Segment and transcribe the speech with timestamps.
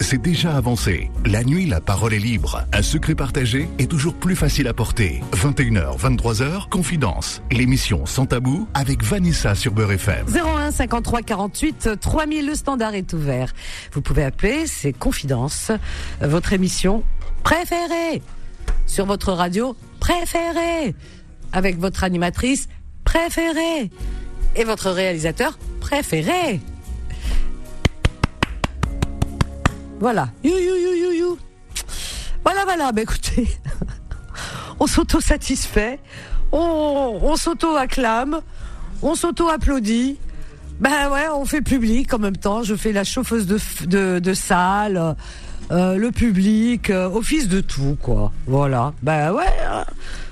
[0.00, 1.10] c'est déjà avancé.
[1.24, 2.64] La nuit, la parole est libre.
[2.72, 5.22] Un secret partagé est toujours plus facile à porter.
[5.32, 7.42] 21h, 23h, Confidence.
[7.50, 10.26] L'émission Sans Tabou avec Vanessa sur Beurre FM.
[10.28, 13.52] 01 53 48 3000, le standard est ouvert.
[13.92, 15.70] Vous pouvez appeler, c'est Confidence,
[16.20, 17.02] votre émission
[17.42, 18.22] préférée.
[18.86, 20.94] Sur votre radio préférée.
[21.52, 22.68] Avec votre animatrice
[23.04, 23.90] préférée.
[24.56, 26.60] Et votre réalisateur préféré.
[30.04, 30.28] Voilà.
[30.44, 31.38] You, you, you, you.
[32.44, 32.92] Voilà, voilà.
[32.92, 33.48] Bah, écoutez,
[34.78, 35.98] on s'auto-satisfait,
[36.52, 38.42] on, s'auto-acclame,
[39.00, 40.18] on s'auto-applaudit.
[40.78, 42.62] Ben ouais, on fait public en même temps.
[42.62, 45.16] Je fais la chauffeuse de, de, salle,
[45.70, 48.30] euh, le public, euh, office de tout, quoi.
[48.46, 48.92] Voilà.
[49.02, 49.46] Ben ouais.
[49.66, 49.86] hein.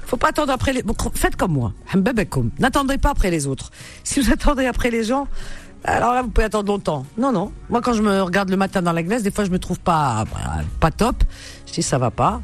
[0.04, 0.82] Faut pas attendre après les.
[0.82, 1.72] bon, faites comme moi.
[1.94, 2.50] Hambabakoum.
[2.58, 3.70] N'attendez pas après les autres.
[4.04, 5.28] Si vous attendez après les gens,
[5.84, 7.04] alors là, vous pouvez attendre longtemps.
[7.18, 7.52] Non, non.
[7.68, 9.80] Moi, quand je me regarde le matin dans la glace, des fois, je me trouve
[9.80, 11.24] pas, bah, pas top.
[11.66, 12.40] Je dis, ça va pas.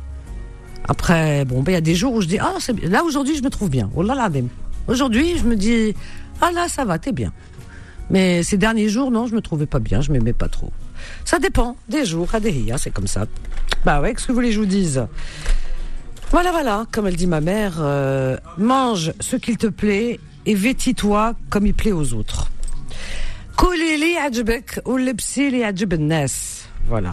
[0.88, 3.42] Après, bon, ben, il y a des jours où je dis, ah, là, aujourd'hui, je
[3.42, 3.90] me trouve bien.
[3.94, 4.28] Oh là là.
[4.88, 5.94] Aujourd'hui, je me dis,
[6.40, 7.32] ah là, ça va, t'es bien.
[8.10, 10.72] Mais ces derniers jours, non, je me trouvais pas bien, je m'aimais pas trop.
[11.24, 13.26] Ça dépend des jours, à des c'est comme ça.
[13.84, 15.06] Bah ouais, qu'est-ce que vous voulez que je vous dise?
[16.30, 21.34] Voilà, voilà, comme elle dit ma mère, euh, mange ce qu'il te plaît et vêtis-toi
[21.50, 22.50] comme il plaît aux autres.
[23.58, 26.62] Kolili ajbek ou lebsili ajb nas.
[26.86, 27.12] Voilà.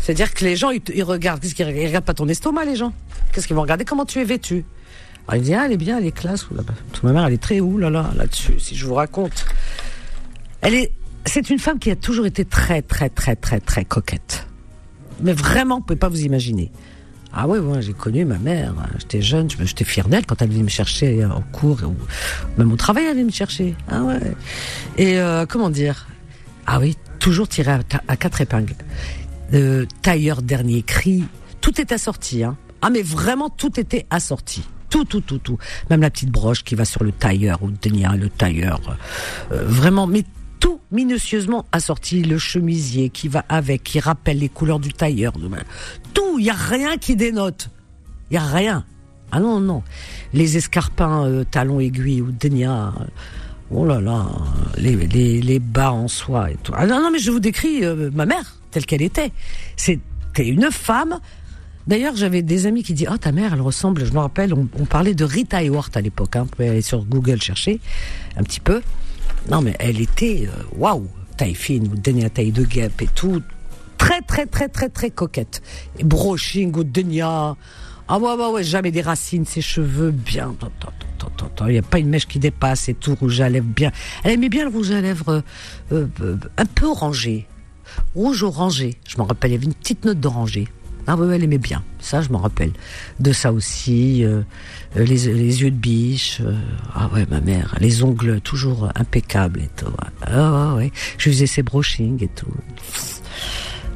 [0.00, 2.92] C'est-à-dire que les gens, ils, ils regardent, Ils regardent pas ton estomac, les gens?
[3.32, 3.84] Qu'est-ce qu'ils vont regarder?
[3.84, 4.64] Comment tu es vêtu?
[5.28, 6.46] Alors, il dit, ah, elle est bien, elle est classe.
[7.04, 9.46] Ma mère, elle est très où, là, là, là-dessus, si je vous raconte.
[10.60, 10.92] Elle est,
[11.24, 14.48] c'est une femme qui a toujours été très, très, très, très, très coquette.
[15.20, 16.72] Mais vraiment, vous pouvez pas vous imaginer.
[17.34, 18.74] Ah ouais, j'ai connu ma mère.
[18.98, 21.96] J'étais jeune, j'étais fière d'elle quand elle venait me chercher en cours, ou
[22.58, 23.74] même au travail, elle venait me chercher.
[23.88, 24.20] Ah ouais.
[24.98, 26.06] Et euh, comment dire?
[26.66, 27.72] Ah oui, toujours tiré
[28.08, 28.74] à, quatre épingles.
[29.54, 31.24] Euh, tailleur dernier cri,
[31.60, 32.44] tout est assorti.
[32.44, 32.56] Hein.
[32.82, 34.62] Ah mais vraiment, tout était assorti.
[34.90, 35.56] Tout, tout, tout, tout.
[35.88, 38.78] Même la petite broche qui va sur le tailleur ou le le tailleur.
[39.50, 40.24] Euh, vraiment, mais
[40.62, 42.22] tout minutieusement assorti.
[42.22, 45.34] Le chemisier qui va avec, qui rappelle les couleurs du tailleur.
[46.14, 47.68] Tout, il y a rien qui dénote.
[48.30, 48.86] Il y a rien.
[49.32, 49.82] Ah non, non.
[50.32, 52.94] Les escarpins euh, talons aiguilles ou denia.
[53.00, 53.04] euh,
[53.74, 54.26] Oh là là,
[54.76, 56.72] les, les, les bas en soie et tout.
[56.76, 59.32] Ah non, non, mais je vous décris euh, ma mère telle qu'elle était.
[59.76, 61.18] C'était une femme.
[61.86, 64.84] D'ailleurs, j'avais des amis qui disaient, oh, ta mère, elle ressemble, je me rappelle, on,
[64.84, 66.42] parlait de Rita Hayworth à l'époque, hein.
[66.42, 67.80] Vous pouvez aller sur Google chercher
[68.36, 68.82] un petit peu.
[69.50, 73.42] Non, mais elle était, euh, waouh, taille fine, denia taille de guêpe et tout.
[73.98, 75.62] Très, très, très, très, très coquette.
[75.98, 77.56] Et brushing ou denia.
[78.08, 80.54] Ah ouais, ouais, ouais, jamais des racines, ses cheveux bien.
[81.60, 83.92] Il n'y a pas une mèche qui dépasse et tout, rouge à lèvres bien.
[84.24, 85.42] Elle aimait bien le rouge à lèvres
[85.92, 87.46] euh, euh, un peu orangé.
[88.14, 88.96] Rouge orangé.
[89.08, 90.68] Je m'en rappelle, il y avait une petite note d'oranger.
[91.06, 91.82] Ah ouais, elle aimait bien.
[91.98, 92.72] Ça, je m'en rappelle.
[93.20, 94.42] De ça aussi, euh,
[94.96, 96.40] euh, les, les yeux de biche.
[96.40, 96.54] euh,
[96.94, 97.74] ah ouais, ma mère.
[97.80, 99.86] Les ongles toujours impeccables et tout.
[100.22, 100.92] Ah ouais, ouais.
[101.18, 102.46] Je faisais ses brushing et tout.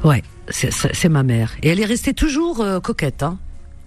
[0.03, 1.53] Ouais, c'est- ma mère.
[1.63, 3.37] Et elle est restée toujours coquette, hein.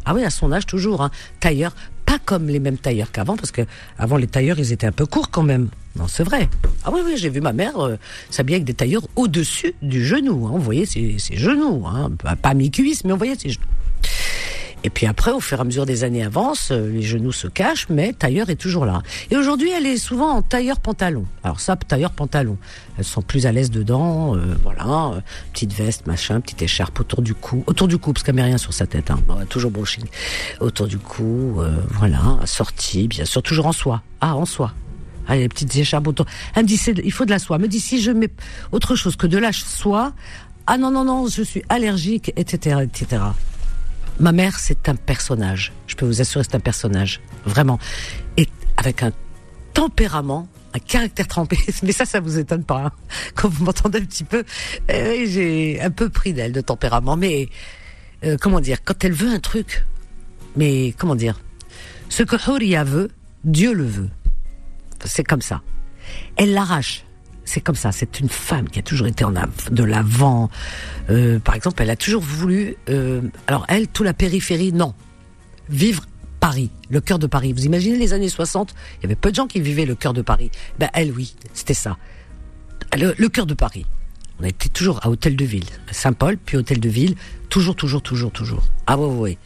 [0.07, 1.11] Ah oui, à son âge toujours, hein.
[1.41, 1.75] Tailleur,
[2.11, 3.63] pas comme les mêmes tailleurs qu'avant, parce que
[3.97, 5.69] avant les tailleurs, ils étaient un peu courts quand même.
[5.95, 6.49] Non, c'est vrai.
[6.85, 7.97] Ah oui, oui, j'ai vu ma mère euh,
[8.31, 10.49] s'habiller avec des tailleurs au-dessus du genou.
[10.49, 10.53] Hein.
[10.55, 12.11] On voyait ses, genoux, hein.
[12.21, 13.65] pas, pas mi-cuisse, mais on voyait ses genoux.
[14.83, 17.47] Et puis après, au fur et à mesure des années avancent, euh, les genoux se
[17.47, 19.03] cachent, mais tailleur est toujours là.
[19.31, 21.27] Et aujourd'hui, elle est souvent en tailleur pantalon.
[21.45, 22.57] Alors ça, tailleur pantalon.
[22.97, 25.21] Elles sont plus à l'aise dedans, euh, voilà, euh,
[25.53, 28.59] petite veste, machin, petite écharpe autour du cou, autour du cou parce qu'elle met rien
[28.59, 29.19] sur sa tête, hein.
[29.49, 30.05] Toujours brushing.
[30.61, 34.03] Autour du cou, voilà, assortie, bien sûr, toujours en soie.
[34.21, 34.73] Ah, en soie.
[35.29, 36.27] Ah, les petites écharpes autour.
[36.55, 37.57] Elle me dit, il faut de la soie.
[37.57, 38.31] Elle me dit, si je mets
[38.73, 40.13] autre chose que de la soie,
[40.67, 43.23] ah non, non, non, je suis allergique, etc., etc.
[44.21, 45.73] Ma mère, c'est un personnage.
[45.87, 47.21] Je peux vous assurer, c'est un personnage.
[47.47, 47.79] Vraiment.
[48.37, 49.13] Et avec un
[49.73, 51.59] tempérament, un caractère trempé.
[51.83, 52.85] Mais ça, ça vous étonne pas.
[52.87, 52.93] hein.
[53.35, 54.45] Quand vous m'entendez un petit peu,
[54.91, 57.17] euh, j'ai un peu pris d'elle de tempérament.
[57.17, 57.49] Mais,
[58.25, 59.87] euh, comment dire, quand elle veut un truc,
[60.55, 61.41] mais comment dire,
[62.11, 63.11] ce que Horia veut,
[63.45, 64.11] Dieu le veut.
[65.07, 65.63] C'est comme ça.
[66.37, 67.05] Elle l'arrache.
[67.51, 67.91] C'est comme ça.
[67.91, 70.51] C'est une femme qui a toujours été en de l'avant.
[71.11, 72.77] Euh, par exemple, elle a toujours voulu.
[72.89, 74.95] euh, alors elle, tout la périphérie, non.
[75.69, 76.05] Vivre
[76.39, 77.53] Paris, le cœur de Paris.
[77.53, 80.13] Vous imaginez les années 60 Il y avait peu de gens qui vivaient le cœur
[80.13, 80.53] de Paris.
[80.79, 81.97] Ben elle, oui, c'était ça.
[82.97, 83.85] Le, cœur de Paris.
[84.39, 87.17] On était toujours à Hôtel de Ville, Saint-Paul, puis Hôtel de Ville,
[87.49, 88.63] toujours, toujours, toujours, toujours.
[88.87, 89.39] Ah ouais, ouais.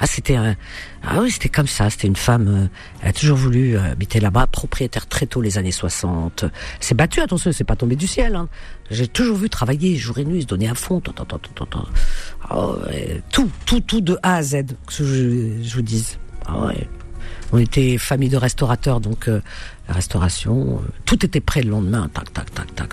[0.00, 0.56] Ah, c'était un,
[1.02, 1.90] ah oui, c'était comme ça.
[1.90, 2.48] C'était une femme.
[2.48, 2.66] Euh,
[3.02, 6.46] elle a toujours voulu euh, habiter là-bas, propriétaire très tôt les années 60.
[6.80, 8.34] C'est battu, attention, c'est pas tombé du ciel.
[8.34, 8.48] Hein.
[8.90, 11.02] J'ai toujours vu travailler jour et nuit, se donner à fond.
[12.50, 12.76] Oh,
[13.30, 16.18] tout, tout, tout de A à Z, que je, je vous dise.
[16.46, 16.88] Ah ouais.
[17.52, 19.40] On était famille de restaurateurs, donc euh,
[19.88, 22.08] la restauration, tout était prêt le lendemain.
[22.14, 22.90] Tac, tac, tac, tac.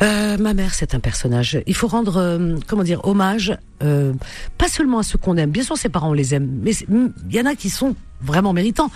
[0.00, 1.60] Euh, ma mère, c'est un personnage.
[1.66, 4.12] Il faut rendre, euh, comment dire, hommage, euh,
[4.56, 5.50] pas seulement à ceux qu'on aime.
[5.50, 8.52] Bien sûr, ses parents, on les aime, mais il y en a qui sont vraiment
[8.52, 8.90] méritants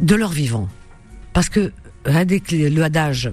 [0.00, 0.68] de leur vivant.
[1.32, 1.72] Parce que
[2.06, 3.30] le adage,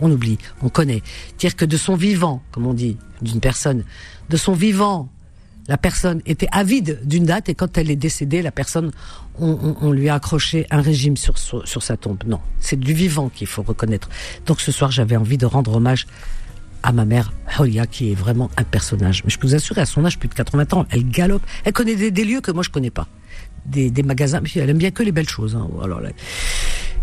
[0.00, 1.02] on oublie, on connaît.
[1.38, 3.84] Dire que de son vivant, comme on dit, d'une personne,
[4.28, 5.08] de son vivant,
[5.68, 8.90] la personne était avide d'une date et quand elle est décédée, la personne,
[9.38, 12.22] on, lui a accroché un régime sur, sur, sa tombe.
[12.26, 14.08] Non, c'est du vivant qu'il faut reconnaître.
[14.46, 16.06] Donc ce soir, j'avais envie de rendre hommage
[16.82, 19.22] à ma mère, Holia, qui est vraiment un personnage.
[19.24, 21.42] Mais je peux vous assurer, à son âge, plus de 80 ans, elle galope.
[21.64, 23.06] Elle connaît des, lieux que moi je connais pas.
[23.66, 25.54] Des, des magasins, mais elle aime bien que les belles choses.
[25.54, 25.68] Hein.
[25.82, 26.00] Alors,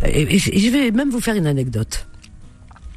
[0.04, 2.08] et, je vais même vous faire une anecdote.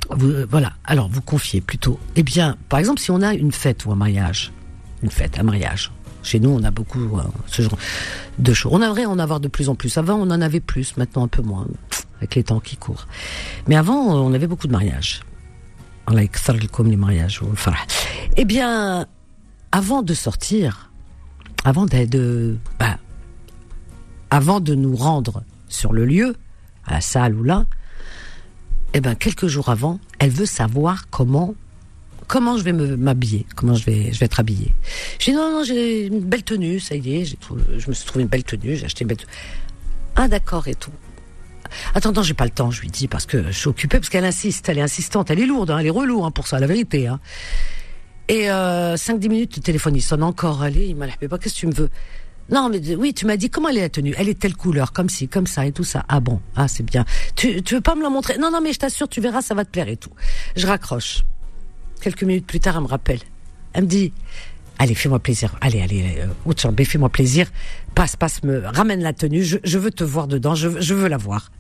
[0.09, 0.73] voilà.
[0.85, 1.99] Alors, vous confiez plutôt.
[2.17, 4.53] Eh bien, par exemple, si on a une fête ou un mariage,
[5.03, 5.93] une fête, un mariage.
[6.23, 7.79] Chez nous, on a beaucoup euh, ce genre
[8.39, 8.73] de choses.
[8.75, 9.97] On aimerait en avoir de plus en plus.
[9.99, 11.67] Avant, on en avait plus, maintenant un peu moins,
[12.19, 13.07] avec les temps qui courent.
[13.67, 15.21] Mais avant, on avait beaucoup de mariages.
[16.73, 17.41] comme les mariages.
[18.37, 19.07] Eh bien,
[19.73, 20.91] avant de sortir,
[21.65, 22.99] avant de, bah,
[24.31, 26.37] avant de nous rendre sur le lieu,
[26.87, 27.67] à la salle ou là,
[28.95, 31.55] eh ben quelques jours avant, elle veut savoir comment
[32.29, 34.73] comment je vais m'habiller, comment je vais, je vais être habillée?
[35.19, 38.23] J'ai dit non, non, j'ai une belle tenue, ça y est, je me suis trouvé
[38.23, 39.33] une belle tenue, j'ai acheté une belle tenue.
[40.15, 40.93] Ah d'accord et tout.
[41.95, 44.11] Attends, non, j'ai pas le temps, je lui dis, parce que je suis occupée, parce
[44.11, 46.59] qu'elle insiste, elle est insistante, elle est lourde, hein, elle est relou hein, pour ça,
[46.61, 47.09] la vérité.
[47.09, 47.19] Hein.
[48.29, 51.61] Et euh, 5-10 minutes, le téléphone, il sonne encore, allez, il m'a pas, qu'est-ce que
[51.61, 51.91] tu me veux?
[52.51, 54.15] Non, mais oui, tu m'as dit comment elle est la tenue?
[54.17, 56.05] Elle est telle couleur, comme ci, comme ça et tout ça.
[56.09, 57.05] Ah bon, ah c'est bien.
[57.37, 58.39] Tu, tu veux pas me la montrer?
[58.39, 60.13] Non, non, mais je t'assure, tu verras, ça va te plaire et tout.
[60.57, 61.25] Je raccroche.
[62.01, 63.21] Quelques minutes plus tard, elle me rappelle.
[63.73, 64.13] Elle me dit,
[64.79, 65.57] allez, fais-moi plaisir.
[65.61, 67.51] Allez, allez, euh, fais-moi plaisir.
[67.95, 69.43] Passe, passe, me ramène la tenue.
[69.43, 70.55] Je, veux te voir dedans.
[70.55, 71.51] Je, veux la voir.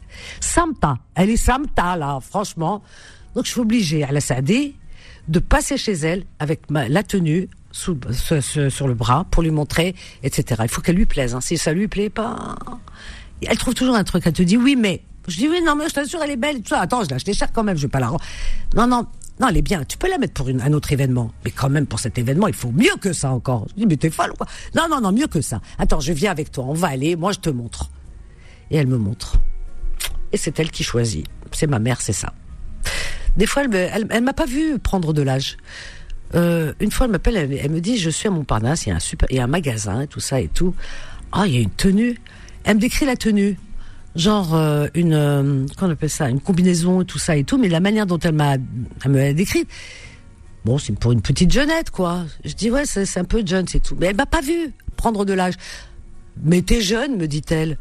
[0.41, 0.99] Samta.
[1.15, 2.83] Elle est Samta, là, franchement.
[3.35, 4.75] Donc, je suis obligée, à la Sadé,
[5.29, 7.99] de passer chez elle avec la tenue sous,
[8.71, 10.63] sur le bras pour lui montrer, etc.
[10.65, 11.35] Il faut qu'elle lui plaise.
[11.35, 11.41] Hein.
[11.41, 12.57] Si ça lui plaît pas,
[13.43, 14.23] elle trouve toujours un truc.
[14.27, 16.63] Elle te dit oui, mais je dis oui, non, mais je t'assure, elle est belle.
[16.71, 17.77] Attends, je l'ai acheté cher quand même.
[17.77, 18.11] Je vais pas la.
[18.75, 19.07] Non, non.
[19.41, 19.85] Non, elle est bien.
[19.85, 21.33] Tu peux la mettre pour un autre événement.
[21.45, 23.67] Mais quand même, pour cet événement, il faut mieux que ça encore.
[23.71, 24.47] Je dis, mais t'es folle ou quoi?
[24.75, 25.61] Non, non, non, mieux que ça.
[25.79, 26.65] Attends, je viens avec toi.
[26.67, 27.17] On va aller.
[27.17, 27.91] Moi, je te montre.
[28.71, 29.39] Et elle me montre.
[30.33, 31.27] Et c'est elle qui choisit.
[31.53, 32.33] C'est ma mère, c'est ça.
[33.37, 35.57] Des fois, elle, elle, m'a pas vu prendre de l'âge.
[36.35, 38.97] Euh, une fois, elle m'appelle, elle, me dit, je suis à Montparnasse, il y a
[38.97, 40.75] un super, il y a un magasin, tout ça et tout.
[41.33, 42.19] Ah, il y a une tenue.
[42.65, 43.57] Elle me décrit la tenue
[44.19, 47.81] genre euh, une euh, on appelle ça une combinaison tout ça et tout mais la
[47.81, 49.69] manière dont elle m'a me l'a décrite
[50.65, 53.81] bon c'est pour une petite jeunette quoi je dis ouais c'est un peu jeune c'est
[53.81, 55.55] tout mais elle m'a pas vu prendre de l'âge
[56.43, 57.79] mais t'es jeune me dit-elle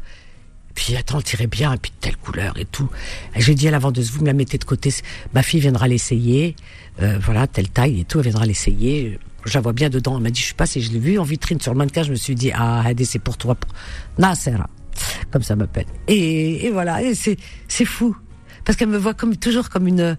[0.78, 2.88] puis attends, tirait bien, et puis de telle couleur et tout.
[3.34, 4.94] J'ai dit à la vendeuse, vous me la mettez de côté,
[5.34, 6.54] ma fille viendra l'essayer,
[7.02, 9.18] euh, voilà, telle taille et tout, elle viendra l'essayer.
[9.44, 10.18] Je la vois bien dedans.
[10.18, 12.04] Elle m'a dit, je sais pas si je l'ai vu en vitrine sur le mannequin,
[12.04, 13.56] je me suis dit, ah, c'est pour toi.
[13.56, 13.72] Pour...
[15.30, 15.86] Comme ça m'appelle.
[16.06, 17.36] Et, et, voilà, et c'est
[17.68, 18.16] c'est fou
[18.64, 20.18] parce qu'elle me voit comme toujours comme une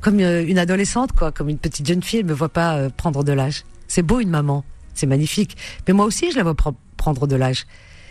[0.00, 2.20] comme euh, une adolescente quoi, comme une petite jeune fille.
[2.20, 3.64] Elle me voit pas euh, prendre de l'âge.
[3.88, 5.56] C'est beau une maman, c'est magnifique.
[5.86, 6.54] Mais moi aussi, je la vois
[6.96, 7.66] prendre de l'âge.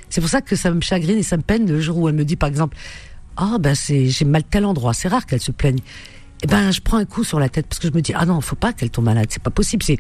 [0.09, 2.15] C'est pour ça que ça me chagrine et ça me peine le jour où elle
[2.15, 2.75] me dit par exemple,
[3.37, 4.93] ah ben c'est j'ai mal tel endroit.
[4.93, 5.79] C'est rare qu'elle se plaigne.
[6.41, 8.25] Eh ben je prends un coup sur la tête parce que je me dis ah
[8.25, 9.27] non, faut pas qu'elle tombe malade.
[9.29, 9.83] C'est pas possible.
[9.83, 9.99] C'est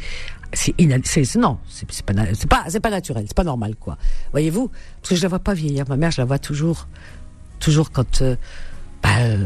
[0.53, 3.97] c'est non, c'est pas c'est pas c'est pas naturel, c'est pas normal quoi.
[4.31, 4.69] Voyez-vous
[5.01, 5.85] Parce que je la vois pas vieillir.
[5.87, 6.87] Ma mère, je la vois toujours
[7.59, 8.35] toujours quand euh,
[9.03, 9.45] bah, euh,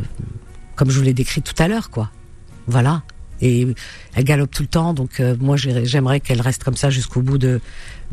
[0.76, 2.10] comme je vous l'ai décrit tout à l'heure quoi.
[2.68, 3.04] Voilà.
[3.42, 3.68] Et
[4.16, 7.38] elle galope tout le temps, donc euh, moi j'aimerais qu'elle reste comme ça jusqu'au bout
[7.38, 7.60] de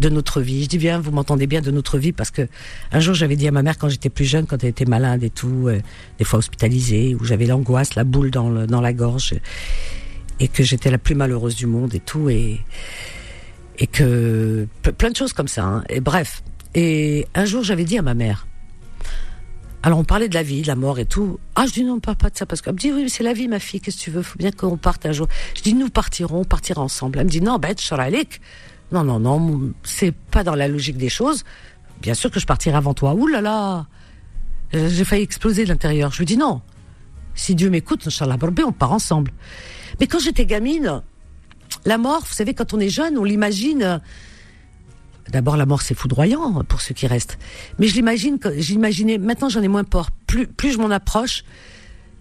[0.01, 0.65] de notre vie.
[0.65, 2.49] Je dis bien, vous m'entendez bien de notre vie parce que
[2.91, 5.23] un jour j'avais dit à ma mère quand j'étais plus jeune, quand elle était malade
[5.23, 5.69] et tout,
[6.19, 9.35] des fois hospitalisée, où j'avais l'angoisse, la boule dans le, dans la gorge
[10.49, 12.61] que j'étais la plus malheureuse du monde et tout et
[13.79, 14.69] et que
[14.99, 15.65] plein de choses comme ça.
[15.65, 15.85] Hein.
[15.89, 16.43] Et bref.
[16.75, 18.47] Et un jour, j'avais dit à ma mère.
[19.83, 21.39] Alors on parlait de la vie, de la mort et tout.
[21.55, 23.25] Ah, je dis non, on parle pas de ça parce qu'elle me dit oui, c'est
[23.25, 23.81] la vie, ma fille.
[23.81, 24.23] Qu'est-ce que tu veux?
[24.23, 25.27] Faut bien qu'on parte un jour.
[25.57, 27.19] Je dis nous partirons, on ensemble.
[27.19, 28.43] Elle me dit non, bête, Charalik.
[28.93, 31.45] Non, non, non, c'est pas dans la logique des choses.
[32.03, 33.15] Bien sûr que je partirai avant toi.
[33.15, 33.87] Ouh là là,
[34.73, 36.13] j'ai failli exploser de l'intérieur.
[36.13, 36.61] Je lui dis non.
[37.35, 39.33] Si Dieu m'écoute, on part ensemble.
[40.01, 41.03] Mais quand j'étais gamine,
[41.85, 44.01] la mort, vous savez, quand on est jeune, on l'imagine.
[45.29, 47.39] D'abord, la mort, c'est foudroyant pour ceux qui restent.
[47.79, 49.19] Mais je l'imagine, j'imaginais.
[49.19, 50.11] Maintenant, j'en ai moins peur.
[50.27, 51.45] Plus, plus je m'en approche,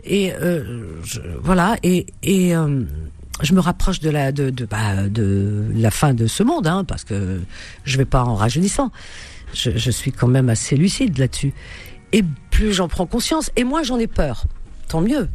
[0.03, 0.99] et euh,
[1.41, 2.05] voilà, et,
[2.55, 2.83] euh,
[3.41, 4.95] je me rapproche de la de de, bah,
[5.73, 7.41] la fin de ce monde, hein, parce que
[7.83, 8.91] je vais pas en rajeunissant.
[9.53, 11.53] Je, je suis quand même assez lucide là-dessus.
[12.11, 14.45] Et plus j'en prends conscience, et moins j'en ai peur.
[14.87, 15.29] Tant mieux.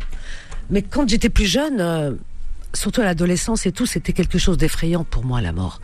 [0.70, 2.12] Mais quand j'étais plus jeune, euh,
[2.74, 5.80] surtout à l'adolescence et tout, c'était quelque chose d'effrayant pour moi la mort,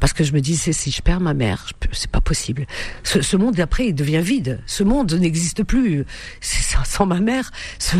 [0.00, 2.66] parce que je me disais si je perds ma mère, c'est pas possible.
[3.04, 4.60] Ce, monde d'après il devient vide.
[4.66, 6.04] Ce monde n'existe plus.
[6.40, 7.50] Sans ma mère.
[7.78, 7.96] Ce,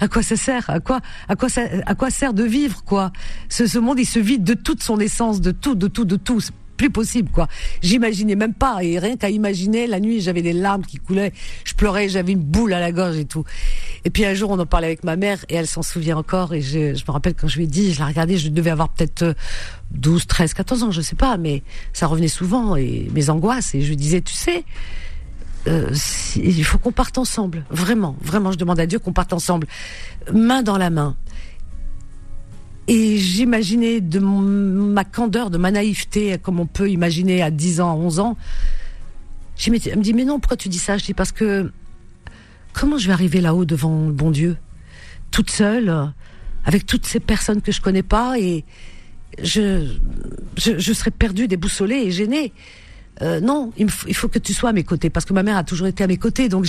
[0.00, 0.68] à quoi ça sert?
[0.70, 3.12] À quoi à quoi ça à quoi sert de vivre quoi?
[3.48, 6.16] Ce, ce monde il se vide de toute son essence, de tout, de tout, de
[6.16, 6.40] tout
[6.78, 7.48] plus possible, quoi.
[7.82, 11.74] J'imaginais même pas, et rien qu'à imaginer, la nuit, j'avais des larmes qui coulaient, je
[11.74, 13.44] pleurais, j'avais une boule à la gorge et tout.
[14.06, 16.54] Et puis un jour, on en parlait avec ma mère, et elle s'en souvient encore,
[16.54, 18.88] et je, me rappelle quand je lui ai dit, je la regardais, je devais avoir
[18.88, 19.34] peut-être
[19.90, 23.82] 12, 13, 14 ans, je sais pas, mais ça revenait souvent, et mes angoisses, et
[23.82, 24.64] je lui disais, tu sais,
[25.66, 25.90] euh,
[26.36, 29.66] il faut qu'on parte ensemble, vraiment, vraiment, je demande à Dieu qu'on parte ensemble,
[30.32, 31.16] main dans la main.
[32.88, 37.90] Et j'imaginais de ma candeur, de ma naïveté, comme on peut imaginer à 10 ans,
[37.90, 38.36] à 11 ans.
[39.66, 40.96] Elle me dit, mais non, pourquoi tu dis ça?
[40.96, 41.70] Je dis, parce que
[42.72, 44.56] comment je vais arriver là-haut devant le bon Dieu?
[45.30, 45.94] Toute seule,
[46.64, 48.64] avec toutes ces personnes que je connais pas, et
[49.42, 49.86] je,
[50.56, 52.52] je, je serais perdue, déboussolée et gênée.
[53.22, 55.64] Euh, non, il, faut que tu sois à mes côtés parce que ma mère a
[55.64, 56.48] toujours été à mes côtés.
[56.48, 56.66] Donc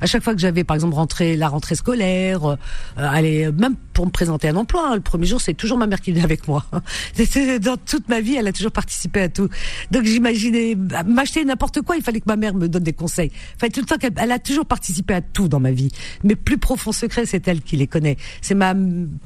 [0.00, 2.56] à chaque fois que j'avais par exemple rentré la rentrée scolaire, euh,
[2.96, 6.00] allez, même pour me présenter un emploi, hein, le premier jour c'est toujours ma mère
[6.00, 6.64] qui venait avec moi.
[7.62, 9.48] Dans toute ma vie, elle a toujours participé à tout.
[9.90, 10.76] Donc j'imaginais
[11.06, 13.30] m'acheter n'importe quoi, il fallait que ma mère me donne des conseils.
[13.56, 15.90] Enfin tout le temps qu'elle elle a toujours participé à tout dans ma vie.
[16.24, 18.16] Mes plus profonds secrets, c'est elle qui les connaît.
[18.40, 18.74] C'est ma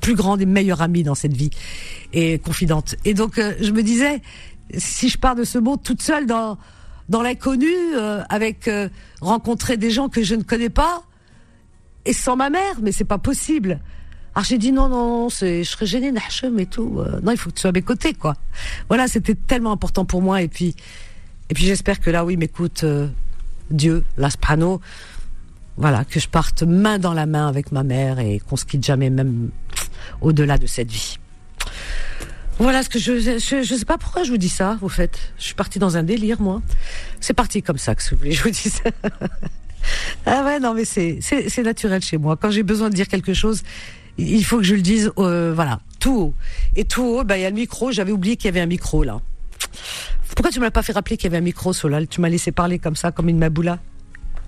[0.00, 1.50] plus grande et meilleure amie dans cette vie
[2.12, 2.94] et confidente.
[3.04, 4.20] Et donc euh, je me disais
[4.76, 6.58] si je pars de ce monde toute seule dans
[7.08, 8.88] dans l'inconnu, euh, avec euh,
[9.20, 11.02] rencontrer des gens que je ne connais pas,
[12.04, 13.80] et sans ma mère, mais c'est pas possible.
[14.34, 17.00] Alors j'ai dit non, non, je serais gênée, Nahchem et tout.
[17.00, 18.34] Euh, non, il faut que tu sois à mes côtés, quoi.
[18.88, 20.40] Voilà, c'était tellement important pour moi.
[20.40, 20.74] Et puis,
[21.50, 22.84] et puis j'espère que là, oui, m'écoute
[23.70, 24.80] Dieu, l'asprano.
[25.76, 28.84] Voilà, que je parte main dans la main avec ma mère et qu'on se quitte
[28.84, 29.50] jamais, même
[30.20, 31.18] au-delà de cette vie.
[32.62, 35.18] Voilà ce que je, je, sais pas pourquoi je vous dis ça, au fait.
[35.36, 36.62] Je suis partie dans un délire, moi.
[37.20, 38.88] C'est parti comme ça que vous voulez, je vous dis ça.
[40.26, 42.36] ah ouais, non, mais c'est, c'est, naturel chez moi.
[42.36, 43.64] Quand j'ai besoin de dire quelque chose,
[44.16, 46.34] il faut que je le dise, euh, voilà, tout haut.
[46.76, 47.90] Et tout haut, bah, il y a le micro.
[47.90, 49.20] J'avais oublié qu'il y avait un micro, là.
[50.36, 52.06] Pourquoi tu m'as pas fait rappeler qu'il y avait un micro, Solal?
[52.06, 53.80] Tu m'as laissé parler comme ça, comme une maboula?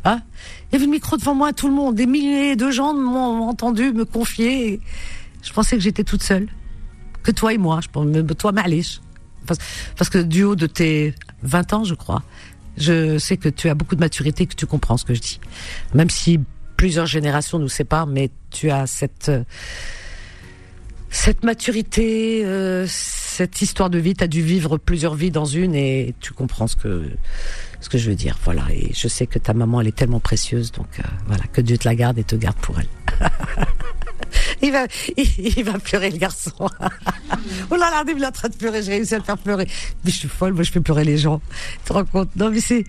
[0.04, 0.22] Hein?
[0.70, 1.96] Il y avait le micro devant moi, tout le monde.
[1.96, 4.78] Des milliers de gens m'ont entendu me confier.
[5.42, 6.46] Je pensais que j'étais toute seule
[7.24, 7.80] que toi et moi.
[7.82, 8.06] Je pense,
[8.38, 9.00] toi, Malish.
[9.46, 9.58] Parce,
[9.96, 12.22] parce que du haut de tes 20 ans, je crois,
[12.78, 15.40] je sais que tu as beaucoup de maturité, que tu comprends ce que je dis.
[15.94, 16.40] Même si
[16.76, 19.30] plusieurs générations nous séparent, mais tu as cette
[21.14, 25.74] cette maturité, euh, cette histoire de vie, tu as dû vivre plusieurs vies dans une
[25.74, 27.04] et tu comprends ce que
[27.80, 28.36] ce que je veux dire.
[28.44, 31.60] Voilà, et je sais que ta maman elle est tellement précieuse, donc euh, voilà, que
[31.60, 32.88] Dieu te la garde et te garde pour elle.
[34.64, 36.52] il va, il, va pleurer le garçon.
[36.58, 39.66] oh là là, il est en train de pleurer, j'ai réussi à le faire pleurer.
[40.04, 41.40] Mais je suis folle, moi je fais pleurer les gens.
[41.82, 42.34] Tu te rends compte?
[42.36, 42.84] Non mais c'est,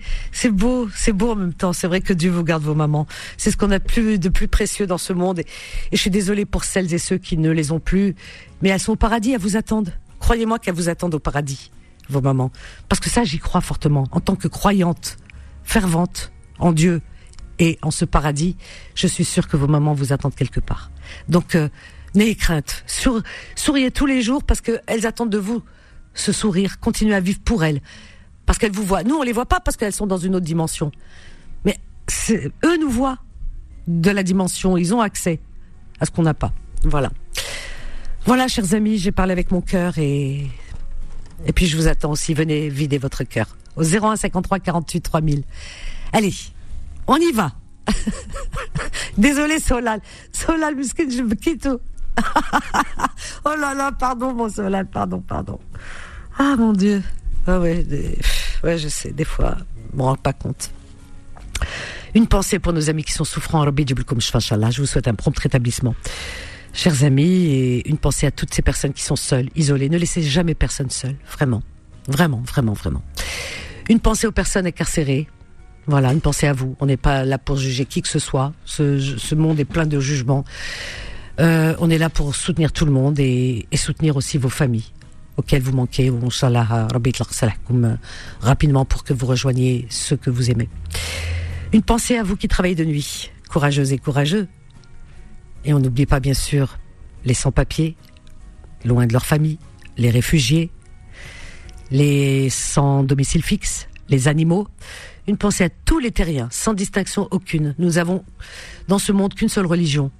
[0.50, 1.72] beau, c'est beau en même temps.
[1.72, 3.06] C'est vrai que Dieu vous garde vos mamans.
[3.36, 5.40] C'est ce qu'on a de plus précieux dans ce monde.
[5.40, 5.46] Et,
[5.92, 8.14] je suis désolée pour celles et ceux qui ne les ont plus,
[8.62, 9.92] mais elles sont au paradis, elles vous attendent.
[10.18, 11.70] Croyez-moi qu'elles vous attendent au paradis,
[12.08, 12.50] vos mamans.
[12.88, 14.06] Parce que ça, j'y crois fortement.
[14.12, 15.18] En tant que croyante,
[15.62, 17.02] fervente en Dieu,
[17.58, 18.56] et en ce paradis,
[18.94, 20.90] je suis sûre que vos mamans vous attendent quelque part.
[21.28, 21.68] Donc, euh,
[22.14, 22.84] n'ayez crainte.
[23.54, 25.62] souriez tous les jours parce qu'elles attendent de vous
[26.14, 26.80] ce sourire.
[26.80, 27.80] Continuez à vivre pour elles.
[28.46, 29.02] Parce qu'elles vous voient.
[29.02, 30.92] Nous, on les voit pas parce qu'elles sont dans une autre dimension.
[31.64, 31.78] Mais
[32.64, 33.18] eux nous voient
[33.86, 34.76] de la dimension.
[34.76, 35.40] Ils ont accès
[36.00, 36.52] à ce qu'on n'a pas.
[36.84, 37.10] Voilà.
[38.24, 40.46] Voilà, chers amis, j'ai parlé avec mon cœur et
[41.44, 42.34] et puis je vous attends aussi.
[42.34, 45.44] Venez vider votre cœur au 01 53 48 3000.
[46.12, 46.32] Allez,
[47.06, 47.52] on y va.
[49.18, 50.00] Désolé Solal.
[50.32, 51.68] Solal, muskin, je me quitte.
[53.44, 55.58] oh là là, pardon mon Solal, pardon, pardon.
[56.38, 57.02] Ah mon Dieu.
[57.46, 57.84] Ah ouais,
[58.64, 59.56] ouais, je sais, des fois,
[59.92, 60.70] je me rends pas compte.
[62.14, 63.64] Une pensée pour nos amis qui sont souffrants.
[63.64, 65.94] Je vous souhaite un prompt rétablissement.
[66.72, 69.88] Chers amis, et une pensée à toutes ces personnes qui sont seules, isolées.
[69.88, 71.16] Ne laissez jamais personne seule.
[71.30, 71.62] Vraiment.
[72.08, 73.02] Vraiment, vraiment, vraiment.
[73.88, 75.28] Une pensée aux personnes incarcérées,
[75.86, 76.76] voilà, une pensée à vous.
[76.80, 78.52] On n'est pas là pour juger qui que ce soit.
[78.64, 80.44] Ce, monde est plein de jugements.
[81.38, 84.90] Euh, on est là pour soutenir tout le monde et, soutenir aussi vos familles.
[85.36, 87.96] auquel vous manquez, Inch'Allah, Rabbi euh,
[88.40, 90.68] rapidement pour que vous rejoigniez ceux que vous aimez.
[91.72, 94.48] Une pensée à vous qui travaillez de nuit, courageuses et courageux.
[95.64, 96.78] Et on n'oublie pas, bien sûr,
[97.24, 97.96] les sans-papiers,
[98.84, 99.58] loin de leur famille,
[99.98, 100.70] les réfugiés,
[101.90, 104.68] les sans domicile fixe, les animaux.
[105.28, 107.74] Une pensée à tous les terriens, sans distinction aucune.
[107.78, 108.24] Nous avons
[108.88, 110.10] dans ce monde qu'une seule religion.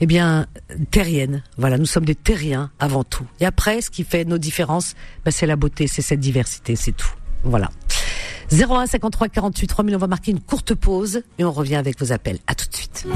[0.00, 0.46] Eh bien,
[0.90, 1.42] terrienne.
[1.56, 3.26] Voilà, nous sommes des terriens avant tout.
[3.40, 4.94] Et après, ce qui fait nos différences,
[5.24, 7.12] ben, c'est la beauté, c'est cette diversité, c'est tout.
[7.44, 7.70] Voilà.
[8.52, 12.12] 01 53 48 3000, on va marquer une courte pause et on revient avec vos
[12.12, 12.38] appels.
[12.46, 13.06] À tout de suite.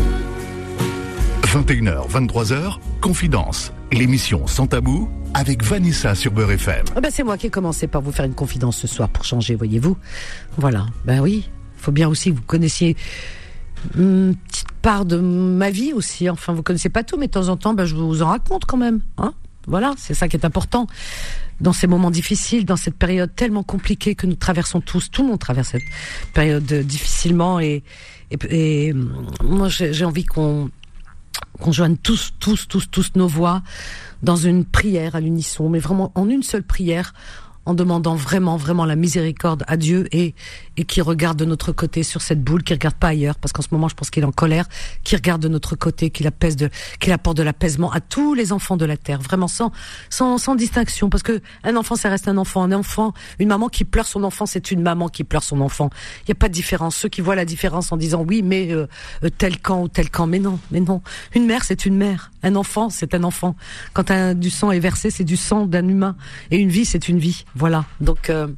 [1.48, 6.84] 21h, 23h, Confidence, l'émission sans tabou avec Vanessa sur Beurre FM.
[6.94, 9.24] Ah ben c'est moi qui ai commencé par vous faire une confidence ce soir pour
[9.24, 9.96] changer, voyez-vous.
[10.58, 12.98] Voilà, ben oui, faut bien aussi que vous connaissiez
[13.96, 16.28] une petite part de ma vie aussi.
[16.28, 18.66] Enfin, vous connaissez pas tout, mais de temps en temps, ben, je vous en raconte
[18.66, 19.00] quand même.
[19.16, 19.32] Hein
[19.66, 20.86] voilà, c'est ça qui est important
[21.62, 25.10] dans ces moments difficiles, dans cette période tellement compliquée que nous traversons tous.
[25.10, 25.82] Tout le monde traverse cette
[26.34, 27.82] période difficilement et,
[28.50, 28.92] et
[29.42, 30.70] moi j'ai envie qu'on
[31.60, 33.62] qu'on joigne tous, tous, tous, tous nos voix
[34.22, 37.12] dans une prière à l'unisson, mais vraiment en une seule prière,
[37.68, 40.34] en demandant vraiment, vraiment la miséricorde à Dieu et,
[40.86, 43.68] qui regarde de notre côté sur cette boule, qui regarde pas ailleurs, parce qu'en ce
[43.72, 44.66] moment, je pense qu'il est en colère,
[45.04, 46.70] qui regarde de notre côté, qui de,
[47.12, 49.70] apporte de l'apaisement à tous les enfants de la terre, vraiment sans,
[50.08, 53.68] sans, sans distinction, parce que un enfant, ça reste un enfant, un enfant, une maman
[53.68, 55.90] qui pleure son enfant, c'est une maman qui pleure son enfant.
[56.20, 56.96] Il n'y a pas de différence.
[56.96, 58.86] Ceux qui voient la différence en disant oui, mais euh,
[59.24, 61.02] euh, tel camp ou tel camp, mais non, mais non.
[61.34, 62.30] Une mère, c'est une mère.
[62.42, 63.56] Un enfant, c'est un enfant.
[63.94, 66.16] Quand du sang est versé, c'est du sang d'un humain.
[66.50, 67.44] Et une vie, c'est une vie.
[67.54, 67.84] Voilà.
[68.00, 68.48] Donc, euh,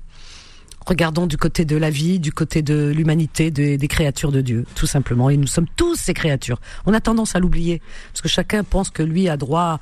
[0.86, 4.86] regardons du côté de la vie, du côté de l'humanité, des créatures de Dieu, tout
[4.86, 5.30] simplement.
[5.30, 6.60] Et nous sommes tous ces créatures.
[6.86, 7.80] On a tendance à l'oublier,
[8.12, 9.80] parce que chacun pense que lui a droit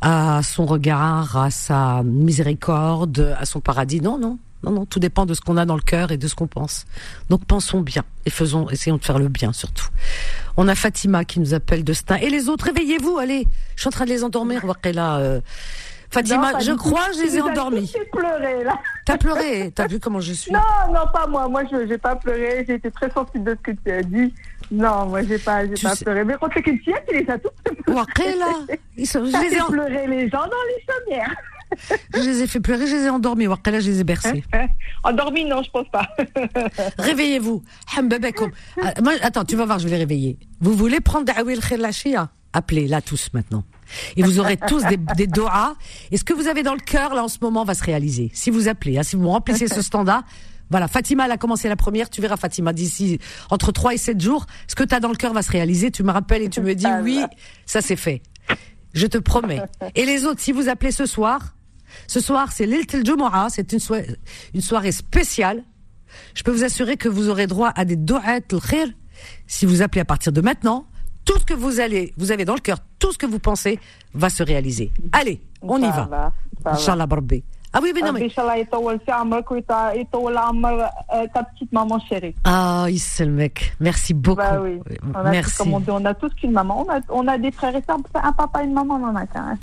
[0.00, 4.00] à son regard, à sa miséricorde, à son paradis.
[4.00, 4.38] Non, non.
[4.66, 6.48] Non, non, tout dépend de ce qu'on a dans le cœur et de ce qu'on
[6.48, 6.86] pense.
[7.30, 9.86] Donc pensons bien et faisons, essayons de faire le bien surtout.
[10.56, 12.16] On a Fatima qui nous appelle de Stein.
[12.16, 13.46] Et les autres, réveillez-vous, allez.
[13.76, 15.18] Je suis en train de les endormir, là.
[15.18, 15.40] Euh,
[16.10, 17.92] Fatima, je crois, je les ai endormis.
[17.92, 18.78] J'ai pleuré là.
[19.04, 19.72] T'as pleuré?
[19.74, 20.52] T'as vu comment je suis?
[20.52, 21.48] Non, non, pas moi.
[21.48, 22.64] Moi, je n'ai pas pleuré.
[22.66, 24.32] J'ai été très sensible de ce que tu as dit.
[24.70, 26.24] Non, moi, j'ai pas, j'ai pas pleuré.
[26.24, 28.36] Mais quand que tu les tous pleurés.
[28.38, 28.46] là
[28.96, 31.36] Ils sont, je les ai pleuré les gens dans les chaumières.
[32.14, 33.46] Je les ai fait pleurer, je les ai endormis.
[33.46, 34.44] Là, je les ai bercés.
[35.04, 36.08] endormis, non, je pense pas.
[36.98, 37.62] Réveillez-vous.
[37.96, 40.38] Ah, attends, tu vas voir, je vais les réveiller.
[40.60, 43.64] Vous voulez prendre Da'awil Khir Lachia Appelez là tous maintenant.
[44.16, 45.76] Et vous aurez tous des, des doigts.
[46.10, 48.30] Et ce que vous avez dans le cœur, là, en ce moment, va se réaliser.
[48.32, 50.22] Si vous appelez, hein, si vous remplissez ce standard,
[50.70, 52.10] voilà, Fatima, elle a commencé la première.
[52.10, 53.18] Tu verras, Fatima, d'ici
[53.50, 55.90] entre 3 et 7 jours, ce que tu as dans le cœur va se réaliser.
[55.90, 57.22] Tu me rappelles et tu me dis oui,
[57.66, 58.22] ça c'est fait.
[58.94, 59.60] Je te promets.
[59.94, 61.55] Et les autres, si vous appelez ce soir,
[62.06, 64.06] ce soir, c'est l'Iltel Jumu'ah, c'est une, soirée,
[64.54, 65.62] une soirée spéciale.
[66.34, 68.88] Je peux vous assurer que vous aurez droit à des do'at al-khir
[69.46, 70.86] si vous appelez à partir de maintenant.
[71.24, 73.80] Tout ce que vous allez, vous avez dans le cœur, tout ce que vous pensez
[74.14, 74.92] va se réaliser.
[75.12, 76.32] Allez, on y va.
[76.64, 77.42] Inch'Allah Barbi.
[77.76, 78.30] Ah oui, mais non, mais.
[81.34, 82.34] ta petite maman chérie.
[82.44, 83.74] Ah, le mec.
[83.80, 84.36] Merci beaucoup.
[84.36, 84.80] Bah oui.
[85.14, 85.58] On a Merci.
[85.58, 86.86] Comme on, dit, on a tous qu'une maman.
[86.86, 87.98] On a, on a des frères et sœurs.
[88.14, 89.58] Un papa et une maman, on en a qu'un.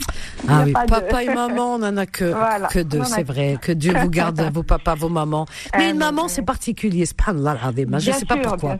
[0.48, 2.36] Ah oui, papa et maman, on en a que,
[2.72, 3.58] que deux, c'est vrai.
[3.60, 5.48] Que Dieu vous garde vos papas, vos mamans.
[5.76, 7.08] Mais une maman, c'est particulier.
[7.08, 8.78] Subhanallah, je sais pas pourquoi.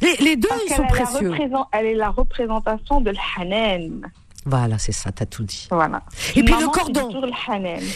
[0.00, 1.32] Les, les deux, ils sont précieux.
[1.72, 4.08] Elle est la représentation de l'hanen.
[4.48, 5.68] Voilà, c'est ça, t'as tout dit.
[5.70, 6.02] Voilà.
[6.34, 7.10] Et puis le cordon.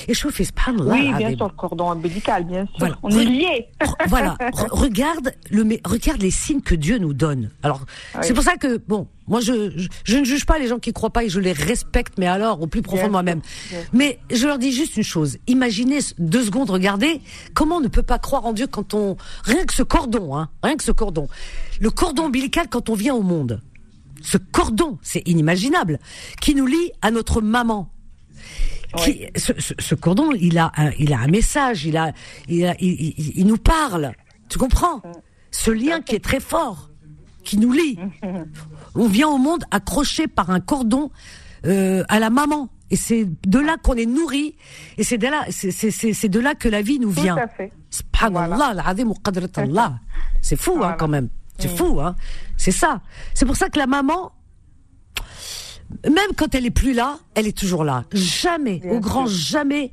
[0.08, 0.44] Et je fais
[0.78, 2.74] Oui, bien sûr, le cordon ombilical, bien sûr.
[2.78, 2.96] Voilà.
[3.02, 3.68] On est liés.
[4.08, 4.36] voilà.
[4.70, 7.50] regarde le, regarde les signes que Dieu nous donne.
[7.62, 7.82] Alors,
[8.20, 11.10] c'est pour ça que, bon, moi, je, je, ne juge pas les gens qui croient
[11.10, 13.40] pas et je les respecte, mais alors, au plus profond de moi-même.
[13.92, 15.38] Mais je leur dis juste une chose.
[15.46, 17.20] Imaginez deux secondes, regardez
[17.54, 20.50] comment on ne peut pas croire en Dieu quand on, rien que ce cordon, hein,
[20.62, 21.28] rien que ce cordon.
[21.80, 23.60] Le cordon ombilical quand on vient au monde
[24.22, 25.98] ce cordon, c'est inimaginable,
[26.40, 27.90] qui nous lie à notre maman.
[28.96, 32.12] Qui, ce, cordon, il a, un, il a un message, il a,
[32.48, 34.12] il, il, nous parle.
[34.50, 35.00] Tu comprends?
[35.50, 36.90] Ce lien qui est très fort,
[37.42, 37.98] qui nous lie.
[38.94, 41.10] On vient au monde accroché par un cordon
[41.64, 42.68] euh, à la maman.
[42.90, 44.54] Et c'est de là qu'on est nourri,
[44.98, 47.36] et c'est de là, c'est de là que la vie nous vient.
[50.42, 51.30] C'est fou, hein, quand même.
[51.62, 51.76] C'est mm.
[51.76, 52.16] fou, hein
[52.56, 53.00] C'est ça.
[53.34, 54.32] C'est pour ça que la maman,
[56.04, 58.04] même quand elle est plus là, elle est toujours là.
[58.12, 59.92] Jamais, au grand jamais.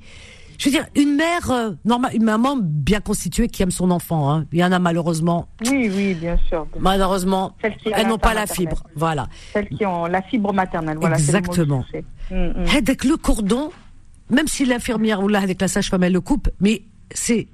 [0.58, 4.30] Je veux dire, une mère, euh, normale, une maman bien constituée qui aime son enfant.
[4.30, 4.46] Hein.
[4.52, 5.48] Il y en a malheureusement.
[5.66, 6.68] Oui, oui, bien sûr.
[6.80, 8.84] Malheureusement, elles n'ont pas la fibre.
[8.94, 9.28] Voilà.
[9.54, 10.98] Celles qui ont la fibre maternelle.
[11.00, 11.86] Voilà, Exactement.
[11.94, 12.02] Le,
[12.36, 13.10] mm, mm.
[13.10, 13.70] le cordon,
[14.30, 17.48] même si l'infirmière ou là avec la sage-femme elle le coupe, mais c'est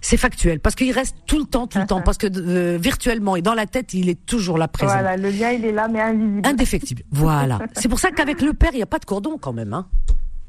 [0.00, 3.36] c'est factuel parce qu'il reste tout le temps, tout le temps, parce que euh, virtuellement
[3.36, 4.92] et dans la tête, il est toujours là présent.
[4.92, 6.46] Voilà, le lien il est là mais invisible.
[6.46, 7.02] Indéfectible.
[7.10, 7.58] Voilà.
[7.74, 9.86] c'est pour ça qu'avec le père, il n'y a pas de cordon quand même, hein.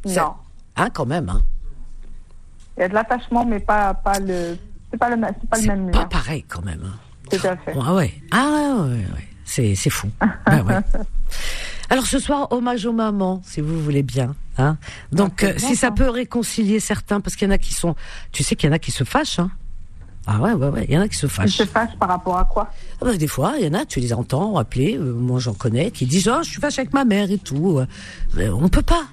[0.05, 0.33] Non.
[0.77, 1.41] Hein, quand même, hein.
[2.77, 4.57] Il y a de l'attachement, mais pas, pas le,
[4.89, 5.91] c'est pas le, c'est pas le même lien.
[5.91, 6.81] Pas pareil quand même.
[6.85, 6.97] Hein.
[7.29, 7.75] Tout à fait.
[7.75, 8.13] Ouais, ouais.
[8.31, 9.27] Ah ouais, ouais, ouais.
[9.45, 10.07] C'est, c'est fou.
[10.45, 10.79] Ben ouais.
[11.91, 14.33] Alors ce soir, hommage aux mamans, si vous voulez bien.
[14.57, 14.77] Hein
[15.11, 17.95] Donc, euh, si ça peut réconcilier certains, parce qu'il y en a qui sont,
[18.31, 19.39] tu sais qu'il y en a qui se fâchent.
[19.39, 19.51] Hein
[20.25, 20.85] ah ouais, ouais, ouais.
[20.87, 21.57] Il y en a qui se fâchent.
[21.57, 22.69] se fâche par rapport à quoi?
[23.01, 25.53] Ah bah, des fois, il y en a, tu les entends appeler, euh, moi j'en
[25.53, 27.79] connais, qui disent oh je suis fâché avec ma mère et tout.
[27.79, 27.85] Euh,
[28.37, 29.03] mais on peut pas.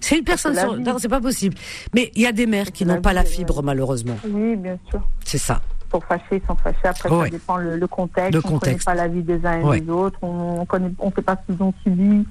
[0.00, 0.76] C'est une personne sur...
[0.78, 1.56] Non, c'est pas possible.
[1.92, 4.16] Mais il y a des mères qui n'ont pas la fibre malheureusement.
[4.28, 5.02] Oui, bien sûr.
[5.24, 5.60] C'est ça.
[5.92, 6.78] Pour fâcher, sont fâchés.
[6.88, 8.32] Après, ça dépend le, le contexte.
[8.32, 8.84] Le on contexte.
[8.84, 10.18] connaît pas la vie des uns et des autres.
[10.22, 12.26] On on connaît, on sait pas ce qu'ils ont subi.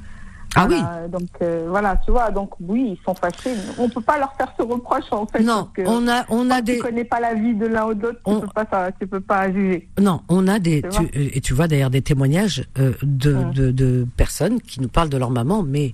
[0.56, 2.30] Ah Voilà, Donc euh, voilà, tu vois.
[2.32, 3.56] Donc oui, ils sont fâchés.
[3.78, 5.40] On peut pas leur faire ce reproche en fait.
[5.42, 7.86] Non, parce que on a on a des Tu connais pas la vie de l'un
[7.88, 8.18] ou de l'autre.
[8.26, 9.88] Tu On- peux pas, ça- tu peux pas juger.
[10.00, 13.72] non, on a des Tu tu- et tu vois d'ailleurs des témoignages euh, de, de
[13.72, 15.94] de personnes qui nous parlent de leur maman, mais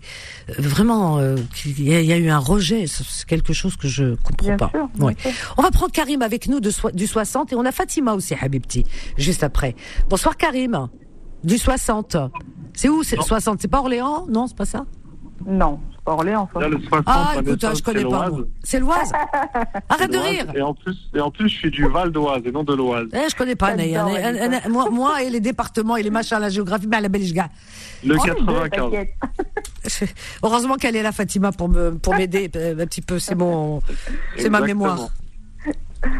[0.49, 2.85] euh, vraiment euh, y, il y a eu un rejet.
[2.87, 4.71] C'est quelque chose que je comprends Bien pas.
[4.73, 4.89] sûr.
[4.99, 5.15] Ouais.
[5.19, 5.31] sûr.
[5.57, 8.85] On va prendre Karim avec nous de du 60 et on a Fatima aussi, Habibti,
[9.17, 9.75] juste après.
[10.09, 10.87] Bonsoir Karim,
[11.43, 12.17] du 60.
[12.77, 13.03] C'est où?
[13.03, 14.27] C'est le 60 C'est pas Orléans?
[14.29, 14.85] Non, c'est pas ça?
[15.45, 16.47] Non, c'est pas Orléans.
[16.53, 16.59] ça.
[16.59, 18.29] Là, le 60, Ah, écoute, ah, je connais pas.
[18.63, 19.11] C'est l'Oise
[19.89, 22.51] Arrête de rire Et en plus, et en plus, je suis du Val d'Oise et
[22.51, 23.07] non de l'Oise.
[23.13, 26.11] eh, je connais pas, Ney, hein, hein, hein, moi, moi et les départements et les
[26.11, 27.39] machins, la géographie, ben la Belgique.
[28.05, 28.69] Le Oh, les deux, 95.
[28.69, 30.13] t'inquiète.
[30.43, 33.17] Heureusement qu'elle est là, Fatima, pour me pour m'aider euh, un petit peu.
[33.17, 33.81] C'est mon,
[34.37, 35.09] c'est ma mémoire.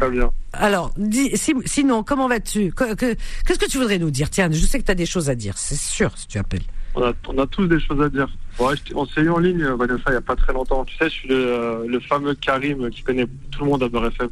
[0.00, 0.30] Très bien.
[0.52, 2.72] Alors, dis, si- sinon, comment vas-tu?
[2.72, 3.14] Que- que-
[3.46, 4.30] Qu'est-ce que tu voudrais nous dire?
[4.30, 6.62] Tiens, je sais que tu as des choses à dire, c'est sûr, si tu appelles.
[6.94, 8.28] On a, on a tous des choses à dire.
[8.58, 10.84] Ouais, on s'est eu en ligne, Vanessa, il n'y a pas très longtemps.
[10.84, 13.88] Tu sais, je suis le, euh, le fameux Karim qui connaît tout le monde à
[13.88, 14.30] Beurre FM.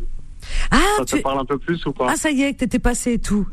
[0.70, 1.16] Ah, Ça tu...
[1.16, 2.08] te parle un peu plus ou pas?
[2.10, 3.46] Ah, ça y est, que t'étais passé et tout.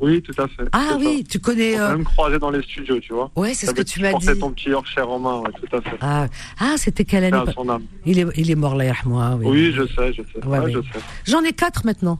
[0.00, 0.64] Oui, tout à fait.
[0.72, 1.74] Ah oui, tu connais.
[1.74, 3.30] On s'est euh, même croisé dans les studios, tu vois.
[3.36, 4.38] Ouais, c'est ce que tu m'as dit.
[4.38, 5.96] ton petit Yorkshire en main, ouais, tout à fait.
[6.00, 6.26] Ah,
[6.58, 7.82] ah c'était quelle année à son âme.
[8.06, 9.36] il est, il est mort là, moi.
[9.38, 9.46] Oui.
[9.46, 10.46] Oui, je sais, je sais.
[10.46, 10.72] Ouais, Ouais, oui.
[10.74, 11.04] je sais.
[11.26, 12.18] J'en ai quatre maintenant.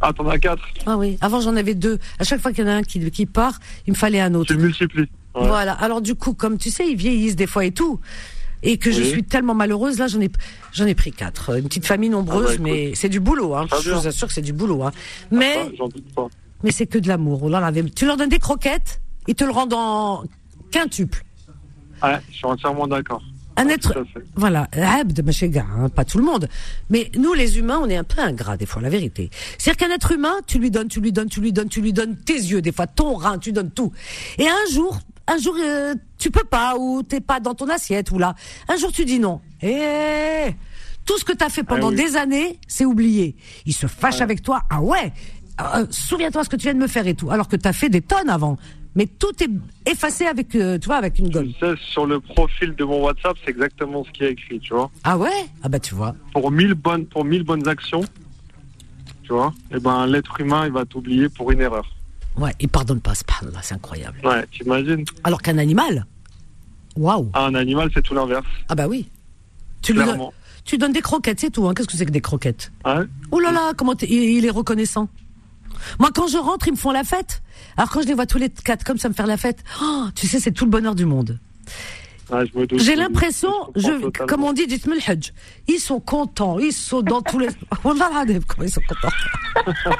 [0.00, 0.62] Ah, t'en as quatre.
[0.84, 1.16] Ah oui.
[1.22, 1.98] Avant j'en avais deux.
[2.18, 4.34] À chaque fois qu'il y en a un qui, qui part, il me fallait un
[4.34, 4.52] autre.
[4.52, 5.08] Tu multiplies.
[5.34, 5.46] Ouais.
[5.46, 5.72] Voilà.
[5.72, 8.00] Alors du coup, comme tu sais, ils vieillissent des fois et tout.
[8.62, 10.30] Et que je suis tellement malheureuse, là, j'en ai,
[10.72, 11.58] j'en ai pris quatre.
[11.58, 13.66] Une petite famille nombreuse, Ah bah, mais c'est du boulot, hein.
[13.82, 14.92] Je vous assure que c'est du boulot, hein.
[15.30, 16.28] Mais, Ouais, J'en doute pas.
[16.62, 17.42] Mais c'est que de l'amour.
[17.42, 17.50] Oh
[17.94, 20.24] tu leur donnes des croquettes, ils te le rendent en
[20.70, 21.24] quintuple.
[22.02, 23.22] Ouais, je suis entièrement d'accord.
[23.56, 25.22] Un Ouais, être, voilà, abd,
[25.58, 26.48] hein, pas tout le monde.
[26.90, 29.30] Mais nous, les humains, on est un peu ingrats, des fois, la vérité.
[29.58, 31.92] C'est-à-dire qu'un être humain, tu lui donnes, tu lui donnes, tu lui donnes, tu lui
[31.92, 33.92] donnes tes yeux, des fois, ton rein, tu donnes tout.
[34.38, 38.10] Et un jour, un jour, euh, tu peux pas, ou t'es pas dans ton assiette,
[38.10, 38.34] ou là.
[38.68, 39.40] Un jour, tu dis non.
[39.62, 40.46] Et
[41.06, 41.96] tout ce que t'as fait pendant Ah oui.
[41.96, 43.36] des années, c'est oublié.
[43.66, 44.22] Il se fâche Ouais.
[44.22, 44.62] avec toi.
[44.68, 45.12] Ah ouais,
[45.60, 47.30] euh, souviens-toi ce que tu viens de me faire et tout.
[47.30, 48.58] Alors que t'as fait des tonnes avant.
[48.96, 49.50] Mais tout est
[49.90, 51.52] effacé avec, euh, tu vois, avec une gomme.
[51.52, 54.72] Tu sais, sur le profil de mon WhatsApp, c'est exactement ce qui est écrit, tu
[54.72, 54.88] vois.
[55.02, 55.46] Ah ouais?
[55.64, 56.14] Ah bah, tu vois.
[56.32, 58.04] Pour mille bonnes, pour mille bonnes actions,
[59.24, 61.84] tu vois, et ben, l'être humain, il va t'oublier pour une erreur.
[62.36, 64.16] Ouais, il pardonne pas, subhanallah, c'est incroyable.
[64.22, 65.04] Ouais, t'imagines?
[65.24, 66.06] Alors qu'un animal,
[66.96, 69.08] waouh, Ah, Un animal, c'est tout l'inverse, ah bah oui.
[69.82, 70.20] Tu lui donnes,
[70.64, 71.66] tu donnes des croquettes, c'est tout.
[71.68, 71.74] Hein.
[71.74, 72.70] Qu'est-ce que c'est que des croquettes?
[72.84, 73.04] Ouais?
[73.32, 75.08] Oh là là, comment il est reconnaissant.
[75.98, 77.42] Moi, quand je rentre, ils me font la fête.
[77.76, 80.06] Alors quand je les vois tous les quatre comme ça me faire la fête, oh,
[80.14, 81.38] tu sais, c'est tout le bonheur du monde.
[82.54, 82.78] Doute.
[82.80, 85.32] J'ai l'impression, Je comme on dit, dites-moi le hajj.
[85.68, 87.48] Ils sont contents, ils sont dans tous les.
[87.84, 89.14] Wallah comment ils sont contents.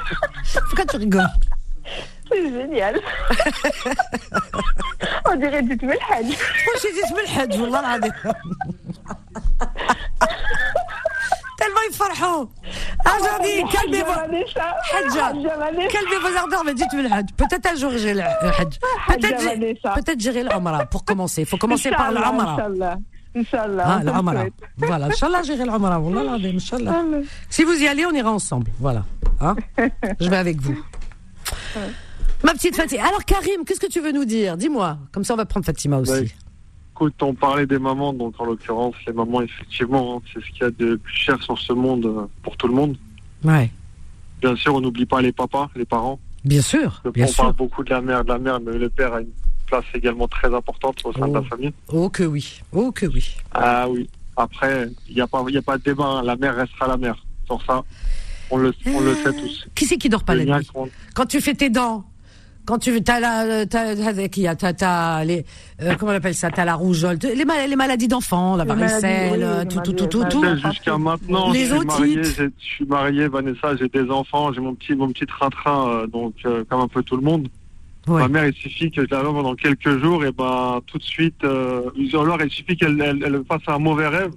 [0.67, 1.29] Pourquoi tu rigoles
[2.31, 2.99] C'est génial.
[5.31, 6.25] On dirait du tout le hajj.
[6.25, 7.99] Moi, j'ai dit le hajj, wallah.
[11.65, 12.47] Tellement ils.
[13.05, 14.11] Ah, dit, calmez-vous.
[14.11, 15.31] Hadja.
[15.89, 17.25] Calmez vos ardeurs, mais dites-moi le hajj.
[17.37, 18.79] Peut-être un jour j'ai le hajj.
[19.07, 19.89] Peut-être Hadja j'ai- Vanessa.
[19.95, 21.41] peut-être j'irai l'Umra pour commencer.
[21.41, 22.53] Il faut commencer par l'Umra.
[22.53, 22.97] Inch'Allah.
[23.35, 24.01] Inch'Allah.
[24.05, 24.45] Ah.
[24.77, 25.63] Voilà, Inch'Allah, j'irai.
[25.67, 27.03] Wallah al-adhim, Inch'Allah.
[27.49, 28.71] Si vous y allez, on ira ensemble.
[28.79, 29.03] Voilà.
[29.41, 29.55] Hein
[30.19, 30.77] Je vais avec vous.
[32.43, 33.03] Ma petite Fatima.
[33.07, 34.55] Alors, Karim, qu'est-ce que tu veux nous dire?
[34.55, 34.97] Dis-moi.
[35.11, 36.33] Comme ça, on va prendre Fatima aussi.
[36.95, 40.61] Écoute, on parlait des mamans, donc en l'occurrence, les mamans, effectivement, hein, c'est ce qu'il
[40.61, 42.95] y a de plus cher sur ce monde euh, pour tout le monde.
[43.43, 43.69] Ouais.
[44.41, 46.21] Bien sûr, on n'oublie pas les papas, les parents.
[46.45, 47.01] Bien sûr.
[47.03, 49.19] Le- Bien on parle beaucoup de la mère, de la mère, mais le père a
[49.19, 49.27] une
[49.65, 51.33] place également très importante au sein de Oh.
[51.35, 51.73] la famille.
[51.89, 52.61] Oh que oui.
[52.71, 53.35] Oh que oui.
[53.53, 54.09] Ah oui.
[54.37, 56.05] Après, il n'y a pas, y a pas de débat.
[56.05, 56.23] hein.
[56.23, 57.17] La mère restera la mère.
[57.45, 57.83] Sur ça,
[58.49, 59.67] on le, on le sait tous.
[59.75, 60.67] Qui c'est qui dort pas Le la nuit
[61.13, 62.05] Quand tu fais tes dents,
[62.65, 65.45] quand tu t'as la t'as t'as- t'as t'as les
[65.81, 66.49] euh, comment on appelle ça?
[66.49, 70.05] T'as la rougeole les, mal- les maladies d'enfants la varicelle oui, euh, tout tout tout
[70.07, 74.09] tout les tout Jusqu'à maintenant, Les je suis marié, je suis marié, Vanessa, j'ai des
[74.09, 77.21] enfants, j'ai mon petit, mon petit train-train, euh, donc euh, comme un peu tout le
[77.23, 77.47] monde.
[78.07, 78.21] Ouais.
[78.21, 81.03] Ma mère, il suffit que je la vois pendant quelques jours, et ben tout de
[81.03, 81.81] suite, euh,
[82.13, 84.31] ou alors il suffit qu'elle elle, elle fasse un mauvais rêve.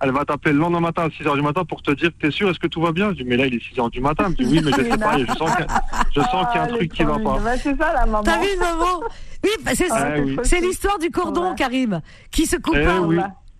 [0.00, 2.48] Elle va t'appeler le lendemain matin à 6h du matin pour te dire T'es sûr,
[2.50, 3.08] est-ce que tout va bien?
[3.10, 4.24] Je dis Mais là, il est 6h du matin.
[4.26, 5.82] Elle me dit Oui, mais je sais pas, je sens qu'il y a,
[6.14, 7.38] je sens qu'il y a un Ah, truc qui va pas.
[7.42, 8.22] Bah, c'est ça la maman.
[8.22, 9.00] t'as vu maman
[9.44, 10.36] oui bah, c'est Ah, ça oui.
[10.42, 11.54] c'est l'histoire du cordon Ouais.
[11.56, 13.18] Karim qui se coupe Eh pas oui.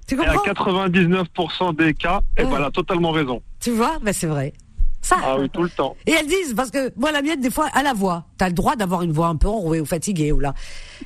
[0.08, 0.86] tu Et à comprends?
[0.88, 3.42] 99% des cas, et ben, elle a totalement raison.
[3.60, 3.98] tu vois?
[4.02, 4.52] Bah c'est vrai
[5.00, 5.94] ça Ah oui, tout le temps.
[6.06, 8.52] et elles disent parce que moi la mienne des fois à la voix t'as le
[8.54, 10.54] droit d'avoir une voix un peu enrouée ou fatiguée ou là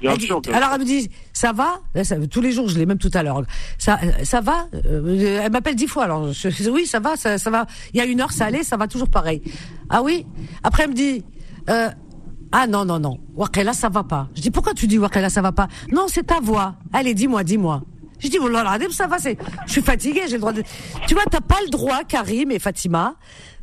[0.00, 0.40] Bien Elle dit- sûr.
[0.40, 1.80] bien alors elle me dit, ça va?
[1.94, 3.42] Là, ça- Tous les jours, je l'ai même tout à l'heure.
[3.78, 4.66] Ça, ça va?
[4.86, 6.04] Euh, Elle m'appelle dix fois.
[6.04, 7.66] Alors je oui, ça va, ça, ça va.
[7.92, 9.42] Il y a une heure, ça allait, ça va toujours pareil.
[9.90, 10.26] Ah oui?
[10.62, 11.22] Après, elle me dit,
[11.68, 11.90] euh,
[12.52, 14.28] ah non non non, Wakela, ça va pas.
[14.34, 15.68] Je dis pourquoi tu dis Wakela, ça va pas?
[15.92, 16.74] Non, c'est ta voix.
[16.92, 17.82] Allez, dis-moi, dis-moi.
[18.18, 20.62] Je dis, oh là là, ça va, c'est, je suis fatiguée, j'ai le droit de,
[21.08, 23.16] tu vois, t'as pas le droit, Karim et Fatima,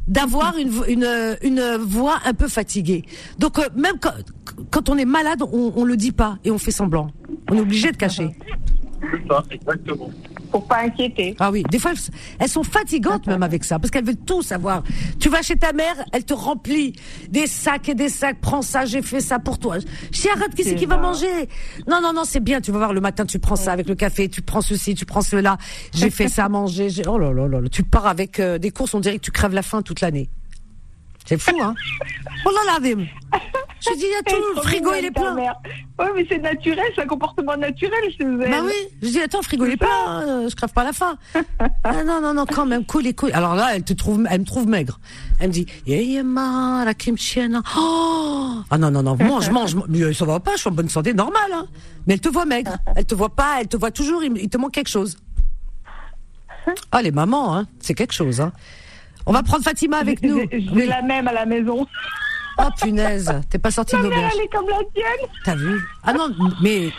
[0.10, 3.06] d'avoir une, une, une voix un peu fatiguée.
[3.38, 4.12] Donc, euh, même quand,
[4.72, 7.12] quand on est malade, on, on le dit pas et on fait semblant.
[7.50, 8.36] On est obligé de cacher.
[9.52, 10.10] Exactement.
[10.52, 11.36] Pour pas inquiéter.
[11.40, 11.92] Ah oui, des fois,
[12.40, 14.84] elles- sont fatigantes même avec ça, parce qu'elles veulent tout savoir.
[15.20, 16.94] Tu vas chez ta mère, elle te remplit
[17.30, 19.78] des sacs et des sacs, prends ça, j'ai fait ça pour toi.
[19.78, 21.48] Dis, arrête, qui c'est qui va manger?
[21.88, 23.96] Non, non, non, c'est bien, tu vas voir, le matin, tu prends ça avec le
[23.96, 25.58] café, tu prends ceci, tu prends cela,
[25.94, 28.72] j'ai fait ça à manger, oh là là là là, tu pars avec euh, des
[28.72, 30.30] courses, on dirait que tu crèves la faim toute l'année.
[31.30, 31.76] C'est fou, hein
[32.44, 33.06] Oh là là, Dim.
[33.82, 35.36] Je dis, il y a tout, le frigo, il est plein.
[35.36, 38.50] Oui, mais c'est naturel, c'est un comportement naturel chez elle.
[38.50, 40.92] Bah oui, je dis attends, le frigo il est plein, euh, je crève pas la
[40.92, 41.20] faim.
[41.84, 43.32] ah non non non quand même, cool les couilles.
[43.34, 45.00] Alors là, elle te trouve, elle me trouve maigre.
[45.40, 47.62] Elle me dit, yeah, yeah, ma, la kimchi, non.
[47.78, 49.88] Oh ah non non non, mange mange, mange.
[49.88, 51.52] Mais ça va pas, je suis en bonne santé, normal.
[51.54, 51.68] Hein.
[52.08, 54.50] Mais elle te voit maigre, elle te voit pas, elle te voit toujours, il, il
[54.50, 55.16] te manque quelque chose.
[56.92, 58.42] Ah les mamans, hein, c'est quelque chose.
[58.42, 58.52] Hein.
[59.30, 60.40] On va prendre Fatima avec nous.
[60.52, 60.88] J'ai Oui.
[60.88, 61.86] la même à la maison.
[62.58, 64.34] Oh punaise, t'es pas sortie de l'auberge.
[64.36, 65.30] elle est comme la tienne.
[65.46, 65.80] T'as vu?
[66.04, 66.30] Ah non,
[66.64, 66.90] mais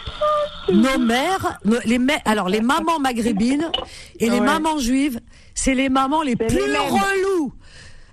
[0.72, 3.68] nos mères, nos- les mè- alors les mamans maghrébines
[4.20, 4.46] et les Ouais.
[4.46, 5.20] mamans juives,
[5.54, 7.52] c'est les mamans les plus les reloues.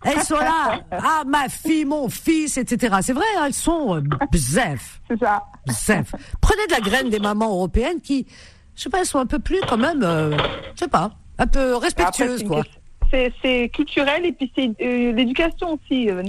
[0.04, 2.98] Elles sont là, ah ma fille, mon fils, etc.
[3.02, 4.02] C'est vrai, hein, elles sont euh,
[4.32, 5.44] bzef, C'est ça.
[5.68, 6.16] bzef.
[6.42, 8.26] Prenez de la graine des mamans européennes qui,
[8.76, 10.36] je sais pas, elles sont un peu plus quand même, euh,
[10.76, 12.64] je sais pas, un peu respectueuses quoi.
[13.12, 16.10] C'est culturel et puis c'est euh, l'éducation aussi.
[16.10, 16.24] euh.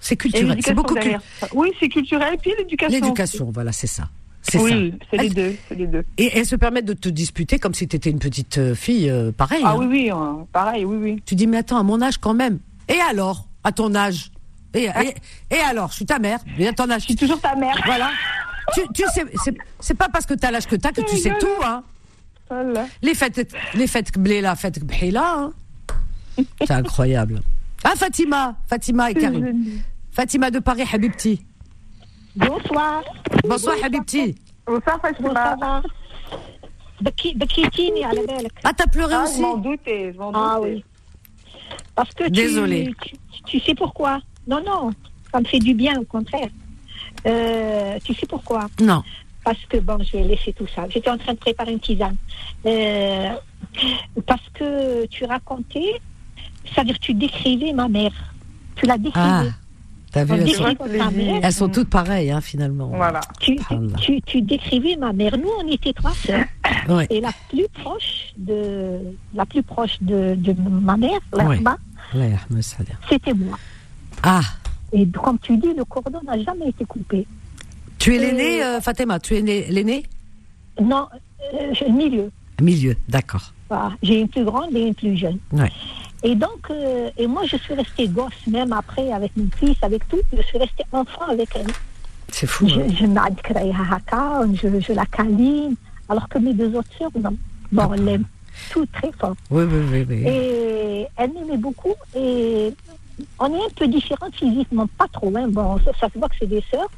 [0.00, 1.20] C'est culturel, c'est beaucoup derrière.
[1.54, 2.94] Oui, c'est culturel et puis l'éducation.
[3.00, 4.08] l'éducation, voilà, c'est ça.
[4.42, 6.04] C'est Oui, c'est les deux, c'est les deux.
[6.16, 9.10] Et elles se permettent de te disputer comme si tu étais une petite euh, fille,
[9.10, 9.60] euh, pareil.
[9.64, 9.76] Ah hein.
[9.78, 11.22] oui, oui, hein, pareil, oui, oui.
[11.26, 12.58] Tu dis, mais attends, à mon âge quand même.
[12.88, 14.30] Et alors, à ton âge?
[14.74, 15.14] Et, et,
[15.54, 17.02] et alors, je suis ta mère, mais à ton âge.
[17.02, 17.76] Je suis toujours ta mère.
[17.84, 18.10] Voilà.
[18.74, 21.32] Tu, tu sais, c'est, c'est pas parce que t'as l'âge que t'as que tu sais
[21.40, 21.82] tout, hein.
[23.02, 25.34] Les fêtes, les fêtes la fête Bhila.
[25.36, 25.52] Hein.
[26.60, 27.40] C'est incroyable.
[27.84, 29.82] Ah, Fatima, Fatima et Karim.
[30.10, 31.44] Fatima de Paris, Habibti.
[32.34, 33.02] Bonsoir.
[33.44, 34.36] Bonsoir, Habibti.
[34.66, 35.82] Bonsoir, Fatima.
[38.64, 39.36] Ah, t'as pleuré ah, aussi?
[39.36, 40.40] Je m'en doutais, m'en ah, doutais.
[40.40, 40.84] Ah oui.
[41.94, 42.94] Parce que Désolée.
[43.46, 44.20] Tu, sais pourquoi?
[44.46, 44.90] Non, non,
[45.32, 46.48] ça me fait du bien, au contraire.
[47.26, 48.68] Euh, tu sais pourquoi?
[48.80, 49.02] Non.
[49.48, 50.84] Parce que, bon, je vais laisser tout ça.
[50.90, 52.16] J'étais en train de préparer une tisane.
[52.66, 53.30] Euh,
[54.26, 56.02] parce que tu racontais,
[56.66, 58.10] c'est-à-dire tu décrivais ma mère.
[58.76, 59.52] Tu la Ah, décrivais.
[60.12, 60.76] t'as vu, elles sont,
[61.42, 62.88] elles sont toutes pareilles, hein, finalement.
[62.88, 63.22] Voilà.
[63.40, 63.56] Tu,
[64.02, 65.38] tu, tu- décrivais ma mère.
[65.38, 66.44] Nous, on était trois sœurs.
[66.90, 67.06] Ouais.
[67.08, 68.98] Et la plus proche de
[69.34, 71.58] la plus proche de, de ma mère, Ouais.
[73.08, 73.58] C'était moi.
[74.22, 74.42] Ah,
[74.92, 77.26] Et comme tu dis, le cordon n'a jamais été coupé.
[77.98, 80.04] Tu es l'aîné, euh, Fatima, tu es né- l'aîné
[80.80, 81.06] Non,
[81.54, 82.30] euh, je- milieu.
[82.60, 83.52] Milieu, d'accord.
[83.68, 83.92] Voilà.
[84.02, 85.38] J'ai une plus grande et une plus jeune.
[85.52, 85.70] Ouais.
[86.22, 90.08] Et donc, euh, et moi, je suis restée gosse, même après, avec mon fils, avec
[90.08, 90.18] tout.
[90.36, 91.66] Je suis restée enfant avec elle.
[92.30, 92.66] C'est fou.
[92.68, 92.86] Je, hein.
[92.90, 93.06] je,
[94.56, 95.74] je, je la câline,
[96.08, 97.36] alors que mes deux autres sœurs, non.
[97.70, 98.24] Bon, on l'aime
[98.70, 99.34] tout très fort.
[99.50, 100.06] Oui, oui, oui.
[100.08, 100.22] oui.
[100.26, 101.94] Et elle m'aimait beaucoup.
[102.16, 102.72] Et
[103.38, 105.32] on est un peu différentes physiquement, pas trop.
[105.36, 105.46] Hein.
[105.48, 106.90] Bon, ça, ça se voit que c'est des sœurs.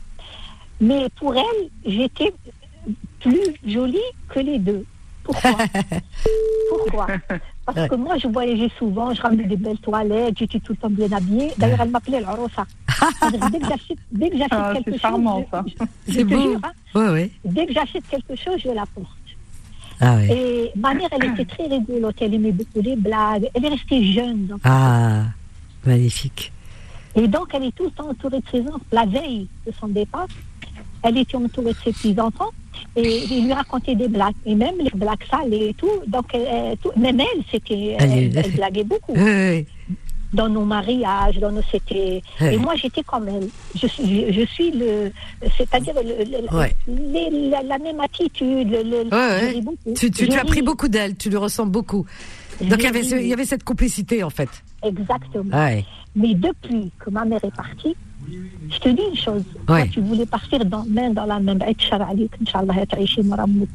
[0.81, 2.33] Mais pour elle, j'étais
[3.21, 4.85] plus jolie que les deux.
[5.23, 5.51] Pourquoi
[6.71, 7.07] Pourquoi
[7.67, 7.89] Parce Ouais.
[7.89, 11.13] que moi, je voyageais souvent, je ramenais des belles toilettes, j'étais tout le temps bien
[11.13, 11.53] habillée.
[11.59, 12.67] D'ailleurs, elle m'appelait l'Arosa.
[13.21, 15.65] C'est-à-dire, Dès que j'achète dès que j'achète Ah, quelque chose, charmant, je- ça.
[15.67, 15.73] je,
[16.09, 16.41] je C'est te beau.
[16.43, 17.33] jure, hein, Oui, oui.
[17.45, 19.07] dès que j'achète quelque chose, je la porte.
[20.01, 20.33] Ah oui.
[20.33, 23.49] Et ma mère, elle était très rigolote, elle aimait beaucoup les blagues.
[23.55, 24.47] Elle est restée jeune.
[24.47, 25.25] Donc, Ah,
[25.85, 26.53] magnifique.
[27.15, 28.81] Et donc, elle est tout le temps entourée de ses enfants.
[28.91, 30.27] La veille de son départ,
[31.03, 32.51] elle était entourée de ses petits-enfants
[32.97, 34.35] et il lui racontait des blagues.
[34.47, 35.91] Et même les blagues sales et tout.
[36.07, 39.15] Donc, elle- tout- même elle, c'était, Elle elle, blaguait beaucoup.
[39.15, 39.67] Oui.
[40.33, 42.23] Dans nos mariages, dans nos, c'était.
[42.41, 43.49] Et moi, j'étais comme elle.
[43.75, 45.11] Je suis, je, je suis le,
[45.59, 46.77] c'est-à-dire le- le- Ouais.
[46.87, 48.71] les- la, la même attitude.
[48.71, 49.61] Le, Ouais.
[49.97, 50.65] Tu, tu, Je tu as pris ris.
[50.65, 52.07] beaucoup d'elle, tu lui ressembles beaucoup.
[52.61, 53.23] Donc il y avait, ce- ris.
[53.23, 54.51] il y avait cette complicité en fait.
[54.85, 55.51] Exactement.
[56.15, 57.97] Mais depuis que ma mère est partie,
[58.71, 59.45] je te dis une chose.
[59.91, 61.57] Tu voulais partir dans, main dans la main,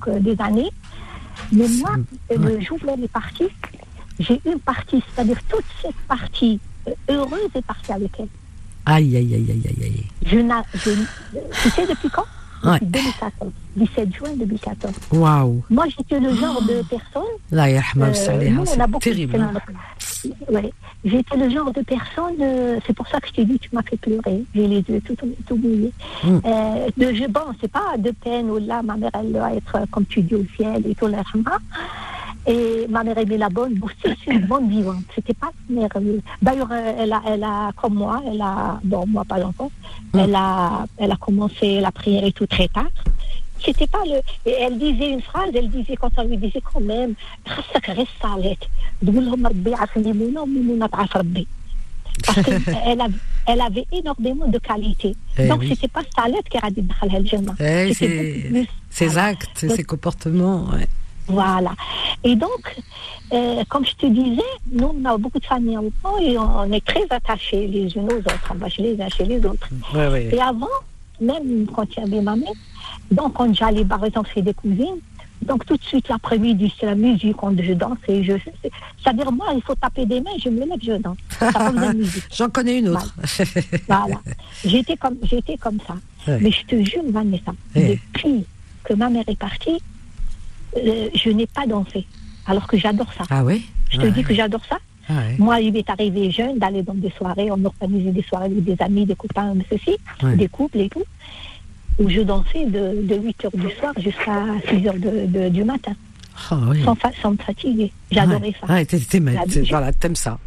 [0.07, 0.71] euh, des années.
[1.51, 2.05] Mais moi, mm.
[2.31, 2.53] euh, ouais.
[2.53, 3.47] le jour où elle est partie,
[4.19, 8.27] j'ai une partie, c'est-à-dire toute cette partie euh, heureuse est partie avec elle.
[8.85, 10.03] Aïe, aïe, aïe, aïe, aïe.
[10.23, 10.37] Je,
[10.77, 10.91] je,
[11.61, 12.25] tu sais depuis quand?
[12.63, 12.79] Ouais.
[12.81, 13.51] Depuis 2014.
[13.75, 14.93] 17 juin 2014.
[15.11, 15.63] Waouh.
[15.69, 19.35] Moi, j'étais le genre de personne Là, euh, c'est terrible.
[19.35, 19.51] hein.
[20.51, 20.71] Ouais.
[21.03, 23.83] J'étais le genre de personne, euh, c'est pour ça que je t'ai dit, tu m'as
[23.83, 24.43] fait pleurer.
[24.55, 25.15] J'ai les yeux tout,
[25.47, 25.91] tout mouillés.
[26.23, 26.37] Mm.
[26.45, 29.77] Euh, de, je, bon, c'est pas de peine ou là, ma mère, elle doit être,
[29.91, 31.57] comme tu dis, au ciel et tout, l'arhama.
[32.47, 33.79] Et ma mère aimait la bonne.
[33.81, 35.03] aussi, c'est une bonne vivante.
[35.13, 36.21] C'était pas merveilleux.
[36.41, 39.71] D'ailleurs, euh, elle a, elle a, comme moi, elle a, bon, moi pas longtemps,
[40.13, 40.19] mmh.
[40.19, 42.85] elle, a, elle a commencé la prière et tout très tard.
[43.63, 44.19] C'était pas le.
[44.45, 47.67] Et elle disait une phrase, elle disait, quand on lui disait quand même, parce
[52.41, 53.13] qu'elle avait,
[53.47, 55.15] elle avait énormément de qualité.
[55.37, 55.69] Eh Donc, oui.
[55.69, 56.85] c'était pas Salat qui a dit
[57.59, 59.83] eh Ces actes, ses
[61.27, 61.71] voilà.
[62.23, 62.75] Et donc,
[63.33, 66.59] euh, comme je te disais, nous, on a beaucoup de familles en temps et on,
[66.59, 68.51] on est très attachés les unes aux autres.
[68.51, 69.67] On va chez les uns chez les autres.
[69.93, 70.29] Ouais, ouais.
[70.31, 70.67] Et avant,
[71.19, 72.51] même quand il y avait ma mère,
[73.11, 74.99] donc quand j'allais par exemple chez des cousines,
[75.41, 78.33] donc tout de suite l'après-midi, c'est la musique, on, je danse et je.
[78.61, 78.71] c'est-
[79.03, 81.17] C'est-à-dire, moi, il faut taper des mains, je me lève, je danse.
[82.35, 83.13] J'en connais une autre.
[83.87, 84.19] Voilà.
[84.63, 85.95] J'étais comme, j'étais comme ça.
[86.27, 86.39] Ouais.
[86.41, 88.45] Mais je te jure, Vanessa, depuis
[88.83, 89.77] que ma mère est partie,
[90.77, 92.05] euh, je n'ai pas dansé.
[92.47, 93.23] Alors que j'adore ça.
[93.29, 94.77] ah oui Je te dis que j'adore ça.
[95.09, 95.35] Ah ouais.
[95.37, 98.75] Moi, il m'est arrivé jeune d'aller dans des soirées, on organisait des soirées avec des
[98.79, 100.35] amis, des copains, ceci, Ouais.
[100.35, 101.03] des couples et tout,
[101.99, 105.63] où je dansais de, de 8 heures du soir jusqu'à 6 heures de, de- du
[105.63, 105.93] matin,
[106.49, 106.83] Ah oui.
[106.83, 107.91] sans, fa- sans me fatiguer.
[108.11, 108.65] J'adorais ça.
[109.61, 109.69] Vie.
[109.69, 110.39] voilà, t'aimes ça.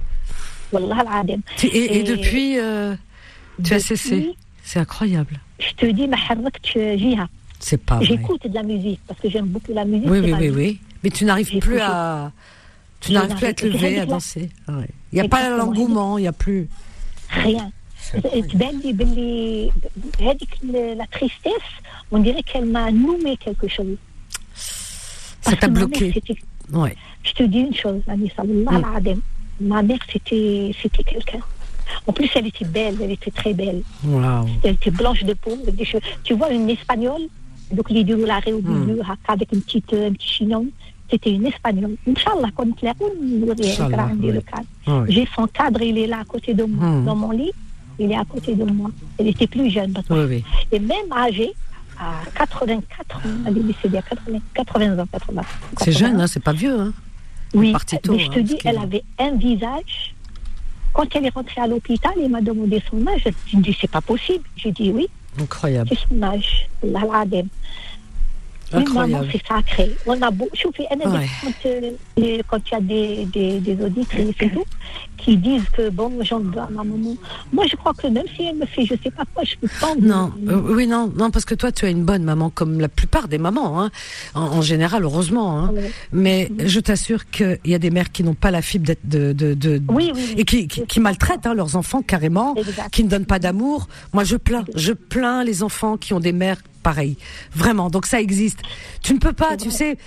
[0.73, 1.05] Wallah.
[1.63, 2.95] Et, et Et- depuis, euh,
[3.65, 4.35] tu as cessé.
[4.65, 5.39] C'est incroyable.
[5.61, 6.17] Je te dis, ma.
[7.60, 8.06] C'est pas vrai.
[8.06, 10.10] J'écoute de la musique parce que j'aime beaucoup la musique.
[10.10, 10.56] Oui, c'est oui, ma oui, vie.
[10.56, 10.80] oui.
[11.04, 11.82] Mais tu n'arrives J'ai plus bougé.
[11.84, 12.32] à.
[13.00, 14.16] Tu Je n'arrives plus à te n'arrive- lever, à Exactement.
[14.16, 14.50] danser.
[14.68, 14.90] Ah ouais.
[15.12, 15.66] Il n'y a pas Exactement.
[15.66, 16.68] l'engouement, il n'y a plus.
[17.30, 17.72] Rien.
[18.14, 19.72] تبان لي باللي
[20.22, 21.70] هذيك ال- la tristesse,
[22.12, 23.96] on dirait qu'elle m'a nommé quelque chose.
[24.54, 26.12] Ça Parce t'a que ma mère, bloqué.
[26.14, 26.96] c'était- Ouais.
[27.24, 28.86] Je te dis une chose, Anissa, Wallah Mm.
[28.86, 29.22] al-adem.
[29.62, 31.40] Ma mère, c'était c'était quelqu'un.
[32.08, 33.82] En plus, elle était belle, elle était très belle.
[34.06, 34.48] Waouh.
[34.64, 36.04] Elle était blanche de peau, avec des cheveux.
[36.24, 37.26] Tu vois, une espagnole,
[37.73, 38.85] donc les deux l'arrêt au Mm.
[38.87, 40.67] milieu, avec une petite, un petit chignon.
[41.11, 41.97] C'était une espagnole.
[42.07, 42.97] Inch'Allah, quand cadre.
[44.87, 45.07] Ah ouais.
[45.11, 47.05] J'ai son cadre, il est là à côté de moi, Mm.
[47.07, 47.51] dans mon lit.
[47.99, 48.91] Il est à côté de moi.
[49.19, 49.95] Elle était plus jeune.
[50.11, 50.45] Oui, oui.
[50.71, 51.53] Et même âgée,
[51.99, 55.07] à 84 ans, elle est décédée à 80, 80 ans.
[55.11, 55.43] 80,
[55.79, 56.79] C'est jeune, hein, c'est pas vieux.
[56.79, 56.93] Hein.
[57.55, 60.15] Oui, tôt, mais je hein, te dis, parce que- elle avait un visage.
[60.93, 63.25] Quand elle est rentrée à l'hôpital, elle m'a demandé son âge.
[63.47, 64.45] Je me dis, c'est pas possible.
[64.57, 65.09] J'ai dit oui,
[65.41, 65.91] Incroyable.
[66.83, 67.49] c'est
[68.73, 69.29] Incroyable.
[69.33, 69.91] c'est sacré.
[70.07, 71.27] On a beau, chauffé, Ouais.
[71.43, 74.65] quand, euh, quand il y a des, des, des tout,
[75.17, 77.15] qui disent que bon, j'en veux à ma maman.
[77.53, 79.69] Moi, je crois que même si elle me fait, je sais pas quoi, je peux
[79.81, 79.95] pas.
[80.01, 82.89] Non, euh, oui, non, non, parce que toi, tu as une bonne maman, comme la
[82.89, 83.91] plupart des mamans, hein,
[84.35, 85.59] en, en général, heureusement.
[85.59, 85.71] Hein.
[85.75, 85.91] Ouais.
[86.13, 89.33] Mais je t'assure qu'il y a des mères qui n'ont pas la fibre d'être de,
[89.33, 90.35] de, de, Oui, oui.
[90.37, 92.91] et qui, qui, qui maltraitent hein, leurs enfants carrément, Exact.
[92.91, 93.89] qui ne donnent pas d'amour.
[94.13, 97.17] Moi, je plains, je plains les enfants qui ont des mères pareilles,
[97.55, 97.91] vraiment.
[97.91, 98.61] Donc ça existe.
[99.03, 99.99] Tu ne peux pas, tu sais.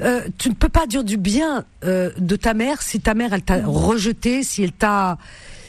[0.00, 3.32] euh, tu ne peux pas dire du bien euh, de ta mère si ta mère
[3.32, 5.16] elle t'a rejeté, si elle t'a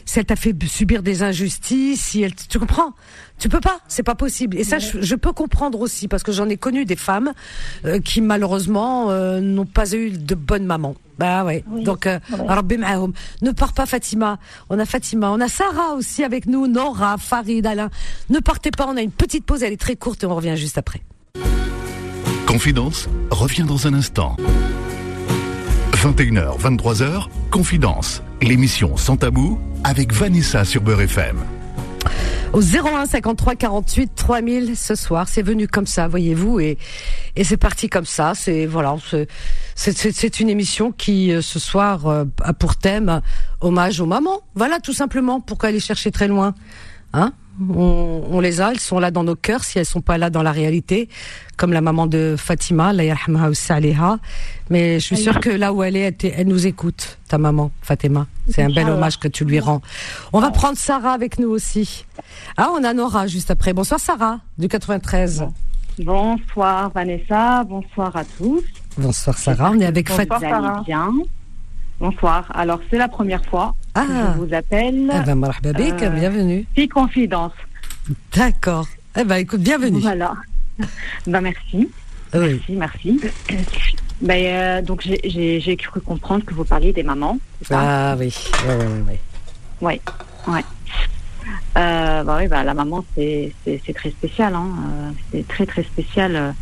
[0.05, 2.93] si elle t'a fait subir des injustices, si elle tu comprends?
[3.43, 4.57] Tu peux pas, c'est pas possible.
[4.57, 7.33] Et ça je, je peux comprendre aussi parce que j'en ai connu des femmes
[7.83, 10.95] euh, qui malheureusement euh, n'ont pas eu de bonnes mamans.
[11.19, 11.65] Bah ouais.
[11.69, 11.83] Oui.
[11.83, 12.47] Donc euh, Ouais.
[12.47, 13.11] Rabbi Mahoum.
[13.41, 14.39] ne pars pas Fatima.
[14.69, 17.89] On a Fatima, on a Sarah aussi avec nous, Nora, Farid, Alain.
[18.29, 20.55] Ne partez pas, on a une petite pause, elle est très courte et on revient
[20.55, 21.01] juste après.
[22.47, 24.37] Confidence revient dans un instant.
[25.91, 31.35] 21h, 23h, Confidence, l'émission sans tabou avec Vanessa sur Beurre FM.
[32.53, 35.27] Au 01 53 48 3000 ce soir.
[35.27, 36.77] C'est venu comme ça, voyez-vous, et,
[37.35, 38.33] et c'est parti comme ça.
[38.35, 38.95] C'est voilà,
[39.75, 43.21] c'est une émission qui euh, ce soir euh, a pour thème
[43.61, 44.41] hommage aux mamans.
[44.55, 45.39] Voilà, tout simplement.
[45.39, 46.53] Pourquoi aller chercher très loin,
[47.13, 47.33] hein?
[47.59, 50.29] On, on, les a, elles sont là dans nos cœurs si elles sont pas là
[50.29, 51.09] dans la réalité,
[51.57, 53.03] comme la maman de Fatima, la
[54.69, 58.27] Mais je suis sûre que là où elle est, elle, nous écoute, ta maman, Fatima.
[58.49, 59.81] C'est un bel hommage que tu lui rends.
[60.33, 62.05] On va prendre Sarah avec nous aussi.
[62.57, 63.73] Ah, on a Nora juste après.
[63.73, 65.45] Bonsoir Sarah, du 93.
[65.99, 68.63] Bonsoir Vanessa, bonsoir à tous.
[68.97, 70.81] Bonsoir Sarah, on est avec Fatima.
[70.85, 71.11] bien.
[72.03, 72.51] Bonsoir.
[72.53, 74.05] Alors, c'est la première fois ah.
[74.05, 75.09] que je vous appelle.
[75.09, 76.67] Eh ben, euh, bienvenue.
[76.75, 77.53] Fille confidence.
[78.35, 78.87] D'accord.
[79.17, 80.01] Eh ben, écoute, bienvenue.
[80.01, 80.33] Voilà.
[81.27, 81.89] ben, merci.
[82.33, 83.21] Merci, merci.
[84.19, 87.37] Ben, euh, donc, j'ai cru comprendre que vous parliez des mamans.
[87.71, 88.35] Ah oui,
[88.67, 89.19] oui, oui, oui.
[89.79, 90.01] Oui,
[90.49, 90.59] oui.
[91.77, 93.53] Euh, bah oui, bah, la maman, c'est
[93.95, 94.55] très spécial.
[94.55, 94.67] Hein.
[94.89, 96.53] Euh, c'est très, très spécial.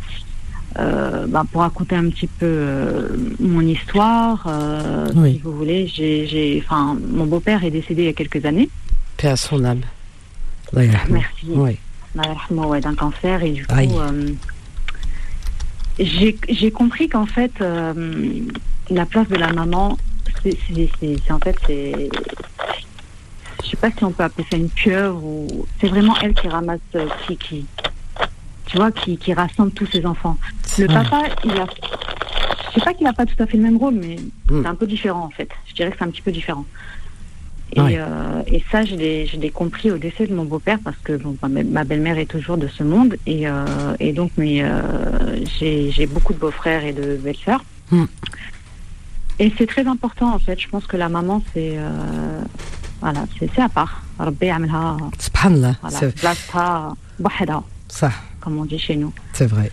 [0.78, 3.08] Euh, bah, pour raconter un petit peu euh,
[3.40, 8.12] mon histoire, euh, si vous voulez, j'ai, enfin, mon beau-père est décédé il y a
[8.12, 8.70] quelques années.
[9.16, 9.82] Paix à son âme.
[10.72, 11.46] Merci.
[11.48, 11.78] Oui.
[12.14, 13.74] d'un cancer et du coup,
[15.98, 19.98] j'ai, compris qu'en fait, la place de la maman,
[20.42, 20.56] c'est,
[21.30, 22.08] en fait, c'est,
[23.62, 26.48] je sais pas si on peut appeler ça une pieuvre ou c'est vraiment elle qui
[26.48, 26.80] ramasse
[27.26, 27.66] qui, qui
[28.66, 30.38] tu vois, qui, qui rassemble tous ses enfants.
[30.78, 31.66] Le papa, il a,
[32.72, 34.16] je sais pas qu'il n'a pas tout à fait le même rôle, mais
[34.50, 34.62] hmm.
[34.62, 35.48] c'est un peu différent en fait.
[35.66, 36.64] Je dirais que c'est un petit peu différent.
[37.74, 41.36] Et, euh, et ça, je l'ai compris au décès de mon beau-père parce que bon,
[41.42, 43.64] ma belle-mère est toujours de ce monde et, euh,
[43.98, 47.64] et donc mais euh, j'ai beaucoup de beaux-frères et de belles-sœurs.
[47.90, 48.04] Hmm.
[49.38, 50.60] Et c'est très important en fait.
[50.60, 51.78] Je pense que la maman c'est
[53.00, 54.02] voilà, c'est à part.
[55.18, 55.76] Subhanallah.
[55.80, 55.98] Voilà,
[57.88, 58.12] ça
[58.42, 59.12] comme on dit chez nous.
[59.32, 59.70] C'est vrai.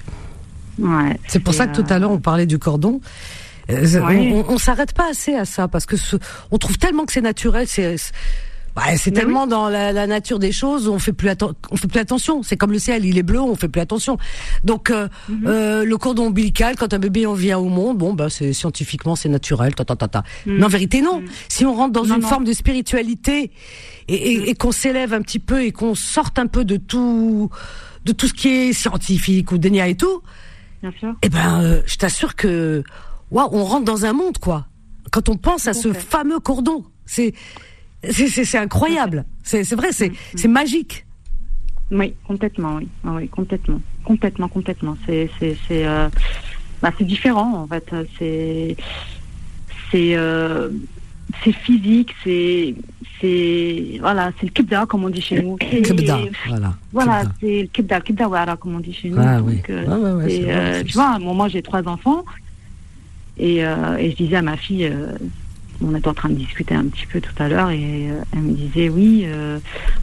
[1.28, 3.02] c'est pour ça que tout à l'heure on parlait du cordon.
[3.70, 5.96] Euh, on, s'arrête pas assez à ça parce que
[6.50, 7.98] on trouve tellement que c'est naturel, c'est
[8.98, 11.30] c'est tellement dans la, nature des choses, on fait plus
[11.72, 12.44] on fait plus attention.
[12.44, 14.18] C'est comme le ciel, il est bleu, on fait plus attention.
[14.64, 15.44] Donc euh, mhm.
[15.48, 19.16] euh, le cordon ombilical, quand un bébé en vient au monde, bon bah c'est scientifiquement
[19.16, 20.24] c'est naturel, ta ta ta ta.
[20.46, 20.58] Mhm.
[20.58, 21.22] Mais en vérité non.
[21.22, 21.28] Mhm.
[21.50, 23.52] Si on rentre dans une forme de spiritualité
[24.08, 27.50] et, et qu'on s'élève un petit peu et qu'on sorte un peu de tout
[28.06, 30.22] de tout ce qui est scientifique ou dénia et tout,
[30.82, 31.16] Bien sûr.
[31.22, 32.84] eh ben, euh, je t'assure que,
[33.32, 34.68] waouh, on rentre dans un monde, quoi.
[35.12, 37.34] Quand on pense à ce fameux cordon, c'est,
[38.12, 39.26] c'est, incroyable.
[39.44, 40.38] C'est, vrai, c'est, mm, mm.
[40.38, 41.06] c'est magique.
[41.92, 44.96] Oui, complètement, oui, ah oui, complètement, complètement, complètement.
[45.08, 46.08] C'est, c'est, c'est, euh,
[46.84, 47.84] bah, c'est différent en fait.
[48.20, 48.78] C'est,
[49.92, 50.70] c'est, euh,
[51.44, 52.76] c'est physique, c'est
[53.22, 55.58] c'est voilà, c'est le kibda comme on dit chez nous.
[55.58, 56.74] Kibda, voilà.
[56.92, 59.18] Voilà, c'est le kibda, kibda voilà comme on dit chez nous.
[59.20, 59.62] Ah, oui.
[59.70, 62.24] Euh, ouais, ouais, euh, tu vois, moi j'ai trois enfants
[63.38, 64.92] et, euh, et, je disais à ma fille,
[65.82, 68.54] on était en train de discuter un petit peu tout à l'heure et elle me
[68.54, 69.28] disait oui,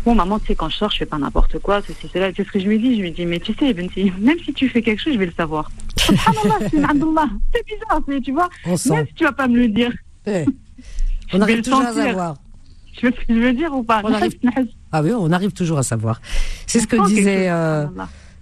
[0.04, 2.30] bon maman tu sais quand je sors je fais pas n'importe quoi, ceci cela.
[2.36, 4.68] C'est ce que je lui dis, je lui dis mais tu sais même si tu
[4.68, 5.70] fais quelque chose je vais le savoir.
[5.98, 9.92] c'est bizarre, tu vois, même si tu vas pas me le dire.
[10.26, 10.44] Eh.
[11.32, 12.36] On arrive toujours à savoir.
[12.96, 14.02] Tu vois ce que je veux dire ou pas?
[14.92, 16.20] Ah oui, on arrive toujours à savoir.
[16.66, 17.50] C'est ce que disait.
[17.50, 17.86] Euh,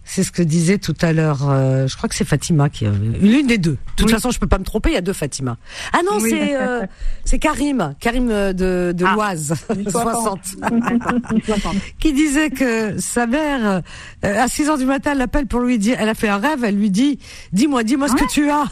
[0.05, 3.47] c'est ce que disait tout à l'heure, euh, je crois que c'est Fatima qui l'une
[3.47, 3.73] des deux.
[3.73, 5.57] De toute façon, je peux pas me tromper, il y a deux Fatima.
[5.93, 6.83] Ah non, c'est euh,
[7.25, 9.55] c'est Karim, Karim euh, de, de ah, l'Oise,
[9.89, 10.41] 60,
[11.99, 13.83] qui disait que sa mère
[14.23, 16.65] à 6 heures du matin, elle l'appelle pour lui dire, elle a fait un rêve,
[16.65, 17.19] elle lui dit,
[17.53, 18.67] dis-moi, dis-moi ce que tu as.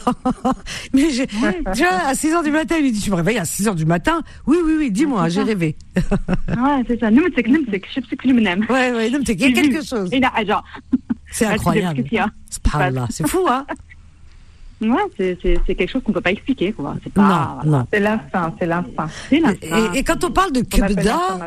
[0.93, 1.35] Mais j'ai, tu
[1.83, 3.75] vois, à 6 heures du matin, elle lui dit, tu me réveilles à 6 heures
[3.75, 4.21] du matin?
[4.45, 5.75] Oui, oui, oui, dis-moi, j'ai rêvé.
[5.95, 7.09] ouais, c'est ça.
[8.69, 10.09] Ouais, ouais, il y a quelque chose.
[11.33, 12.05] C'est incroyable.
[13.09, 13.65] C'est fou, hein
[14.81, 16.75] Ouais, c'est quelque chose qu'on ne peut pas expliquer.
[17.03, 17.59] C'est pas.
[17.63, 19.07] Non, C'est la fin, c'est la fin.
[19.31, 19.41] Et,
[19.93, 21.39] et, quand on parle de kibda,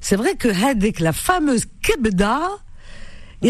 [0.00, 1.64] c'est vrai que Hedek, la fameuse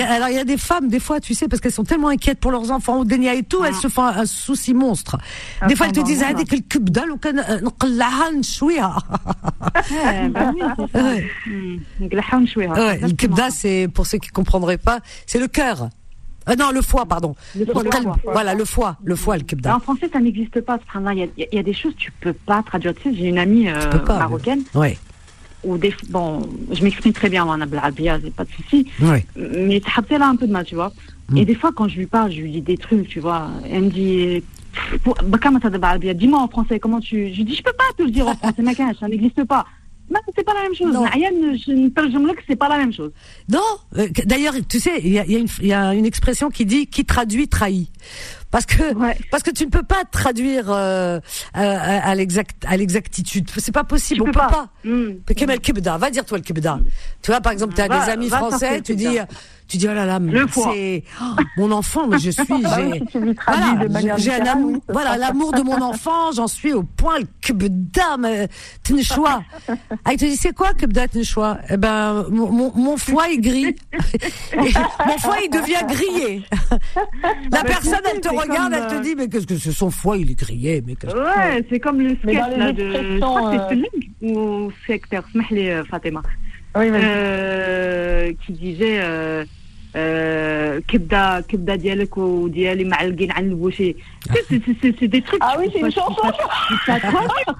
[0.00, 2.40] alors il y a des femmes, des fois, tu sais, parce qu'elles sont tellement inquiètes
[2.40, 3.80] pour leurs enfants, ou dénia et tout, elles ah.
[3.80, 5.18] se font un souci monstre.
[5.60, 7.18] Ah, des fois, elles te disent, ah, des dès que le cube d'un, on
[12.74, 15.88] Ouais, le kibda, c'est pour ceux qui ne comprendraient pas, c'est le cœur.
[16.48, 17.34] Euh, non, le foie, pardon.
[17.56, 18.16] Le foie, le foie.
[18.24, 19.76] Voilà, le foie, le foie, le kibda.
[19.76, 20.78] En français, ça n'existe pas.
[20.94, 22.94] Il y, a, y a des choses que tu peux pas traduire.
[22.94, 23.74] Tu sais, j'ai une amie euh,
[24.06, 24.62] marocaine.
[24.74, 24.98] Oui
[25.64, 28.86] ou des, bon, je m'exprime très bien en arabia, j'ai pas de souci.
[29.00, 29.24] Oui.
[29.36, 30.92] Mais Tabtel a un peu de mal, tu vois.
[31.30, 31.38] Mm.
[31.38, 33.48] Et des fois, quand je lui parle, je lui dis des trucs, tu vois.
[33.70, 34.42] Elle me dit,
[36.14, 37.30] dis-moi en français, comment tu.
[37.30, 39.64] Je lui dis, je peux pas te le dire en français, ma ça n'existe pas.
[40.10, 40.92] Non, c'est pas la même chose.
[40.92, 41.06] Non.
[41.06, 43.10] je ne que c'est pas la même chose.
[43.48, 43.60] Non,
[43.96, 47.90] euh, d'ailleurs, tu sais, il y y a, une expression qui dit qui traduit trahit.
[48.54, 49.18] Parce que Ouais.
[49.32, 51.18] parce que tu ne peux pas traduire euh,
[51.54, 53.50] à, à l'exact à l'exactitude.
[53.56, 54.18] C'est pas possible.
[54.18, 54.46] Tu on peut pas.
[54.46, 54.68] pas.
[54.84, 55.14] Hmm.
[55.98, 56.78] Va dire toi le Kibda.
[57.20, 59.18] Tu vois, par exemple, tu as Va- des amis français, tu dis,
[59.66, 60.20] tu dis oh là là,
[60.52, 61.24] c'est oh,
[61.56, 63.02] mon enfant, mais je suis, Ah oui,
[64.00, 68.18] j'ai, j'ai- un amour, voilà, l'amour de mon enfant, j'en suis au point le Kibda,
[68.20, 68.48] mais
[68.84, 69.42] Tnchoua.
[70.04, 73.74] Ah, il te dit c'est quoi Kibda Tnchoua Eh ben, mon, foie est gris.
[75.06, 76.42] Mon foie il devient grillé.
[77.50, 79.71] La Bah, personne, elle te regarde, comme, elle te euh, dit mais qu'est-ce que c'est
[79.71, 82.51] son foie il est grillé, mais qu'est-ce que Ouais, c'est comme le Mais dans sketch
[82.51, 82.91] les là de.
[82.91, 86.21] Je crois que expressions, c'est Selling ou Secteur, اسمح لي Fatima.
[86.75, 89.43] Oui, mais Euh, qui disait euh,
[89.95, 93.95] euh, كبده كبده ديالك وديالي معلقين على البوشي
[94.29, 96.31] C'est- c'est- c'est c'est des trucs Ah oui, qu'il c'est faut une pas- chanson,
[96.67, 97.55] qu'il faut pas- qu'il faut pas traduire.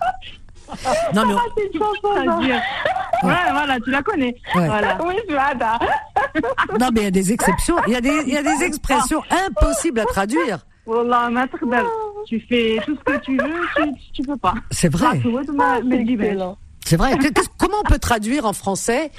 [1.16, 2.24] Non mais Ah, c'est une chanson, ça.
[2.24, 2.62] Traduire.
[3.24, 4.34] Ouais, voilà, tu la connais.
[4.56, 4.68] Ouais.
[4.74, 4.90] Voilà.
[5.08, 5.80] Oui, je m'adore.
[6.82, 8.60] non mais il y a des exceptions, il y a des il y a des
[8.70, 10.58] expressions impossibles à traduire.
[10.87, 11.47] Ma
[12.27, 14.55] Tu fais tout ce que tu veux, tu, ne peux pas.
[14.71, 15.21] C'est vrai.
[15.59, 15.81] Ah,
[16.85, 17.17] c'est vrai.
[17.59, 19.11] Comment on peut traduire en français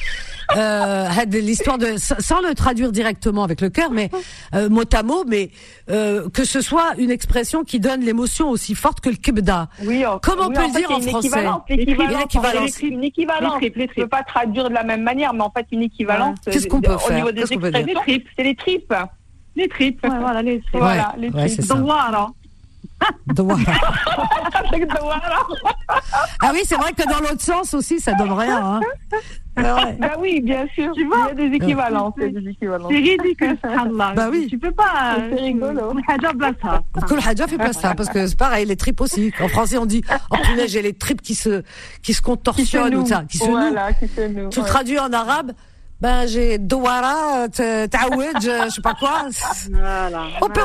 [0.56, 4.12] euh, l'histoire de sans le traduire directement avec le cœur, mais
[4.54, 5.50] euh, mot à mot, mais
[5.90, 9.70] euh, que ce soit une expression qui donne l'émotion aussi forte que le kibda.
[9.84, 11.30] Oui, en, Comment on peut le fait, dire en français
[11.70, 12.82] L'équivalence.
[12.82, 13.54] Une équivalence.
[13.54, 16.38] On ne peut pas traduire de la même manière, mais en fait une équivalence.
[16.46, 17.48] Qu'est-ce qu'on peut faire Au niveau
[18.38, 18.94] c'est les tripes.
[19.56, 20.74] Les tripes, voilà, les tripes.
[20.76, 21.56] Ouais, voilà, les ouais.
[21.68, 22.32] Douara.
[23.28, 23.58] Douara.
[26.42, 28.64] ah oui, c'est vrai que dans l'autre sens aussi, ça donne rien.
[28.64, 28.80] Hein.
[29.58, 30.92] Bah oui, bien sûr.
[30.94, 31.30] Tu vois?
[31.32, 32.14] Il y a des équivalences.
[32.18, 33.58] C'est ridicule,
[34.16, 34.48] Bah oui.
[34.50, 34.84] Tu peux pas.
[34.94, 35.94] Ah, c'est rigolo.
[37.08, 39.32] Tout le hajja fait pas ça, parce que c'est pareil, les tripes aussi.
[39.42, 41.64] En français, on dit, en punaise, j'ai les tripes qui se,
[42.04, 43.94] qui se contorsionnent qui se ou ça, qui se voilà.
[43.94, 44.50] Qui se nouent.
[44.50, 45.54] Tu traduis en arabe,
[46.02, 49.24] ben j'ai douara, t- ta'awed, je sais pas quoi.
[49.72, 50.28] Voilà.
[50.42, 50.62] On peut...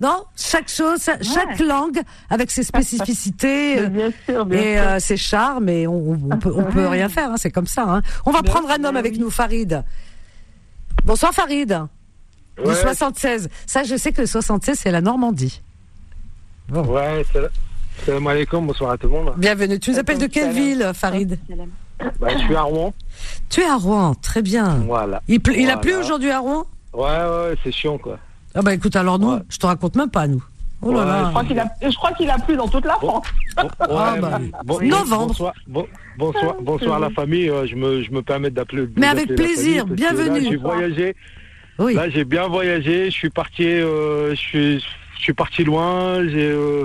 [0.00, 4.82] Non, chaque chose, chaque langue avec ses spécificités euh, Bien sûr, bien et sûr.
[4.82, 7.84] euh, ses charmes et on, on peut on peut rien faire, hein, c'est comme ça.
[7.88, 8.02] Hein.
[8.26, 9.84] On va prendre un homme avec nous, Farid.
[11.04, 11.68] Bonsoir Farid.
[12.58, 12.74] Du Ouais.
[12.74, 13.48] 76.
[13.64, 15.62] Ça, je sais que le 76 c'est la Normandie.
[16.70, 17.48] Ouais, salam-
[18.04, 19.34] salam alaikum, bonsoir à tout le monde.
[19.36, 19.78] Bienvenue.
[19.78, 20.56] Tu nous appelles de quelle Salam.
[20.56, 21.38] ville, Farid?
[22.20, 22.92] Bah, je suis à Rouen.
[23.50, 24.14] Tu es à Rouen.
[24.14, 24.82] Très bien.
[24.86, 25.22] Voilà.
[25.28, 26.64] Il, a plu aujourd'hui à Rouen?
[26.92, 28.18] Ouais, ouais, c'est chiant, quoi.
[28.54, 29.40] Ah bah écoute, alors nous, Ouais.
[29.48, 30.42] je te raconte même pas nous.
[30.82, 31.22] Oh là Ouais, là.
[31.24, 33.26] Je crois qu'il a, je crois qu'il a plu dans toute la France.
[33.56, 35.26] Bon, ouais, Ah, bah, bon- novembre.
[35.28, 35.86] Bonsoir, bon-
[36.18, 37.48] bonsoir, bonsoir la famille.
[37.48, 38.88] euh, je, me, je me permets d'appeler.
[38.96, 40.40] Mais avec plaisir, famille, bienvenue.
[40.40, 41.16] Là, j'ai voyagé.
[41.78, 41.94] Oui.
[41.94, 43.06] Là, j'ai bien voyagé.
[43.06, 43.64] Je suis parti.
[43.66, 46.26] euh, je suis, je suis parti loin.
[46.28, 46.50] J'ai.
[46.50, 46.84] euh,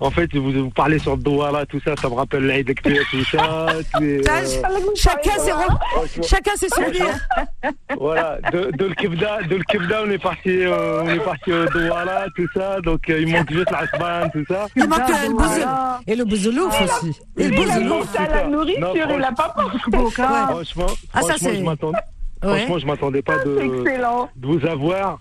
[0.00, 3.24] en fait, vous, vous parlez sur le Douala, tout ça, ça me rappelle l'Aïd tout
[3.32, 3.66] ça.
[4.00, 4.22] euh,
[4.94, 7.18] Chacun ses, franchement, chacun ses souvenirs.
[7.98, 11.52] Voilà, de, de le Kibda, de le Kibda, on est parti, euh, on est parti
[11.52, 12.80] au Douala, tout ça.
[12.80, 14.66] Donc, euh, il manque juste l'Asban, tout ça.
[14.76, 16.12] Il manque le.
[16.12, 17.16] Et le bouzelouf aussi.
[17.36, 19.78] Et le Il a la nourriture, il a pas pensé.
[19.90, 21.98] Franchement, Ah, franchement, je m'attendais,
[22.44, 22.58] Ouais.
[22.60, 23.58] franchement, je m'attendais pas de
[24.46, 25.18] vous avoir.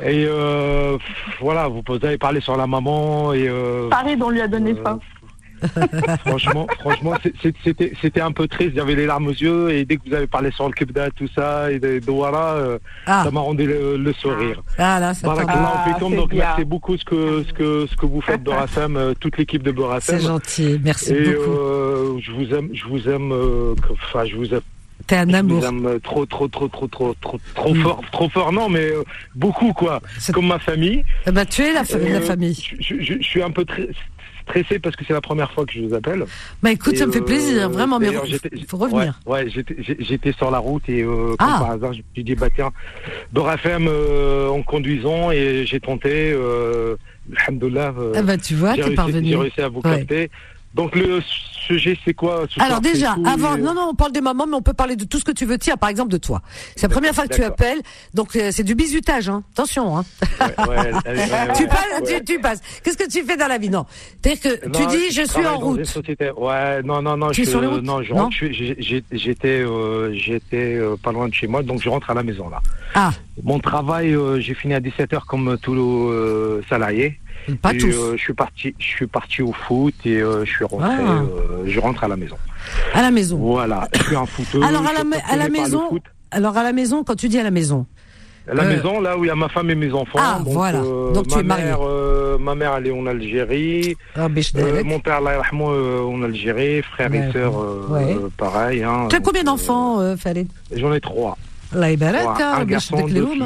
[0.00, 0.96] Et euh,
[1.40, 4.82] voilà, vous avez parlé sur la maman et euh, Paris, on lui a donné euh,
[4.82, 4.98] faim.
[6.26, 8.72] franchement, franchement, c'est- c'est- c'était c'était un peu triste.
[8.74, 11.28] J'avais les larmes aux yeux et dès que vous avez parlé sur le Kibda, tout
[11.32, 12.00] ça et de
[12.56, 14.60] euh, Ah, ça m'a rendu le, le sourire.
[14.78, 15.44] ah là, ça tombe.
[15.48, 16.10] Ah, fikoum.
[16.10, 16.44] c'est donc bien.
[16.46, 19.70] merci beaucoup ce que ce que ce que vous faites Borasem, euh, toute l'équipe de
[19.70, 20.18] C'est Borasem.
[20.20, 20.80] gentil.
[20.82, 21.50] Merci Et beaucoup.
[21.52, 24.60] euh, je vous aime, je vous aime, euh, enfin je vous aime,
[25.06, 25.64] T'es un je amour.
[25.64, 27.82] aime euh, trop, trop, trop, trop, trop, trop, trop Mm.
[27.82, 29.02] fort, trop fort, non, mais euh,
[29.34, 31.04] beaucoup quoi, C'est- comme ma famille.
[31.26, 32.54] Eh ben, tu es la, fa- Euh, la famille.
[32.80, 33.88] Je, je- je suis un peu très
[34.44, 36.24] stressé parce que c'est la première fois que je vous appelle.
[36.62, 38.08] Bah écoute, Et, ça me fait euh, plaisir, vraiment, mais
[38.52, 39.18] il faut revenir.
[39.24, 39.64] Ouais, ouais,
[40.00, 41.44] j'étais sur la route et euh, Ah.
[41.58, 42.70] comme par hasard, je me suis dit bah tiens,
[43.32, 46.32] Borafem euh, en conduisant et j'ai tenté.
[46.32, 46.96] Euh,
[47.36, 49.28] Alhamdoulilah, euh, Ah bah tu vois, j'ai t'es réussi, parvenu.
[49.28, 49.98] j'ai réussi à vous Ouais.
[49.98, 50.30] capter.
[50.74, 51.20] Donc le
[51.66, 54.56] sujet c'est quoi ce Alors déjà, tout avant, non, non, on parle des mamans, mais
[54.56, 55.58] on peut parler de tout ce que tu veux.
[55.58, 56.42] Tiens, par exemple de toi.
[56.76, 57.80] C'est la première fois que tu appelles,
[58.14, 59.44] donc euh, c'est du bisutage, hein.
[59.52, 60.04] Attention, hein.
[60.40, 60.92] Ouais,
[61.56, 62.60] tu passes, tu, tu passes.
[62.82, 63.70] Qu'est-ce que tu fais dans la vie?
[63.70, 63.86] Non.
[64.22, 65.80] C'est-à-dire que tu dis, je suis travaille en route.
[66.38, 67.30] Ouais, non, non, non.
[67.30, 67.84] Tu es je, sur les routes?
[67.84, 70.12] Non, je je suis- J'étais, euh,
[70.54, 72.60] euh, pas loin de chez moi, donc je rentre à la maison là.
[72.94, 73.12] Ah,
[73.42, 77.18] Mon travail, j'ai fini à 17 h comme tous les euh, salariés.
[77.60, 77.86] Pas tous.
[77.86, 81.22] Euh, je suis parti, je suis parti au foot et euh, je suis rentré, ah.
[81.22, 82.36] euh, rentre à la maison.
[82.94, 83.36] À la maison.
[83.38, 83.88] Voilà.
[83.94, 84.64] Je suis un footeur.
[84.64, 84.92] Alors à
[85.36, 85.98] la, maison.
[86.30, 87.86] Alors à la maison, quand tu dis à la maison?
[88.48, 90.18] À la maison, là où il y a ma femme et mes enfants.
[90.18, 90.80] Ah voilà.
[90.80, 91.72] donc tu es marié.
[92.40, 93.96] Ma mère, elle est en Algérie.
[94.16, 94.42] Ah, ben,
[94.84, 96.82] mon père, là, en Algérie.
[96.82, 97.52] Frère et sœur,
[98.36, 98.82] pareil.
[98.82, 100.48] Hein, tu as combien d'enfants, Farid?
[100.74, 101.36] J'en ai trois.
[101.74, 103.44] Un ben, garçon, deux filles.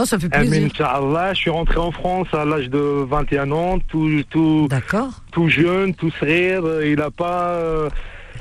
[0.00, 0.66] Oh, ça fait Amin, plaisir.
[0.66, 4.68] Inch'Allah, je suis rentré en France à l'âge de 21 ans, tout, tout,
[5.32, 6.62] tout jeune, tout rire.
[6.84, 7.48] Il a pas.
[7.50, 7.90] euh,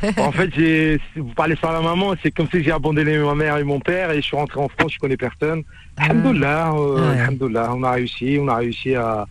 [0.17, 3.57] en fait, j'ai, vous parlez sans la maman, c'est comme si j'ai abandonné ma mère
[3.57, 5.63] et mon père et je suis rentré en France, je connais personne.
[5.97, 7.19] Alhamdoulilah, euh, Ouais.
[7.21, 9.25] alhamdoulilah, on a réussi, on a réussi à,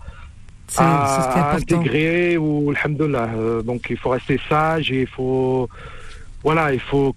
[0.79, 3.29] à intégrer ou alhamdoulilah.
[3.37, 5.69] Euh, donc il faut rester sage et il faut,
[6.43, 7.15] voilà, il faut.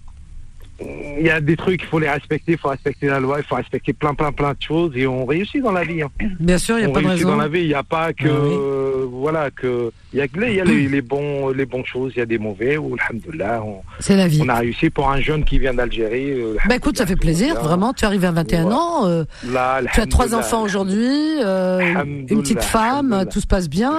[0.82, 3.44] Il y a des trucs, il faut les respecter, il faut respecter la loi, il
[3.44, 6.00] faut respecter plein, plein, plein de choses et on réussit dans la vie.
[6.00, 6.08] hein.
[6.40, 7.28] Bien sûr, il n'y a on pas de raison.
[7.28, 7.60] dans la vie.
[7.60, 8.54] Il n'y a pas que, Ah oui.
[8.58, 12.20] euh, voilà, que, il y a, y a les, les bons, les bonnes choses, il
[12.20, 12.78] y a des mauvais.
[12.78, 14.40] Ou alhamdoulilah, on, C'est la vie.
[14.42, 16.30] on a réussi pour un jeune qui vient d'Algérie.
[16.32, 17.92] euh, Bah écoute, ça fait plaisir, vraiment.
[17.92, 18.76] Tu arrives à 21 Voilà.
[18.78, 23.68] ans, euh, Là, tu as trois enfants aujourd'hui, euh, une petite femme, tout se passe
[23.68, 23.92] bien.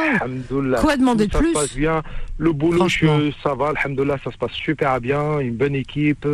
[0.79, 2.01] Quoi demander de plus Ça se passe bien.
[2.39, 5.37] Le boulot, je- ça va, alhamdoulilah, ça se passe super bien.
[5.39, 6.27] Une bonne équipe.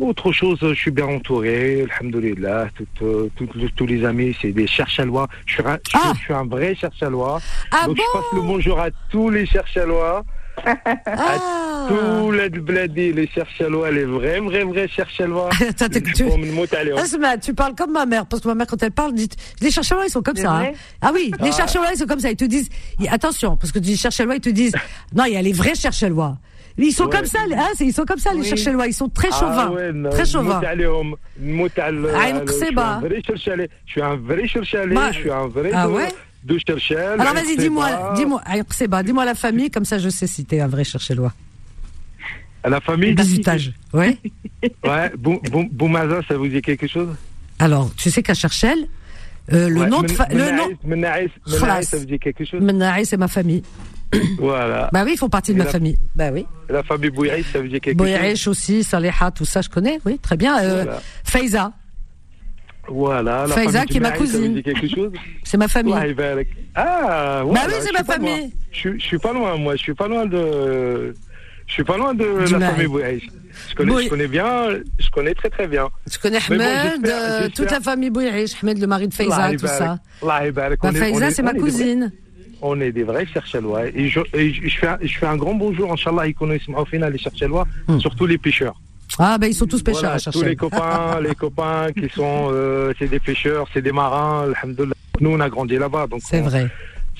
[0.00, 2.66] Autre chose, je suis bien entouré, alhamdoulilah,
[3.02, 3.28] euh,
[3.76, 5.28] tous les amis, c'est des cherchalois.
[5.46, 6.44] Je suis, je, suis un ah.
[6.44, 7.40] vrai cherchalois.
[7.70, 10.24] Ah donc je passe le bonjour à tous les cherchalois.
[10.66, 10.76] Ah.
[11.06, 15.50] À tous les bladi, les cherchalois, les vrais, vrais, vrais cherchalois.
[15.78, 19.28] Ah, tu parles comme ma mère, parce que ma mère, quand elle parle, dit,
[19.60, 20.52] les cherchalois, ils sont comme ça.
[20.54, 20.72] Hein.
[21.02, 21.56] Ah oui, les ah.
[21.56, 22.30] cherchalois, ils sont comme ça.
[22.30, 22.68] Ils te disent,
[23.08, 24.74] attention, parce que tu dis cherchalois, ils te disent,
[25.14, 26.36] non, il y a les vrais cherchalois.
[26.76, 28.48] Ils sont comme ça, hein, ils sont comme ça les oui.
[28.48, 30.60] Cherchelois, ils sont très ah chauvins, ah ouais, très chauvins.
[30.60, 30.82] Oh, ah, euh,
[32.46, 36.08] je suis un vrai Cherchalais, bah, je suis un vrai ah ouais
[36.42, 37.20] de Cherchel.
[37.20, 40.66] Alors vas-y, dis-moi, dis-moi, ah, dis-moi la famille, comme ça je sais si t'es un
[40.66, 41.32] vrai Cherchelois.
[42.66, 44.18] La famille Bisutage, ouais.
[44.62, 47.14] ouais, Boumaza, ça vous dit quelque chose?
[47.58, 48.88] Alors, tu sais qu'à Cherchel,
[49.52, 52.44] euh, le Ouais, nom de fa- le nom, Menaïs, Menaïs, Menaïs, ça vous dit quelque
[52.44, 53.62] chose Menaï, c'est ma famille.
[54.38, 54.88] Voilà.
[54.92, 55.98] Bah oui, ils font partie de Et ma la- famille.
[56.14, 56.46] Bah oui.
[56.68, 59.98] La famille Bouyaïs, ça vous dit quelque chose Boyaïch aussi, Saleha, tout ça, je connais.
[60.06, 60.58] Oui, très bien.
[60.62, 61.00] Euh, Voilà.
[61.24, 61.72] Faiza,
[62.88, 63.46] Voilà.
[63.48, 64.62] La Faiza, qui est ma Menaïs, cousine.
[65.44, 65.94] c'est ma famille.
[66.74, 68.52] Ah, voilà, Bah oui, c'est ma famille.
[68.72, 69.74] Je, je suis pas loin, moi.
[69.76, 71.14] Je suis pas loin de.
[71.66, 73.22] Je suis pas loin de la famille Bouyaïs.
[73.70, 74.68] Je connais, Bouy- je connais bien.
[74.98, 75.88] Je connais très très bien.
[76.10, 79.66] Tu connais bon, Ahmed, euh, toute la famille Boyaïch, Ahmed, le mari de Faiza, tout
[79.66, 79.98] ça.
[80.22, 82.12] Bah, Faiza, est- c'est ma cousine.
[82.62, 83.86] On est des vrais cherchalois.
[83.88, 86.62] Et je, et je, je fais un, je fais un grand bonjour, Inch'Allah, ils connaissent
[86.74, 87.98] au final les cherchalois, Hmm.
[87.98, 88.80] surtout les pêcheurs.
[89.18, 92.48] Ah, ben ils sont tous pêcheurs Voilà, à tous les copains, les copains qui sont,
[92.50, 94.94] euh, c'est des pêcheurs, c'est des marins, alhamdoulilah.
[95.20, 96.06] Nous, on a grandi là-bas.
[96.08, 96.68] donc C'est on- vrai.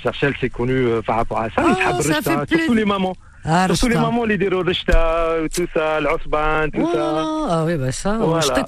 [0.02, 1.62] Cherchel, c'est connu euh, par rapport à ça.
[1.62, 2.74] Savent ça fait surtout plaisir.
[2.74, 3.14] les mamans.
[3.46, 7.24] Ah, Surtout les mamans, les Rishta, tout ça, l'Osban, tout ça.
[7.50, 8.18] Ah oui, bah ça,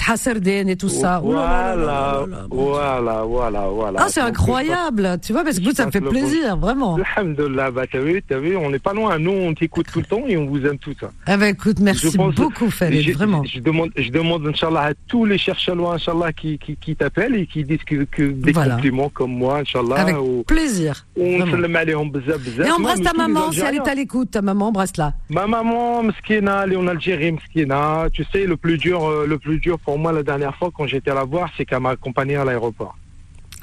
[0.08, 1.20] Hasserdine et tout ça.
[1.24, 4.00] Oh là là là là Voilà, voilà, voilà, voilà.
[4.02, 5.18] Ah, c'est incroyable.
[5.22, 6.96] Tu vois, parce que ça me fait le plaisir, vraiment.
[7.16, 9.18] Alhamdulillah, bah t'as vu, t'as vu, on n'est pas loin.
[9.18, 10.96] Nous, on t'écoute tout le temps et on vous aime tous.
[11.02, 11.08] hein.
[11.26, 13.42] Ah ben écoute, merci beaucoup, je, vraiment.
[13.44, 17.46] Je demande, je demande, Inch'Allah, à tous les chercheurs, Inch'Allah, qui, qui, qui t'appellent et
[17.46, 19.96] qui disent que, que des compliments comme moi, Inch'Allah.
[19.96, 20.16] Avec
[20.46, 21.06] plaisir.
[21.18, 22.66] on sallam alayhum bzaf, bzaf.
[22.66, 24.30] Et embrasse ta les maman si elle est à l'écoute.
[24.30, 25.14] Ta maman, embrasse-la.
[25.30, 28.06] Ma maman, Mskina, elle est en Algérie, Mskina.
[28.12, 30.86] Tu sais, le plus dur, euh, le plus dur pour moi la dernière fois quand
[30.86, 32.96] j'étais à la voir, c'est qu'elle m'a accompagné à l'aéroport.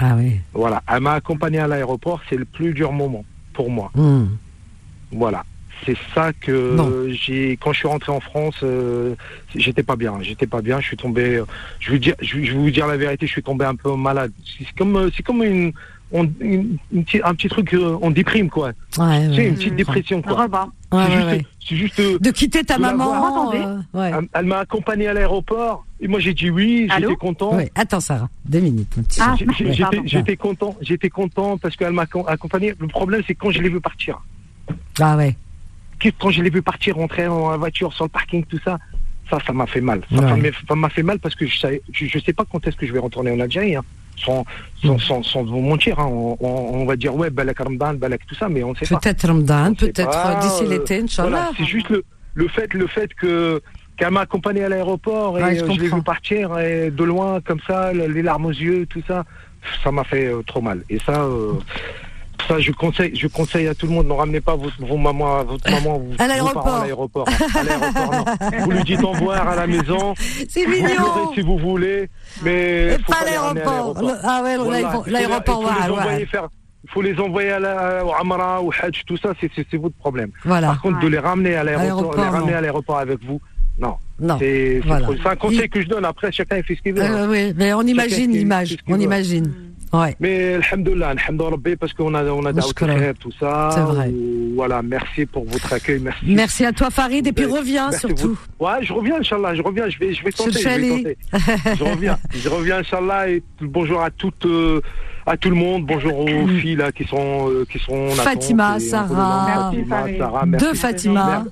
[0.00, 0.40] Ah oui.
[0.52, 3.90] Voilà, elle m'a accompagné à l'aéroport, c'est le plus dur moment pour moi.
[3.94, 4.26] Hmm.
[5.12, 5.44] Voilà.
[5.86, 6.90] C'est ça que Bon.
[7.10, 9.14] j'ai quand je suis rentré en France, euh,
[9.54, 11.44] j'étais pas bien, j'étais pas bien, je suis tombé euh,
[11.80, 13.94] je veux dire je, vais- je vous dire la vérité, je suis tombé un peu
[13.94, 14.32] malade.
[14.58, 15.72] C'est comme c'est comme une,
[16.12, 18.68] on- une- une petite- un petit truc euh, on déprime quoi.
[18.98, 19.48] Ouais, Tu sais ouais.
[19.48, 20.44] une petite dépression quoi.
[20.46, 20.48] Ouais,
[20.92, 21.46] c'est ouais, juste ouais.
[21.68, 23.52] c'est juste euh, De quitter ta maman.
[23.52, 24.12] euh, ouais.
[24.16, 27.56] elle, elle m'a accompagné à l'aéroport et moi j'ai dit oui, j'étais content.
[27.56, 27.70] Ouais.
[27.74, 28.94] Attends, Sarah, deux minutes.
[29.20, 29.34] Ah.
[30.04, 32.74] J'étais content, j'étais content parce qu'elle m'a acco- accompagné.
[32.78, 34.20] Le problème c'est quand je l'ai vu partir.
[35.00, 35.36] Ah ouais.
[36.20, 38.78] quand je l'ai vu partir, rentrer en la voiture sur le parking, tout ça,
[39.30, 40.02] ça, ça m'a fait mal.
[40.14, 42.98] Ça, m'a- fait mal parce que je je sais pas quand est-ce que je vais
[42.98, 43.82] retourner en Algérie, hein.
[44.16, 44.44] Sans,
[44.82, 44.88] Mm.
[44.88, 45.98] sans, sans, sans vous mentir.
[45.98, 46.06] Hein.
[46.10, 49.00] On, va dire ouais, balak Ramadan, balak tout ça, mais on ne sait pas.
[49.00, 51.28] Peut-être Ramadan, peut-être d'ici euh, l'été, Inch'Allah.
[51.30, 52.04] Voilà, c'est juste le,
[52.34, 53.62] le fait, le fait que
[53.96, 57.04] qu'elle m'a accompagné à l'aéroport et Ouais, je euh, je l'ai vu partir et de
[57.04, 59.24] loin comme ça, le- les larmes aux yeux, tout ça,
[59.82, 60.82] ça m'a fait euh, trop mal.
[60.90, 61.22] Et ça.
[61.22, 61.52] euh,
[62.46, 65.44] ça, je conseille, je conseille à tout le monde, ne ramenez pas vos, vos mamans,
[65.44, 66.62] votre maman, vos, À vos l'aéroport.
[66.64, 67.28] parents à l'aéroport.
[67.28, 67.46] hein.
[67.54, 68.58] À l'aéroport, non.
[68.64, 70.14] Vous lui dites au revoir à la maison.
[70.48, 71.32] C'est Vous mignon.
[71.34, 72.08] si vous voulez,
[72.42, 73.94] mais Et faut pas à l'aéroport.
[74.24, 76.26] Ah ouais, Voilà, l'aéroport- les- l'aéroport, il faut les ouais, envoyer ouais.
[76.26, 76.48] faire-
[76.86, 79.78] Il faut les envoyer à la, au Amra, au Hajj, tout ça, c'est c'est- c'est
[79.78, 80.30] votre problème.
[80.44, 80.66] Voilà.
[80.66, 82.58] Par contre, de les ramener à l'aéroport, Aéroport, les ramener non.
[82.58, 83.40] à l'aéroport avec vous,
[83.78, 83.94] non.
[84.20, 84.36] Non.
[84.38, 85.08] C'est c'est Voilà.
[85.30, 86.04] un conseil Il- que je donne.
[86.04, 87.02] Après, chacun fait ce qu'il veut.
[87.02, 87.14] hein.
[87.24, 88.76] Euh, oui, mais on imagine l'image.
[88.86, 89.00] On veut.
[89.02, 89.50] imagine.
[89.94, 90.16] Ouais.
[90.20, 92.52] Mais alhamdoulilah, alhamdoulilah parce qu'on a, on a
[93.18, 93.70] tout ça.
[93.72, 94.08] C'est vrai.
[94.08, 96.00] Ou- Voilà, merci pour votre accueil.
[96.00, 96.24] Merci.
[96.26, 98.36] Merci à toi, Farid, et puis reviens Merci surtout.
[98.58, 98.66] vous.
[98.66, 101.02] Ouais, je reviens, Inch'Allah, je reviens, je vais, je vais tenter, je vais Chouchali.
[101.04, 101.16] tenter.
[101.78, 104.80] Je reviens, je reviens, Inch'Allah, et bonjour à toutes, euh,
[105.26, 109.70] à tout le monde, bonjour aux filles là qui sont, euh, qui sont Fatima, Sarah.
[109.72, 110.18] vous Merci, Fatima.
[110.18, 110.66] Sarah, merci.
[110.66, 111.44] De Fatima.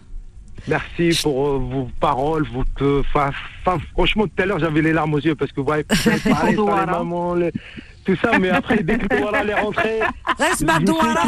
[0.69, 2.45] Merci pour euh, vos paroles,
[3.01, 3.31] enfin,
[3.67, 6.09] enfin, franchement, tout à l'heure, j'avais les larmes aux yeux parce que vous voyez, vous
[6.09, 7.51] avez parlé sur les mamans, les-
[8.05, 10.01] tout ça, mais après, dès que Douala allait rentrer.
[10.03, 11.23] Oh Reste ma oh Douala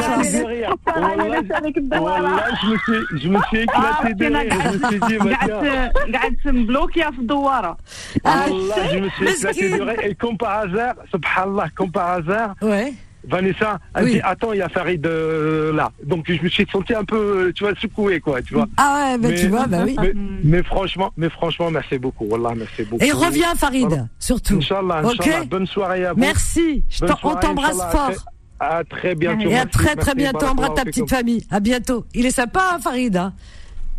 [2.60, 2.68] Je
[3.28, 4.54] me suis éclaté de rire.
[4.62, 5.18] Je me suis dit,
[7.22, 7.76] Douala.
[8.24, 8.28] Oh
[8.92, 10.00] je me suis éclaté de rire.
[10.02, 12.94] Et comme par hasard, subhanallah, comme par hasard, ouais.
[13.28, 14.12] Vanessa Oui.
[14.14, 15.90] dit, attends, il y a Farid euh, là.
[16.04, 18.66] Donc, je me suis senti un peu, tu vois, secoué, quoi, tu vois.
[18.76, 19.96] Ah ouais, mais, tu vois, bah oui.
[20.00, 20.12] Mais,
[20.42, 22.24] mais franchement, mais franchement, merci beaucoup.
[22.26, 23.04] Wallah, merci beaucoup.
[23.04, 24.06] Et reviens, Farid, Voilà.
[24.18, 24.56] surtout.
[24.56, 25.02] Inch'Allah.
[25.04, 25.44] Inch'Allah.
[25.44, 26.20] Bonne soirée à vous.
[26.20, 26.84] Merci.
[26.88, 28.10] Je on t'embrasse fort.
[28.10, 28.18] À très-
[28.60, 29.48] À très bientôt.
[29.48, 30.46] Et à très très bientôt.
[30.46, 31.44] Embrasse ta petite famille.
[31.50, 32.04] À bientôt.
[32.14, 33.16] Il est sympa, hein, Farid.
[33.16, 33.32] hein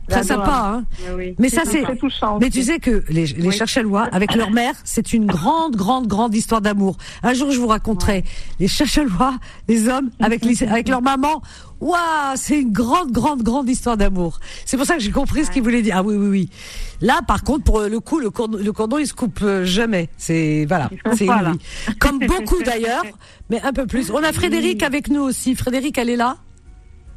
[0.10, 0.72] Très sympa.
[0.76, 0.86] Hein
[1.16, 1.36] oui.
[1.40, 1.84] mais ça, c'est.
[2.40, 6.36] Mais tu sais que les, les Chachalois, avec leur mère, c'est une grande, grande, grande
[6.36, 6.98] histoire d'amour.
[7.24, 8.24] Un jour, je vous raconterai
[8.60, 9.36] les Chachalois,
[9.68, 11.42] les hommes, avec, les, avec leur maman.
[11.82, 11.98] Waouh,
[12.36, 14.40] c'est une grande, grande, grande histoire d'amour.
[14.66, 15.96] C'est pour ça que j'ai compris ce qu'il voulait dire.
[15.98, 16.50] Ah oui, oui, oui.
[17.02, 20.10] Là, par contre, pour le coup, le cordon, le cordon il se coupe euh, jamais.
[20.18, 21.50] C'est voilà, c'est pas, là.
[21.50, 21.60] inouï.
[22.00, 23.04] Comme beaucoup d'ailleurs,
[23.50, 24.10] mais un peu plus.
[24.12, 25.56] On a Frédéric avec nous aussi.
[25.56, 26.38] Frédéric, elle est là?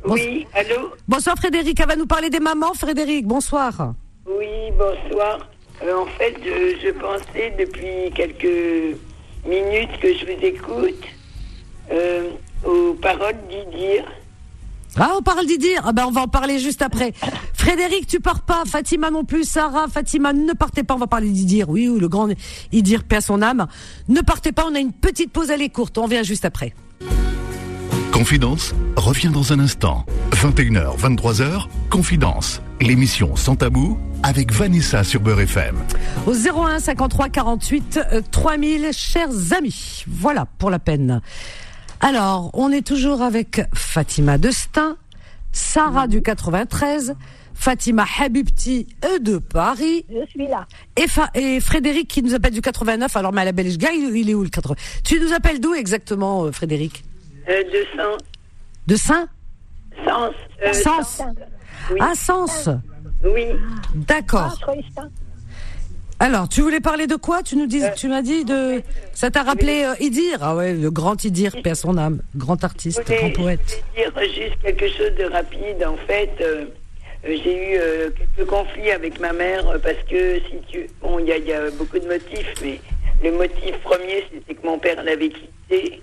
[0.05, 2.75] Oui, allô Bonsoir Frédéric, elle va nous parler des mamans.
[2.75, 3.95] Frédéric, bonsoir.
[4.27, 4.47] Oui,
[4.79, 5.49] bonsoir.
[5.83, 8.97] Euh, en fait, je pensais depuis quelques
[9.47, 11.05] minutes que je vous écoute
[11.93, 12.31] euh,
[12.65, 14.05] aux paroles d'Idir.
[14.97, 15.83] Ah, on parle d'Idir.
[15.85, 17.13] Ah ben, on va en parler juste après.
[17.55, 18.65] Frédéric, tu pars pas.
[18.67, 19.45] Fatima non plus.
[19.45, 20.95] Sarah, Fatima, ne partez pas.
[20.95, 21.69] On va parler d'Idir.
[21.69, 22.29] Oui, ou le grand
[22.73, 23.67] Idir, paix à son âme.
[24.09, 24.67] Ne partez pas.
[24.69, 25.51] On a une petite pause.
[25.51, 25.99] Elle est courte.
[25.99, 26.75] On revient juste après.
[28.19, 30.05] Confidence revient dans un instant.
[30.33, 32.61] 21h, 23h, Confidence.
[32.81, 35.77] L'émission sans tabou avec Vanessa sur Beurre FM.
[36.27, 40.03] Au 01 53 48 euh, 3000, chers amis.
[40.09, 41.21] Voilà, pour la peine.
[42.01, 44.97] Alors, on est toujours avec Fatima Destin,
[45.53, 47.15] Sarah du 93,
[47.55, 50.67] Fatima Habibti euh, de Paris, Je suis là.
[50.97, 53.17] et, Fa- et Frédéric qui nous appelle du 89.
[53.17, 55.75] Alors, mais à la Belgique, il, il est où le 80 Tu nous appelles d'où
[55.75, 57.05] exactement, euh, Frédéric?
[57.49, 58.19] Euh, de sens.
[58.87, 59.29] De Saint
[60.07, 60.35] Sens.
[60.65, 61.23] euh, Sens
[61.91, 61.99] Oui.
[62.01, 62.69] Ah, Sens
[63.25, 63.47] Oui.
[63.95, 64.59] D'accord.
[64.97, 65.03] Ah.
[66.21, 67.43] Alors, tu voulais parler de quoi?
[67.43, 68.83] Tu nous dis, tu m'as dit de.
[69.13, 72.63] Ça t'a rappelé euh, Idir Ah ouais, le grand Idir, paix à son âme, grand
[72.65, 73.83] artiste, grand poète.
[73.97, 75.85] je voulais dire juste quelque chose de rapide.
[75.87, 76.65] En fait, euh,
[77.25, 81.19] euh, j'ai eu euh, quelques conflits avec ma mère euh, parce que si tu, bon,
[81.21, 82.81] il y, y a beaucoup de motifs, mais
[83.23, 86.01] le motif premier, c'était que mon père l'avait quittée.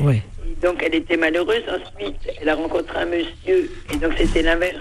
[0.00, 0.22] Et
[0.62, 1.62] donc, elle était malheureuse.
[1.68, 3.70] Ensuite, elle a rencontré un monsieur.
[3.92, 4.80] Et donc, c'était l'inverse.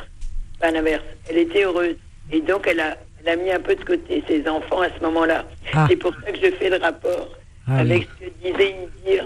[0.60, 1.04] Pas l'inverse.
[1.30, 1.96] Elle était heureuse.
[2.32, 5.04] Et donc, elle a, elle a mis un peu de côté ses enfants à ce
[5.04, 5.46] moment-là.
[5.74, 5.86] Ah.
[5.90, 7.30] C'est pour ça que je fais le rapport
[7.68, 8.08] Ah avec oui.
[8.20, 9.26] ce que disait Idir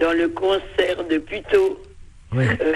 [0.00, 1.80] dans le concert de Puteaux
[2.32, 2.46] Ouais.
[2.60, 2.72] euh,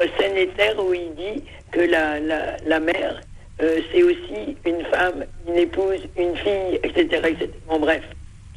[0.00, 3.20] entre scène et terre où il dit que la, la, la mère,
[3.60, 7.04] euh, c'est aussi une femme, une épouse, une fille, etc.
[7.28, 7.50] etc.
[7.68, 8.02] Bon, bref,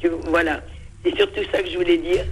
[0.00, 0.62] tu- voilà.
[1.04, 2.24] C'est surtout ça que je voulais dire.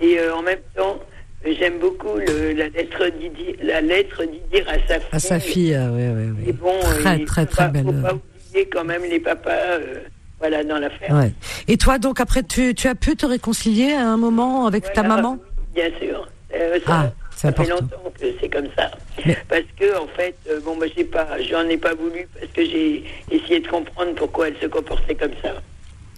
[0.00, 0.98] Et euh, en même temps,
[1.44, 5.08] j'aime beaucoup le- la lettre d'Idir la lettre d'Idir à sa fille.
[5.12, 6.02] À sa fille, ouais,
[6.44, 6.52] Et ouais.
[6.52, 7.84] bon, Très, très, faut très pas- belle.
[7.84, 8.18] faut pas euh,
[8.50, 9.94] oublier quand même les papas, euh,
[10.38, 11.14] voilà, dans l'affaire.
[11.14, 11.32] Ouais.
[11.66, 15.02] Et toi, donc, après, tu, tu as pu te réconcilier à un moment avec ta
[15.02, 15.38] maman?
[15.74, 16.28] Bien sûr.
[16.54, 18.90] Euh, ça, Ah, ça fait longtemps que c'est comme ça.
[19.26, 22.50] Mais- Parce que, en fait, euh, bon, bah, j'ai pas, j'en ai pas voulu parce
[22.52, 25.54] que j'ai essayé de comprendre pourquoi elle se comportait comme ça.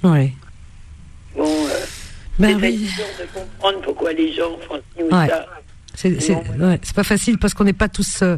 [0.08, 0.32] Ouais.
[1.36, 1.84] Bon, euh,
[2.40, 2.88] Ben c'est oui.
[3.18, 5.28] de comprendre pourquoi les gens font Ouais.
[5.28, 5.46] ça.
[5.94, 8.36] C'est c'est- Non, ouais, c'est pas facile parce qu'on n'est pas tous euh,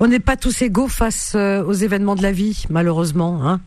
[0.00, 3.60] on n'est pas tous égaux face euh, aux événements de la vie malheureusement hein.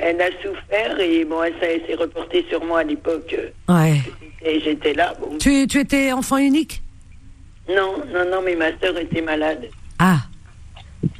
[0.00, 3.34] Elle a souffert et bon, elle s'est reportée sur moi à l'époque.
[3.38, 4.00] euh, Ouais.
[4.44, 5.14] Et j'étais là.
[5.20, 5.38] Bon.
[5.38, 6.82] Tu tu étais enfant unique?
[7.68, 9.66] Non, non, non, mais ma soeur était malade.
[9.98, 10.18] Ah.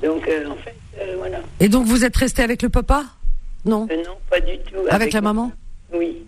[0.03, 0.77] Donc, euh, en fait,
[1.19, 1.39] voilà.
[1.61, 3.05] Et donc vous êtes resté avec le papa?
[3.65, 3.87] Non?
[3.87, 4.77] Non, pas du tout.
[4.91, 5.53] Avec la ma- maman?
[5.95, 6.25] Oui.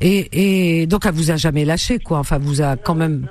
[0.00, 2.18] Et et donc elle vous a jamais lâché quoi.
[2.18, 3.26] Enfin vous a quand même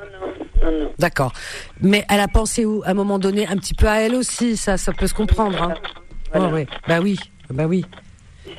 [0.61, 0.91] Non, non, non.
[0.99, 1.33] D'accord.
[1.81, 4.55] Mais elle a pensé où à un moment donné un petit peu à elle aussi,
[4.57, 5.73] ça ça peut se comprendre hein.
[6.33, 6.49] Voilà.
[6.53, 6.67] Ouais.
[6.87, 7.17] Bah oui.
[7.51, 7.83] Bah oui.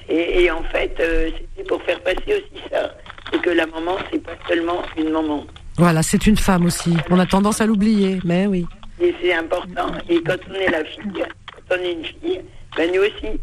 [0.09, 2.91] Et, et en fait, euh, c'était pour faire passer aussi ça.
[3.33, 5.47] C'est que la maman, c'est pas seulement une maman.
[5.77, 6.97] Voilà, c'est une femme aussi.
[7.11, 8.67] On a tendance à l'oublier, mais oui.
[9.01, 9.93] Et c'est important.
[10.09, 11.25] Et quand on est la fille,
[11.69, 12.41] quand on est une fille,
[12.77, 13.39] ben nous aussi,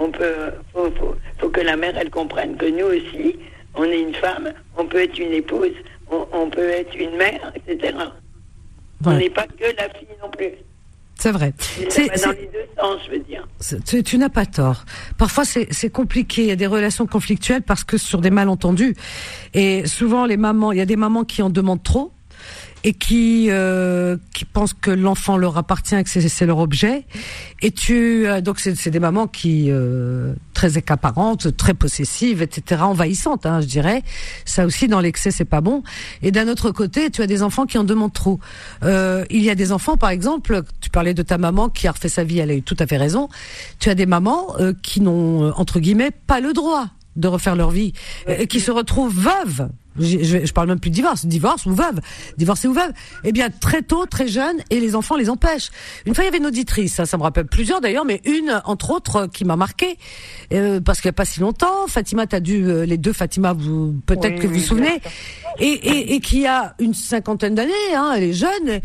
[0.00, 3.36] on peut, faut, faut, faut que la mère, elle comprenne que nous aussi,
[3.74, 5.72] on est une femme, on peut être une épouse,
[6.10, 7.94] on, on peut être une mère, etc.
[9.06, 10.50] On n'est pas que la fille non plus.
[11.14, 11.52] C'est vrai.
[11.90, 13.46] C'est- dans les deux sens, je veux dire.
[13.86, 14.84] Tu, tu n'as pas tort.
[15.18, 16.42] Parfois, c'est c'est compliqué.
[16.42, 18.94] Il y a des relations conflictuelles parce que sur des malentendus.
[19.52, 22.10] Et souvent, les mamans, il y a des mamans qui en demandent trop
[22.84, 27.04] et qui euh, qui pensent que l'enfant leur appartient que c'est leur objet.
[27.62, 32.82] Et tu euh, donc c'est c'est des mamans qui euh, très accaparantes, très possessives, etc.,
[32.82, 34.02] envahissantes, hein, je dirais.
[34.44, 35.82] Ça aussi, dans l'excès, c'est pas bon.
[36.20, 38.40] Et d'un autre côté, tu as des enfants qui en demandent trop.
[38.82, 41.92] Euh, il y a des enfants, par exemple, tu parlais de ta maman qui a
[41.92, 43.30] refait sa vie, elle a eu tout à fait raison.
[43.78, 47.56] Tu as des mamans euh, qui n'ont euh, entre guillemets pas le droit de refaire
[47.56, 47.92] leur vie,
[48.28, 49.68] et qui se retrouvent veuves.
[49.98, 52.00] Je, je, je parle même plus de divorce, divorce ou veuve,
[52.36, 52.92] divorcée ou veuve.
[53.24, 55.70] Eh bien, très tôt, très jeune, et les enfants les empêchent.
[56.06, 58.62] Une fois, il y avait une auditrice, ça, ça me rappelle plusieurs d'ailleurs, mais une,
[58.64, 59.98] entre autres, euh, qui m'a marqué,
[60.52, 61.86] euh, parce qu'il n'y a pas si longtemps.
[61.88, 65.00] Fatima, t'as dû, euh, les deux Fatima, vous peut-être Oui, que vous oui, vous souvenez,
[65.58, 68.68] et, et, et qui a une cinquantaine d'années, hein, elle est jeune.
[68.68, 68.80] Et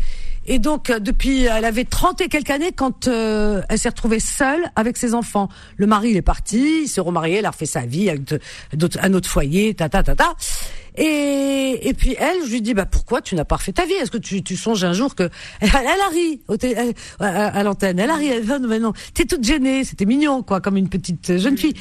[0.58, 4.62] donc, euh, depuis, elle avait 30 et quelques années quand euh, elle s'est retrouvée seule
[4.76, 5.48] avec ses enfants.
[5.76, 8.22] Le mari, il est parti, il s'est remarié, elle a refait sa vie avec
[9.02, 10.34] un autre foyer, ta ta ta ta.
[10.98, 13.92] Et, et puis elle, je lui dis, bah pourquoi tu n'as pas refait ta vie?
[13.94, 15.24] Est-ce que tu, tu songes un jour que
[15.60, 18.78] elle, elle a ri au té- elle- à, l'antenne, elle a ri, elle non, mais
[18.78, 21.74] non, t'es toute gênée, c'était mignon quoi, comme une petite jeune fille.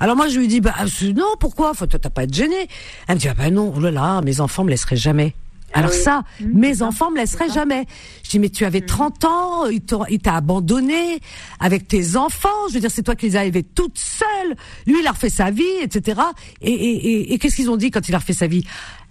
[0.00, 1.74] Alors moi je lui dis, bah euh, non, pourquoi?
[1.74, 2.68] Faut t'as pas à être gênée.
[3.08, 5.34] Elle me dit, ah bah non, oh là là, mes enfants me laisseraient jamais.
[5.72, 7.86] Alors ça, mes enfants me laisseraient jamais.
[8.24, 11.20] Je dis mais tu avais 30 ans, il t'a abandonné
[11.60, 12.48] avec tes enfants.
[12.68, 14.56] Je veux dire c'est toi qui les as élevés toute seule.
[14.86, 16.20] Lui il a refait sa vie, etc.
[16.60, 18.64] Et, et, et, et qu'est-ce qu'ils ont dit quand il a refait sa vie?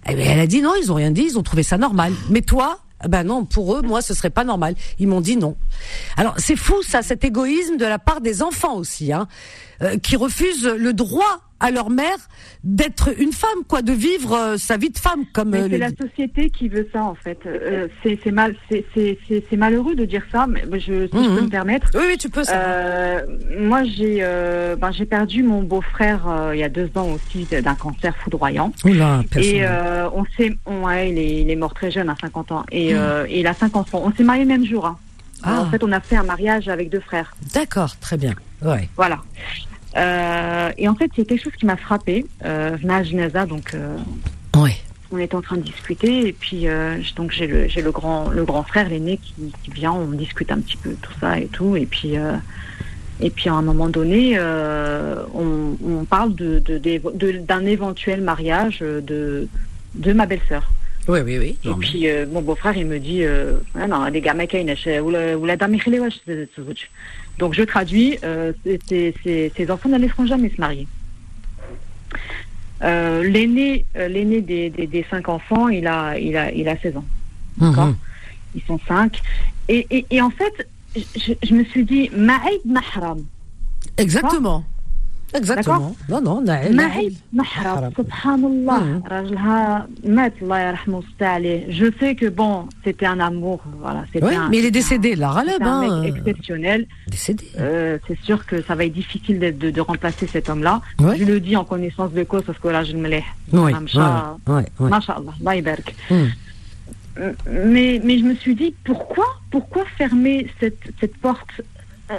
[0.08, 2.12] Eh ben, Elle a dit non, ils ont rien dit, ils ont trouvé ça normal.
[2.30, 4.74] Mais toi eh ben non, pour eux, moi, ce serait pas normal.
[4.98, 5.56] Ils m'ont dit non.
[6.16, 9.26] Alors c'est fou ça, cet égoïsme de la part des enfants aussi, hein,
[9.82, 12.16] euh, qui refusent le droit à leur mère
[12.64, 15.90] d'être une femme, quoi, de vivre euh, sa vie de femme, comme euh, c'est la
[15.90, 17.38] dit- société qui veut ça en fait.
[17.46, 21.36] Euh, c'est mal, c'est malheureux de dire ça, mais je, si je Mhm.
[21.36, 21.88] peux me permettre.
[21.94, 22.54] Oui, oui, tu peux ça.
[22.56, 23.20] Euh,
[23.58, 27.74] moi, j'ai euh, ben, j'ai perdu mon beau-frère il y a deux ans aussi d'un
[27.74, 28.72] cancer foudroyant.
[28.84, 29.22] Oula.
[29.36, 29.62] Et
[30.14, 33.26] on s'est, ouais, il, est, il est mort très jeune, à 50 ans, et, Mhm.
[33.28, 34.02] et il a cinq enfants.
[34.04, 34.86] On s'est mariés le même jour.
[34.86, 34.98] hein.
[35.44, 35.60] Ah.
[35.62, 37.34] En fait, on a fait un mariage avec deux frères.
[37.52, 38.34] D'accord, très bien.
[38.64, 38.88] Ouais.
[38.96, 39.18] Voilà.
[39.96, 42.24] Euh, et en fait, il y a quelque chose qui m'a frappé.
[42.44, 43.96] Euh, Genaza, donc euh,
[44.56, 44.76] Ouais.
[45.10, 48.28] on est en train de discuter, et puis euh, donc j'ai le j'ai le grand
[48.30, 49.34] le grand frère, l'aîné, qui,
[49.64, 52.32] qui vient, on discute un petit peu tout ça et tout, et puis euh,
[53.20, 56.58] et puis à un moment donné, euh, on, on parle de
[57.38, 59.48] d'un éventuel mariage de
[59.94, 60.70] de ma belle-sœur.
[61.08, 61.58] Oui, oui, oui.
[61.64, 65.56] Et puis euh, mon beau-frère, il me dit euh, ah non, les gars, mec, la
[65.56, 65.76] dame
[67.42, 68.52] Donc je traduis, euh,
[68.88, 70.86] ces enfants ne laisseront jamais se marier.
[72.84, 76.76] Euh, l'aîné, euh, l'aîné des, des, des cinq enfants, il a, il a, il a
[76.78, 77.04] 16 ans.
[77.56, 77.86] D'accord?
[77.86, 77.96] Mhm.
[78.54, 79.20] Ils sont cinq.
[79.68, 83.24] Et, et, et en fait, je, je me suis dit, Ma'id Mahram.
[83.96, 84.64] Exactement.
[85.33, 85.93] Exactement.
[86.09, 86.73] Non, non, Naël.
[86.75, 93.05] معي محرم سبحان الله راجلها مات الله يرحمه ويستر عليه je sais que bon c'était
[93.05, 95.63] un amour voilà c'était Oui, un, mais il est c'était décédé, un- là, Raleb, c'était
[95.65, 96.01] un hein.
[96.01, 97.45] mec exceptionnel Décédé.
[97.59, 101.17] Euh, c'est sûr que ça va être difficile de, de, de remplacer cet homme-là Ouais.
[101.19, 103.83] je le dis en connaissance de cause parce que là je me l'ai Oui, Madame
[103.83, 104.89] ouais, Shah, ouais, ouais.
[104.95, 105.87] Masha'Allah, Allah يبارك.
[106.09, 106.29] Hmm.
[107.19, 107.33] Euh,
[107.73, 111.53] mais, mais je me suis dit, pourquoi, pourquoi fermer cette, cette porte
[112.09, 112.15] Euh,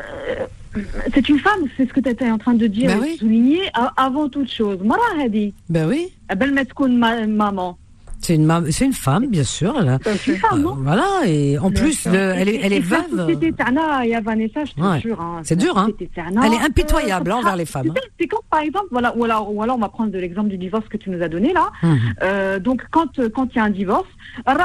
[1.13, 3.61] C'est une femme, c'est ce que tu étais en train de dire, bah souligner,
[3.97, 4.79] avant toute chose.
[4.83, 5.53] Mara Hadi.
[5.69, 6.11] Bah eh ben oui.
[6.35, 7.77] Belle maman.
[8.23, 9.75] C'est une, c'est une femme, bien sûr.
[9.81, 12.79] Elle a, une femme, non euh, voilà, et en plus, le, elle est, elle est
[12.79, 13.27] veuve.
[15.43, 15.89] C'est dur, hein.
[16.41, 17.89] Elle est euh, impitoyable hein, envers les femmes.
[17.89, 17.99] Hein.
[18.17, 20.87] C'est quand, par exemple, voilà, ou alors, ou alors on va prendre l'exemple du divorce
[20.87, 21.69] que tu nous as donné là.
[21.83, 21.99] Hum.
[22.21, 24.07] Euh, donc, quand euh, quand il y a un divorce,
[24.45, 24.55] ah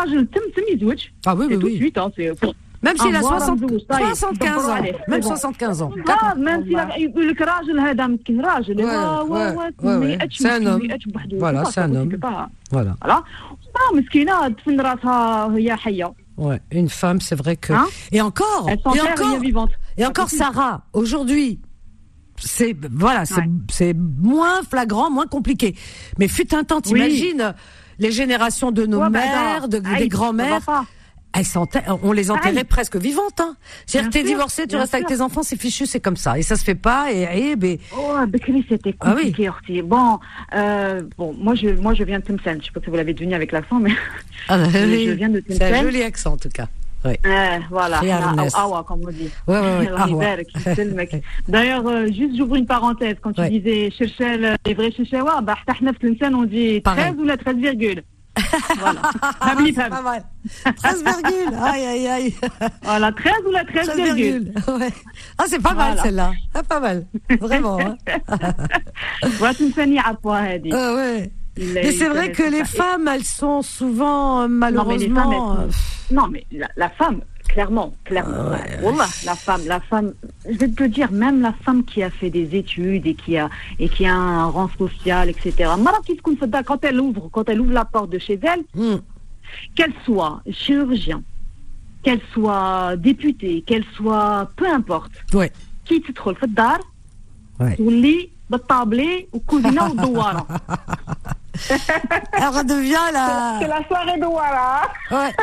[1.36, 2.30] oui, oui, tout de suite, hein, c'est
[2.83, 4.73] Même s'il a Ah, moi, 60 Ramzou, ça y est, 75 bon, ans.
[4.73, 5.35] allez, Même c'est bon.
[5.35, 5.91] 75 ans.
[6.09, 9.83] اه ميم سي يقول لك راجل هذا مسكين راجل Ouais, وا- وا- ouais, وا- ouais,
[9.83, 10.03] ما ouais.
[10.21, 10.87] يأتش C'est un مسكين، homme.
[10.87, 11.37] ما يأتش بوحده.
[11.39, 12.09] Voilà, C'est c'est un pas, homme.
[12.11, 12.95] c'est pas- Voilà.
[13.01, 13.23] Voilà.
[13.77, 16.13] Ah, مسكينة تفن راسها هي حية.
[16.37, 17.73] Ouais, une femme, c'est vrai que.
[17.73, 19.71] Hein et encore, Elle et s'enterre et encore, elle est vivante.
[19.99, 21.59] et encore, Sarah, aujourd'hui,
[22.53, 23.47] c'est voilà, c'est
[23.77, 23.93] c'est
[24.33, 25.69] moins flagrant, moins compliqué.
[26.19, 27.45] Mais fut un temps, t'imagines
[28.03, 29.89] les générations de nos Ouais, bah, mères, de, attends.
[29.97, 30.67] des Aïe, grands-mères.
[31.38, 33.40] Euh, on les enterrait presque vivantes.
[33.40, 33.56] Hein.
[33.86, 36.38] C'est-à-dire t'es divorcé, tu restes avec tes enfants, c'est fichu, c'est comme ça.
[36.38, 37.12] Et ça se fait pas.
[37.12, 37.78] Et, ben...
[37.96, 38.16] Oh,
[38.68, 39.82] c'était compliqué, ah, oui.
[39.82, 40.18] Bon,
[40.54, 42.58] euh, bon, moi je, moi je viens de Tlemcen.
[42.60, 43.92] Je sais pas si vous l'avez deviné avec l'accent, mais
[44.48, 45.06] ah, bah oui.
[45.06, 45.58] je viens de Tlemcen.
[45.58, 46.68] C'est un joli accent en tout cas.
[47.04, 47.12] Oui.
[47.26, 49.30] Euh, voilà, Awa, ah, ah, ah, comme on dit.
[49.46, 51.22] Ouais, ouais, ouais.
[51.48, 53.16] D'ailleurs, euh, juste j'ouvre une parenthèse.
[53.22, 55.56] Quand tu disais Cherchel, les vrais Cherchewa, bah,
[56.34, 58.02] on dit 13 ou la 13 virgule
[58.78, 59.00] Voilà.
[59.40, 60.22] Famille ah, pas mal.
[60.76, 61.54] 13 virgule.
[61.60, 62.34] Aïe, aïe, aïe.
[62.82, 64.54] Voilà, 13 ou la 13, 13 virgule.
[64.68, 64.92] Ouais.
[65.38, 65.94] Ah, c'est pas voilà.
[65.94, 66.32] mal celle-là.
[66.54, 67.06] Ah, pas mal.
[67.40, 67.78] Vraiment.
[67.80, 67.96] hein.
[70.72, 71.32] ah, ouais.
[71.56, 75.24] Mais c'est vrai que les femmes, elles sont souvent malheureusement.
[75.30, 75.66] Non, mais, femmes, elles...
[75.66, 78.52] Euh, non, mais la, la femme, clairement, clairement.
[78.52, 78.94] Ah ouais.
[79.24, 80.12] La femme, la femme,
[80.48, 83.50] je vais te dire, même la femme qui a fait des études et qui a,
[83.78, 85.72] et qui a un rang social, etc.
[86.64, 88.98] Quand elle ouvre, quand elle ouvre la porte de chez elle, hmm.
[89.74, 91.22] qu'elle soit chirurgien,
[92.02, 95.12] qu'elle soit députée, qu'elle soit, peu importe,
[95.84, 96.78] qui te trouve le dar,
[97.78, 100.47] ou les بالطابلي وكوزينه ودواره
[102.33, 103.25] Elle redevient la.
[103.61, 104.81] C'est la soirée de Wara.
[105.11, 105.33] Ouais.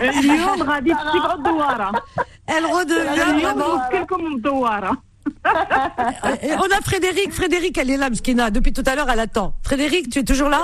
[0.00, 1.92] اليوم غادي تجيب الدواره
[2.50, 3.92] Elle redevient اليوم vraiment.
[3.92, 4.96] نوكلكم الدواره
[6.42, 7.32] Et on a Frédéric.
[7.32, 8.50] Frédéric, elle est là, Mskina.
[8.50, 9.54] Depuis tout à l'heure, elle attend.
[9.62, 10.62] Frédéric, tu es toujours là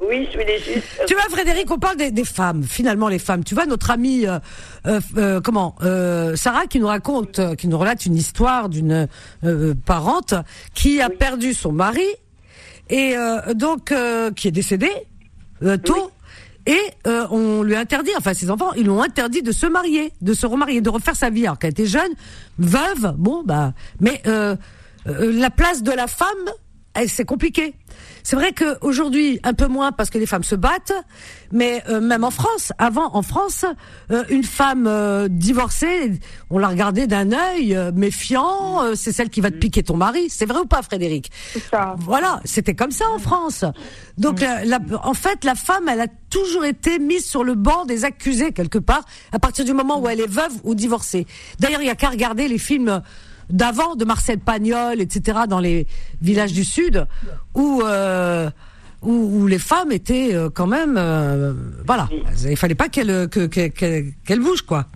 [0.00, 1.02] Oui, je voulais juste.
[1.06, 3.44] Tu vois, Frédéric, on parle des, des femmes, finalement, les femmes.
[3.44, 4.38] Tu vois, notre amie, euh,
[4.86, 9.08] euh, euh, comment, euh, Sarah, qui nous raconte, euh, qui nous relate une histoire d'une
[9.44, 10.34] euh, parente
[10.74, 12.06] qui a perdu son mari
[12.90, 14.90] et euh, donc euh, qui est décédé
[15.62, 16.10] euh, tôt.
[16.66, 20.12] Et euh, on lui a interdit, enfin ses enfants, ils l'ont interdit de se marier,
[20.22, 21.46] de se remarier, de refaire sa vie.
[21.46, 22.12] Alors qu'elle était jeune,
[22.58, 24.56] veuve, bon bah, mais euh,
[25.06, 26.50] euh, la place de la femme,
[27.06, 27.74] c'est compliqué.
[28.22, 30.92] C'est vrai qu'aujourd'hui, un peu moins parce que les femmes se battent,
[31.52, 33.64] mais euh, même en France, avant en France,
[34.10, 36.12] euh, une femme euh, divorcée,
[36.50, 39.96] on la regardait d'un œil euh, méfiant, euh, c'est celle qui va te piquer ton
[39.96, 40.26] mari.
[40.30, 41.30] C'est vrai ou pas, Frédéric?
[41.70, 41.94] Ça.
[41.98, 43.64] Voilà, c'était comme ça en France.
[44.16, 47.84] Donc, la- la- en fait, la femme, elle a toujours été mise sur le banc
[47.84, 51.26] des accusés quelque part, à partir du moment où elle est veuve ou divorcée.
[51.60, 53.02] D'ailleurs, il y a qu'à regarder les films
[53.50, 55.86] d'avant, de Marcel Pagnol, etc., dans les
[56.22, 57.06] villages du Sud,
[57.54, 58.50] où euh,
[59.02, 61.52] où, où les femmes étaient euh, quand même, euh,
[61.86, 62.08] voilà,
[62.48, 64.86] il fallait pas qu'elles que- bougent quoi.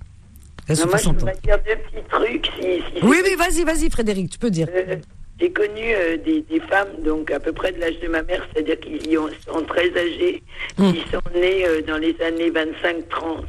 [0.67, 2.51] Qu'elles se Non, moi, je voudrais dire deux petits trucs.
[2.61, 4.67] Si, si Oui, oui, vas-y, vas-y, Frédéric, tu peux dire.
[4.75, 4.97] Euh,
[5.41, 5.93] J'ai connu
[6.25, 9.17] des, des femmes, donc à peu près de l'âge de ma mère, c'est-à-dire qui y
[9.19, 10.43] ont- sont très âgées,
[10.79, 10.93] Mm.
[10.93, 13.45] qui sont nées dans les années 25-30.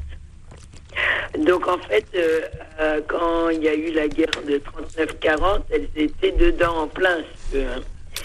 [1.37, 2.41] Donc en fait, euh,
[2.79, 7.19] euh, quand il y a eu la guerre de 39-40, elles étaient dedans en plein.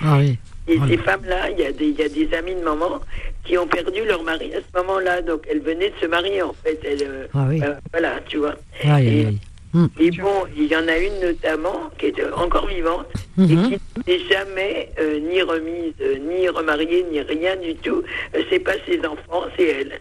[0.03, 0.39] Ah oui.
[0.67, 0.93] Et Voilà.
[0.93, 3.01] ces femmes-là, il y, a des- il y a des amis de maman
[3.45, 5.21] qui ont perdu leur mari à ce moment-là.
[5.21, 6.79] Donc elles venaient de se marier en fait.
[6.85, 7.61] Elles, euh, Ah oui.
[7.93, 8.55] voilà, tu vois.
[8.83, 9.39] Aïe, Et- aïe, aïe.
[9.75, 9.87] Mm.
[10.01, 13.07] et bon, il y en a une notamment qui est encore vivante
[13.37, 13.45] Mhm.
[13.45, 14.89] et qui n'est jamais
[15.31, 15.93] ni remise,
[16.31, 18.03] ni remariée, ni rien du tout.
[18.51, 20.01] C'est pas ses enfants, c'est elle.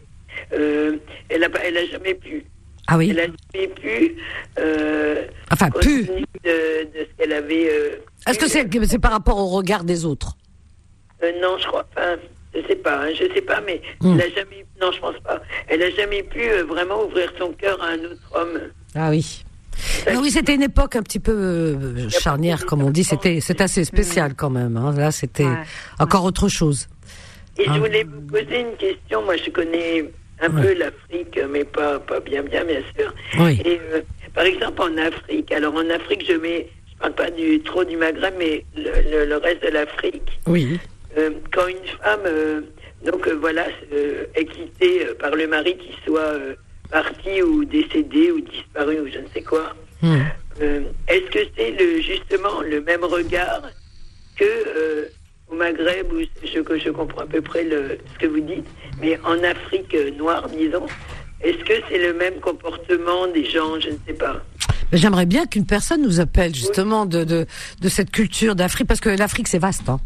[1.29, 2.45] Elle a pas, elle a jamais pu.
[2.87, 3.09] Ah oui.
[3.11, 4.15] Elle a jamais pu.
[4.59, 6.03] Euh, Enfin, tenu
[6.43, 7.69] De, de ce qu'elle avait.
[7.71, 7.89] euh,
[8.27, 10.35] Est-ce que c'est c'est par rapport au regard des autres?
[11.23, 12.15] Euh, non, je crois pas.
[12.53, 14.13] Je sais pas, hein, je sais pas, mais Hmm.
[14.19, 14.65] elle a jamais.
[14.81, 15.41] Non, je pense pas.
[15.69, 18.59] Elle a jamais pu euh, vraiment ouvrir son cœur à un autre homme.
[18.95, 19.43] Ah oui.
[20.05, 21.77] Ah oui, c'était une époque un petit peu
[22.09, 23.03] charnière, comme on dit.
[23.03, 24.77] C'était, c'est assez spécial quand même.
[24.77, 24.93] hein.
[24.95, 25.63] Là, c'était Ouais.
[25.99, 26.87] encore autre chose.
[27.57, 29.23] Et je voulais vous poser une question.
[29.23, 30.11] Moi, je connais
[30.43, 30.61] un Ouais.
[30.61, 33.13] peu l'Afrique, mais pas, pas bien, bien, bien sûr.
[33.39, 33.61] Oui.
[33.65, 34.01] Et euh,
[34.33, 37.95] par exemple, en Afrique, alors en Afrique, je mets, je parle pas du, trop du
[37.97, 40.39] Maghreb, mais le, le- le reste de l'Afrique.
[40.47, 40.79] Oui.
[41.17, 42.61] Euh, quand une femme, euh,
[43.05, 43.65] donc voilà,
[44.35, 46.33] est quittée par le mari qui soit
[46.91, 50.19] parti ou décédé ou disparu ou je ne sais quoi, Hmm.
[51.07, 53.61] est-ce que c'est le, justement le même regard
[54.37, 55.07] que
[55.53, 58.65] au Maghreb où je, comprends à peu près le, ce que vous dites,
[59.01, 60.85] mais en Afrique euh, noire, disons,
[61.41, 64.41] est-ce que c'est le même comportement des gens Je ne sais pas.
[64.91, 67.45] J'aimerais bien qu'une personne nous appelle justement de, de,
[67.81, 69.89] de cette culture d'Afrique, parce que l'Afrique c'est vaste.
[69.89, 69.99] Hein.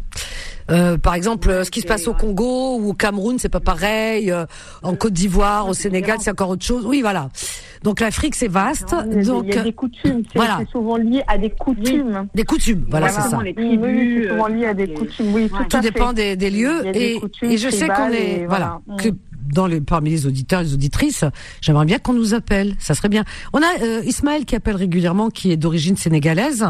[0.70, 3.60] Euh, par exemple, euh, ce qui se passe au Congo ou au Cameroun, c'est pas
[3.60, 4.30] pareil.
[4.30, 4.44] euh,
[4.82, 6.84] en Côte d'Ivoire, au Sénégal, c'est encore autre chose.
[6.86, 7.30] Oui, voilà.
[7.84, 8.94] Donc l'Afrique c'est vaste.
[9.06, 10.22] Il y a des- Donc il y a des coutumes.
[10.32, 10.56] C'est voilà.
[10.60, 12.28] c'est souvent lié à des coutumes.
[12.34, 13.38] des coutumes, voilà, c'est ça.
[13.42, 14.22] Les Oui, oui, tribus.
[14.24, 15.34] c'est souvent lié à des coutumes.
[15.34, 15.48] Oui, Ouais.
[15.48, 18.46] tout, Tout dépend des, des lieux Il des et, coutumes et je sais qu'on est
[18.46, 19.16] voilà, que Mm.
[19.54, 21.24] dans les parmi les auditeurs et les auditrices,
[21.60, 23.24] j'aimerais bien qu'on nous appelle, ça serait bien.
[23.52, 26.66] On a euh, Ismaël qui appelle régulièrement, qui est d'origine sénégalaise.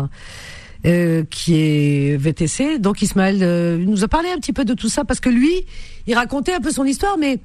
[0.87, 2.79] Euh, qui est VTC.
[2.79, 5.65] Donc Ismaël euh, nous a parlé un petit peu de tout ça parce que lui,
[6.07, 7.39] il racontait un peu son histoire, mais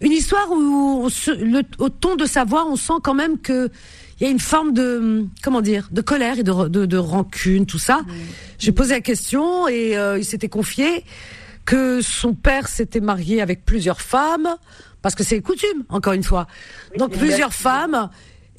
[0.00, 3.38] une histoire où on se- le, au ton de sa voix, on sent quand même
[3.38, 3.70] que
[4.20, 7.64] il y a une forme de comment dire, de colère et de, de, de rancune,
[7.64, 8.02] tout ça.
[8.58, 11.04] J'ai posé la question et euh, il s'était confié
[11.64, 14.56] que son père s'était marié avec plusieurs femmes,
[15.00, 16.46] parce que c'est coutume, encore une fois.
[16.98, 18.10] Donc plusieurs femmes,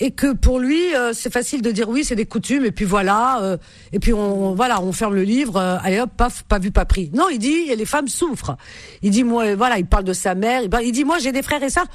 [0.02, 2.86] et que pour lui, euh, c'est facile de dire oui, c'est des coutumes, et puis
[2.86, 3.58] voilà, euh,
[3.93, 6.86] et puis on, voilà, on ferme le livre, euh, allez hop, paf, pas vu, pas
[6.86, 7.12] pris.
[7.14, 8.58] Non, il dit, les femmes souffrent.
[9.04, 11.43] Il dit moi, voilà, il parle de sa mère, il, il dit moi j'ai des
[11.43, 11.86] frères et sœurs.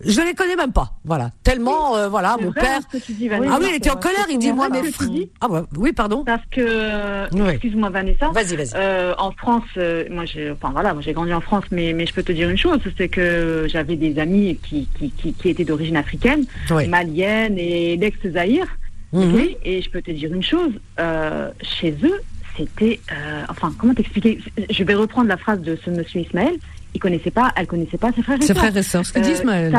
[0.00, 0.92] Je les connais même pas.
[1.04, 1.30] Voilà.
[1.42, 2.80] Tellement, euh, voilà, mon vrai, père.
[2.92, 4.26] ah oui, il était en colère.
[4.30, 5.08] Il dit, moi, mes frères.
[5.40, 6.24] Ah ouais, oui, pardon.
[6.24, 7.50] Parce que, Oui.
[7.50, 8.70] excuse-moi Vanessa, Vas-y, vas-y.
[8.74, 12.06] euh, en France, euh, moi j'ai, enfin voilà, moi j'ai grandi en France, mais mais
[12.06, 15.48] je peux te dire une chose, c'est que j'avais des amis qui qui, qui, qui
[15.48, 16.86] étaient d'origine africaine, Oui.
[16.88, 18.66] malienne et l'ex-Zaïre,
[19.12, 19.40] Mhm.
[19.64, 22.20] et je peux te dire une chose, euh, chez eux,
[22.56, 24.38] c'était, euh, enfin comment t'expliquer?
[24.70, 26.54] Je vais reprendre la phrase de ce monsieur Ismaël.
[26.94, 28.56] Il connaissait pas, elle connaissait pas ses frères et Ses sœurs.
[28.56, 29.04] frères et sœurs.
[29.06, 29.72] Ce que dit Euh, Ismaël.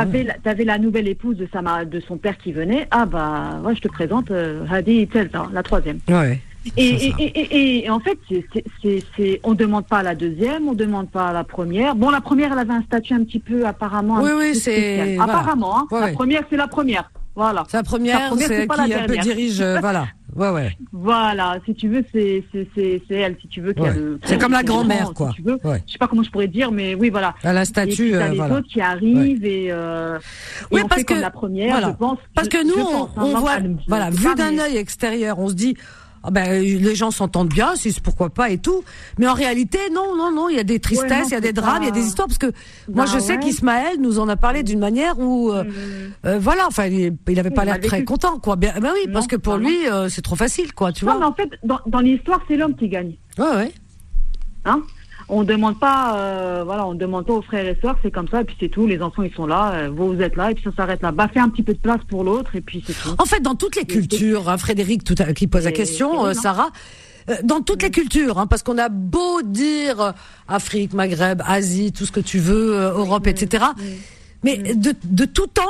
[0.43, 2.87] T'avais la, nouvelle épouse de sa de son père qui venait.
[2.91, 5.99] Ah bah, ouais, je te présente euh, Hadi Telta, la troisième.
[6.07, 6.39] Ouais.
[6.77, 8.17] Et, et, et, et- en fait,
[9.17, 11.95] c'est, on demande pas à la deuxième, on demande pas à la première.
[11.95, 14.19] Bon, la première, elle avait un statut un petit peu apparemment.
[14.21, 15.33] Oui, oui, c'est- voilà.
[15.37, 15.87] Apparemment, hein.
[15.91, 16.11] Ouais, la ouais.
[16.13, 17.09] première, c'est la première.
[17.35, 17.63] Voilà.
[17.69, 19.61] C'est la première, c'est pas la qui un peu dirige.
[19.61, 20.07] euh, voilà.
[20.35, 20.77] Ouais, ouais.
[20.91, 21.57] Voilà.
[21.65, 23.73] Si tu veux, c'est, c'est, c'est, c'est elle, si tu veux.
[23.79, 23.93] Ouais.
[23.93, 25.29] le- C'est comme la grand-mère, quoi.
[25.31, 25.59] Si tu veux.
[25.63, 25.81] Ouais.
[25.87, 27.33] Je sais pas comment je pourrais dire, mais oui, voilà.
[27.43, 27.65] Elle a un Et
[28.05, 28.55] puis, euh, les voilà.
[28.55, 31.87] autres qui arrivent et, euh, et Oui, on parce fait comme que- la première, voilà.
[31.89, 32.17] je pense.
[32.35, 33.57] Parce je- que nous, on, hein, on voit,
[33.87, 35.75] voilà, vu d'un œil extérieur, on se dit,
[36.23, 38.83] ah ben, les gens s'entendent bien, si c'est pourquoi pas et tout.
[39.17, 41.41] Mais en réalité, non, non, non, il y a des tristesses, non, il y a
[41.41, 42.47] des drames, il y a des histoires, parce que
[42.91, 45.63] moi, Bah je sais qu'Ismaël nous en a parlé d'une manière où, euh,
[46.25, 48.55] euh, voilà, enfin, il, il avait pas l'air très content, quoi.
[48.55, 49.67] Bien, ben oui, Non, parce que pour non.
[49.67, 51.27] lui, euh, c'est trop facile, quoi, tu Non, mais vois.
[51.27, 53.15] en fait, dans, dans l'histoire, c'est l'homme qui gagne.
[53.37, 53.71] Ouais, ouais.
[54.65, 54.81] Hein
[55.29, 58.41] on demande pas, euh, voilà, on demande pas aux frères et sœurs, c'est comme ça,
[58.41, 58.87] et puis c'est tout.
[58.87, 61.11] Les enfants, ils sont là, euh, vous, vous êtes là, et puis ça s'arrête là.
[61.11, 63.15] Bah, fais un petit peu de place pour l'autre, et puis c'est tout.
[63.17, 66.33] En fait, dans toutes les cultures, hein, Frédéric tout à- qui pose la question, euh.
[66.33, 66.69] Sarah,
[67.43, 70.13] dans toutes les cultures, hein, parce qu'on a beau dire
[70.47, 73.65] Afrique, Maghreb, Asie, tout ce que tu veux, Europe, etc.
[74.43, 75.61] Mais de, de tout temps,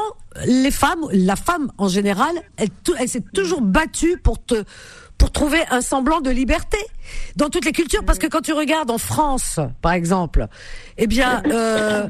[0.45, 4.63] les femmes, la femme en général, elle s'est toujours battue pour te
[5.19, 6.79] pour trouver un semblant de liberté
[7.35, 10.47] dans toutes les cultures, parce que quand tu regardes en France, par exemple,
[10.97, 12.07] eh bien, euh,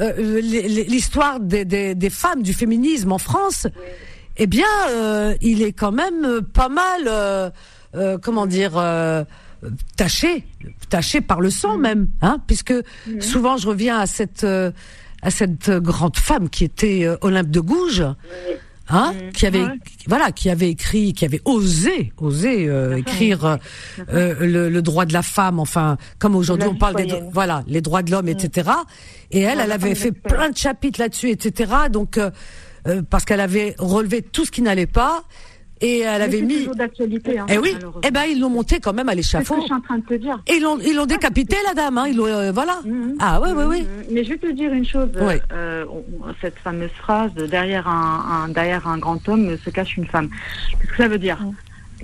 [0.00, 3.66] euh, l'histoire des, femmes, du féminisme en France,
[4.36, 7.52] eh bien, euh, il est quand même euh, pas mal,
[8.22, 8.72] comment dire,
[9.96, 10.44] taché,
[10.88, 12.74] taché par le sang même, hein, puisque
[13.20, 14.46] souvent je reviens à cette
[15.20, 18.04] à cette grande femme qui était Olympe de Gouges.
[18.90, 19.66] Hein, qui avait
[20.06, 23.58] voilà qui avait écrit qui avait osé osé euh, écrire
[24.14, 27.82] euh, le, le droit de la femme enfin comme aujourd'hui on parle des voilà les
[27.82, 28.70] droits de l'homme etc
[29.30, 32.30] et elle elle avait fait plein de chapitres là-dessus etc donc euh,
[32.86, 35.24] euh, parce qu'elle avait relevé tout ce qui n'allait pas
[35.80, 37.74] et elle Mais avait mis toujours d'actualité, hein, eh oui
[38.04, 39.80] eh ben ils l'ont monté quand même à C'est ce que l'échafaud je suis en
[39.80, 40.38] train de te dire.
[40.46, 42.80] et ils l'ont ils l'ont décapité la dame hein ils l'ont euh, voilà
[43.20, 43.86] ah ouais ouais ouais Mhm.
[44.12, 45.08] Mais je vais te dire une chose.
[45.20, 45.34] Oui.
[45.52, 46.04] euh, on-
[46.40, 50.28] cette fameuse phrase derrière un, un- derrière un grand homme se cache une femme.
[50.80, 51.38] Qu'est-ce que ça veut dire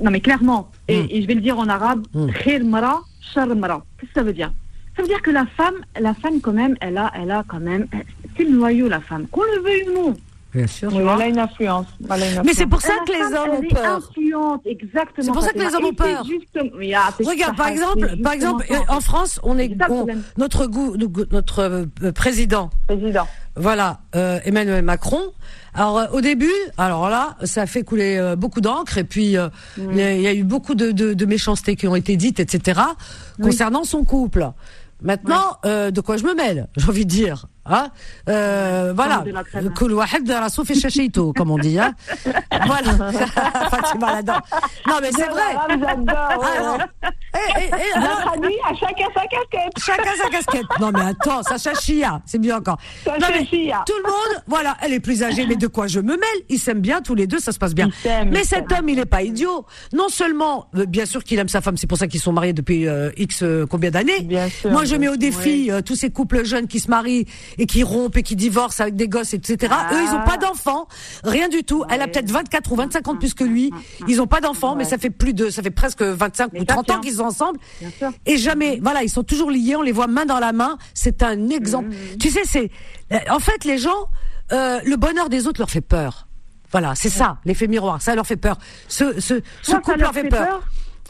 [0.03, 0.70] Non, mais clairement.
[0.89, 1.07] Et, Mm.
[1.11, 2.03] et je vais le dire en arabe.
[2.14, 2.31] Mm.
[2.33, 3.85] Khir mara, shar mara.
[3.99, 4.53] Qu'est-ce que ça veut dire?
[4.97, 7.61] Ça veut dire que la femme, la femme quand même, elle a, elle a quand
[7.61, 7.87] même,
[8.37, 9.27] c'est le noyau la femme.
[9.29, 10.16] Qu'on le veuille ou non.
[10.55, 11.86] Bien sûr Oui, elle a une influence.
[12.05, 14.11] Elle a une mais c'est pour ça que les hommes ont peur.
[15.24, 16.24] C'est pour ça que les hommes ont peur.
[17.26, 20.07] Regarde, par exemple, par exemple, en France, on est on-
[20.38, 20.96] notre goût,
[21.30, 21.59] notre
[22.02, 23.26] euh, président, Président.
[23.57, 25.20] voilà, euh, Emmanuel Macron.
[25.74, 29.36] Alors euh, au début, alors là, ça a fait couler euh, beaucoup d'encre et puis
[29.36, 29.48] euh,
[29.78, 32.16] il y a- il y a eu beaucoup de, de, de méchancetés qui ont été
[32.16, 32.80] dites, etc.
[33.42, 34.50] concernant son couple.
[35.02, 37.46] Maintenant, euh, de quoi je me mêle J'ai envie de dire.
[37.72, 37.89] Hein
[38.30, 39.74] euh, voilà, de la crème.
[39.74, 41.78] كل واحد راسه في شاشيته, comme on dit.
[41.80, 41.93] Hein
[42.65, 42.91] voilà,
[43.70, 44.39] Fatima là-dedans.
[44.88, 45.51] Non mais c'est vrai.
[45.55, 46.43] Ah, J'adore.
[46.43, 46.86] ouais, Alors, ouais.
[47.36, 49.74] et- et- et alors, Notre ami, à chacun sa casquette.
[49.89, 50.65] Chacun sa casquette.
[50.80, 52.78] Non mais attends, Sacha Chia, c'est mieux encore.
[53.05, 53.84] Sacha Non, mais Chia.
[53.86, 56.59] Tout le monde, voilà, elle est plus âgée, mais de quoi je me mêle Ils
[56.59, 57.88] s'aiment bien tous les deux, ça se passe bien.
[57.88, 59.65] Ils s'aiment, Mais ils cet homme, il est pas idiot.
[59.93, 62.53] Non seulement, euh, bien sûr qu'il aime sa femme, c'est pour ça qu'ils sont mariés
[62.53, 64.22] depuis euh, X euh, combien d'années.
[64.22, 66.89] Bien sûr, Moi, je bien mets au défi euh, tous ces couples jeunes qui se
[66.89, 67.26] marient
[67.59, 69.72] et qui rompent et qui divorcent avec des gosses, etc.
[69.74, 69.90] Ah.
[69.92, 70.86] Eux, ils ont pas d'enfants,
[71.24, 71.84] rien du tout.
[71.91, 73.70] Elle a peut-être 24 ou 25 ans de plus que lui.
[74.08, 76.62] Ils ont pas d'enfants, mais ça fait plus de, ça fait presque 25 Mais ou
[76.62, 77.58] ça 30 ans qu'ils sont ensemble.
[78.26, 80.79] Et jamais, voilà, ils sont toujours liés, on les voit main dans la main.
[80.95, 81.91] C'est un exemple.
[82.20, 82.70] Tu sais, c'est,
[83.12, 84.08] euh, en fait, les gens,
[84.53, 86.26] euh, le bonheur des autres leur fait peur.
[86.70, 88.58] Voilà, c'est ça, l'effet miroir, ça leur fait peur.
[88.88, 90.62] Ce, ce, ce couple leur fait peur?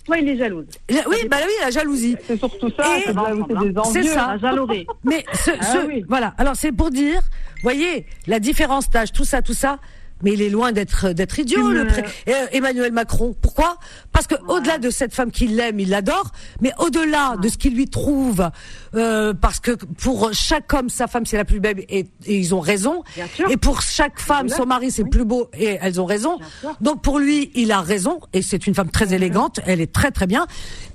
[0.05, 0.67] Soit il est jalouse.
[0.89, 2.17] La- Oui, bah oui, la jalousie.
[2.27, 2.85] C'est surtout ça.
[3.05, 4.03] C'est envieux.
[4.05, 4.27] ça.
[4.33, 4.87] La jaloerie.
[5.05, 6.05] Mais ce, Ah ce- oui.
[6.09, 6.35] voilà.
[6.39, 7.21] Alors c'est pour dire,
[7.63, 9.79] voyez, la différence d'âge, tout ça, tout ça.
[10.25, 13.35] Mais il est loin d'être d'être idiot, le pré- euh, Emmanuel Macron.
[13.41, 13.77] Pourquoi?
[14.13, 16.31] Parce que au-delà de cette femme qu'il aime, il l'adore,
[16.61, 18.49] mais au-delà de ce qu'il lui trouve,
[18.95, 22.55] euh, parce que pour chaque homme, sa femme c'est la plus belle et, et ils
[22.55, 23.03] ont raison.
[23.15, 23.51] Bien sûr.
[23.51, 26.39] Et pour chaque femme, son mari c'est le plus beau et elles ont raison.
[26.81, 30.11] Donc pour lui, il a raison et c'est une femme très élégante, elle est très
[30.11, 30.47] très bien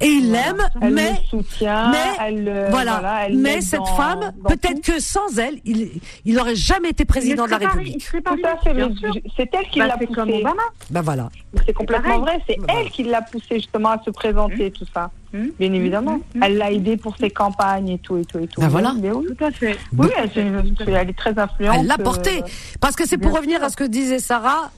[0.01, 3.85] et il l'aime, Elle mais le soutient, mais elle, euh, voilà, elle mais cette dans-
[3.97, 5.91] femme, peut-être que sans elle, il
[6.25, 9.18] il aurait jamais été président de la Il serait pas- République.
[9.35, 10.41] C'est elle qui Bah, l'a comme poussé.
[10.41, 10.61] Obama.
[10.89, 11.29] Ben voilà.
[11.65, 15.11] C'est complètement vrai, c'est elle qui l'a poussé justement à se présenter, tout ça.
[15.33, 15.51] Hum.
[15.59, 16.13] Bien évidemment.
[16.13, 16.43] hum.
[16.43, 18.61] Elle l'a aidé pour ses campagnes et tout et tout et tout.
[18.61, 18.93] Ben voilà.
[18.99, 19.77] Mais oui, Tout à fait.
[19.97, 21.75] oui elle, est très influente.
[21.79, 22.41] Elle l'a euh, porté.
[22.79, 24.71] Parce que c'est pour bien revenir à ce que disait Sarah.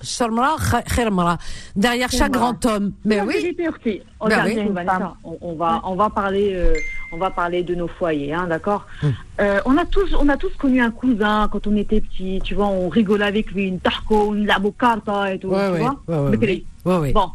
[1.76, 2.92] Derrière chaque grand homme.
[3.06, 3.56] Mais oui.
[3.58, 4.02] Ben oui.
[5.24, 6.74] On, on va, on va parler, euh,
[7.12, 8.86] on va parler de nos foyers, hein, d'accord.
[9.04, 9.14] Hum.
[9.40, 12.54] Euh, on a tous, on a tous connu un cousin quand on était petit, tu
[12.54, 16.02] vois, on rigolait avec lui, une tarco, une labocarta et tout, Ouais, tu ouais, vois.
[16.08, 16.66] ouais, ouais, Bekri.
[16.86, 17.12] Ouais, ouais.
[17.14, 17.30] Bon.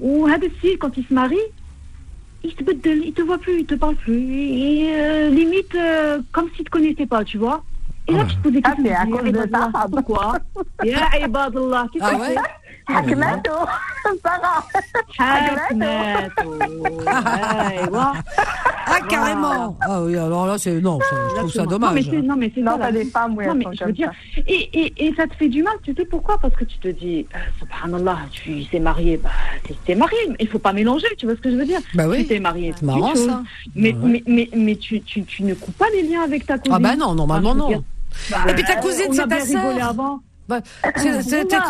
[0.00, 1.36] Ou Hadessi, quand il se marie,
[2.44, 6.48] il beddel, il te voit plus, il te parle plus, et euh, limite euh, comme
[6.54, 7.62] s'il te connaissait pas, tu vois.
[8.06, 8.84] Et là, Ah tu te poses des Ah, questions.
[8.86, 9.70] c'est à tu dis, cause de ça.
[9.90, 10.36] Pourquoi
[10.84, 12.34] Ya Ibadallah, qu'est-ce Ah que ouais c'est
[12.87, 13.55] Haknato,
[14.23, 14.59] Sarah.
[15.17, 16.49] حاكماته
[17.69, 18.05] ايوه
[18.95, 19.77] Ah, carrément.
[19.81, 22.07] Ah oui, alors là, c'est, non, ça- je trouve ça Non, mais dommage.
[22.11, 23.71] c'est, non, mais c'est Non, ça, t'as la- des femmes, oui, Non, elles mais sont
[23.79, 24.41] je veux comme dire, ça.
[24.55, 26.89] et, et, et ça te fait du mal, tu sais pourquoi Parce que tu te
[27.03, 29.29] dis, euh, subhanallah, tu t'es marié, bah,
[29.65, 31.81] t'es, t'es marié, mais il faut pas mélanger, tu vois ce que je veux dire
[31.97, 32.17] Bah oui.
[32.19, 33.41] Tu t'es marié, C'est marrant, une chose, ça.
[33.81, 34.09] Mais, Bah ouais.
[34.11, 36.75] mais, mais, mais tu, tu, tu ne coupes pas les liens avec ta cousine.
[36.77, 37.73] Ah bah non, normalement Enfin, je veux non.
[37.75, 37.83] dire,
[38.31, 39.89] bah, Et puis ta cousine, on c'est a ta bien rigolé sœur.
[39.93, 40.15] avant.
[40.48, 40.60] Bah,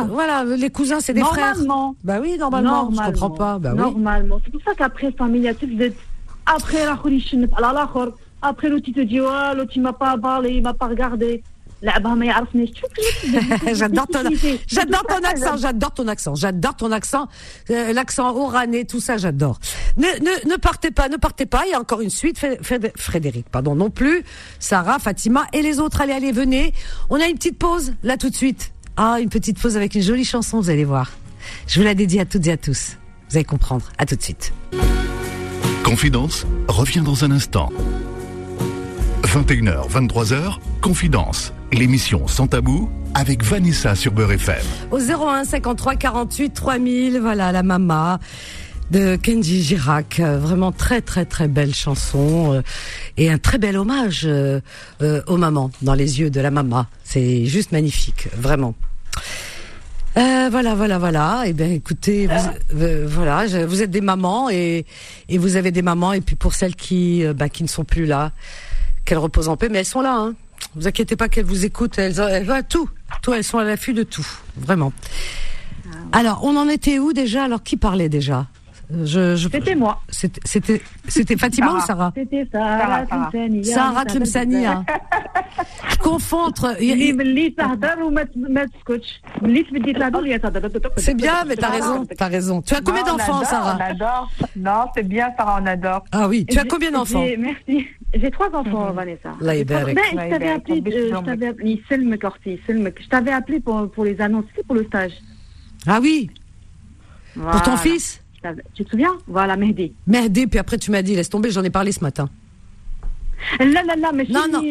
[0.09, 1.56] voilà, les cousins, c'est des frères.
[1.56, 1.96] Normalement.
[2.05, 2.84] Bah oui, normalement.
[2.84, 3.02] normalement.
[3.06, 3.59] Je comprends pas.
[3.59, 4.36] Bah, normalement.
[4.36, 4.42] Oui.
[4.44, 5.70] C'est pour ça qu'après familiatif,
[6.46, 6.96] après la
[8.40, 11.42] après l'autre, il te dit, ouais, l'autre, il m'a pas parlé, il m'a pas regardé.
[13.72, 14.20] j'adore ton,
[14.66, 17.28] j'adore ton accent, j'adore ton accent, j'adore ton accent,
[17.70, 19.59] euh, l'accent oranais, tout ça, j'adore.
[19.96, 20.06] Ne,
[20.48, 21.62] ne, partez pas, ne partez pas.
[21.66, 22.38] Il y a encore une suite.
[22.96, 24.24] Frédéric, pardon, non plus.
[24.59, 26.00] Sarah, Fatima et les autres.
[26.00, 26.72] Allez, allez, venez.
[27.10, 28.72] On a une petite pause là tout de suite.
[28.96, 30.60] Ah, une petite pause avec une jolie chanson.
[30.60, 31.12] Vous allez voir.
[31.66, 32.96] Je vous la dédie à toutes et à tous.
[33.30, 33.84] Vous allez comprendre.
[33.98, 34.52] À tout de suite.
[35.84, 37.70] Confidence revient dans un instant.
[39.32, 44.64] 21h, 23h, Confidence, l'émission sans tabou avec Vanessa sur Beurre FM.
[44.90, 48.20] Au 01 53 48 3000, voilà la mama
[48.90, 52.62] de Kenji Girac, Euh, vraiment très très très belle chanson euh,
[53.18, 54.60] et un très bel hommage euh,
[55.26, 56.86] aux mamans dans les yeux de la mama.
[57.05, 58.74] C'est juste magnifique, vraiment.
[60.16, 61.42] Euh, voilà, voilà, voilà.
[61.46, 62.28] Eh bien, écoutez,
[62.70, 64.86] vous, voilà, je- vous êtes des mamans et
[65.28, 68.06] et vous avez des mamans et puis pour celles qui bah, qui ne sont plus
[68.06, 68.32] là,
[69.09, 70.14] qu'elles reposent en paix, mais elles sont là.
[70.14, 70.35] Hein.
[70.76, 72.89] Vous inquiétez pas qu'elles vous écoutent, elles, elles, tout,
[73.22, 74.26] tout, elles sont à l'affût de tout,
[74.56, 74.93] vraiment.
[76.12, 77.44] Alors, on en était où déjà?
[77.44, 78.47] Alors, qui parlait déjà?
[79.05, 80.01] C'était moi.
[80.09, 83.74] C'était, Fatima ou Sarah C'était Sarah Tlemsania.
[83.74, 84.85] Sarah Tlemsania.
[85.90, 86.74] je confonds entre.
[90.97, 92.62] C'est bien, mais t'as raison, t'as raison.
[92.62, 93.76] Tu as combien d'enfants, Sarah?
[93.78, 94.30] on adore.
[94.56, 96.05] Non, c'est bien, Sarah, on adore.
[96.12, 97.24] Ah oui, tu as combien d'enfants?
[97.39, 97.86] Merci.
[98.14, 98.94] J'ai trois enfants, mm -hmm.
[98.94, 99.30] Vanessa.
[99.30, 100.82] Euh, je t'avais appelé,
[103.05, 105.12] je t'avais appelé pour, pour les annonces, pour le stage.
[105.86, 106.30] Ah oui.
[107.35, 108.06] Pour ton fils
[108.74, 109.14] Tu te souviens?
[109.26, 109.93] Voilà, Mehdi.
[110.06, 112.28] Mehdi, puis après tu m'as dit, laisse tomber, j'en ai parlé ce matin.
[113.60, 114.62] Là, là, là, mais non, non.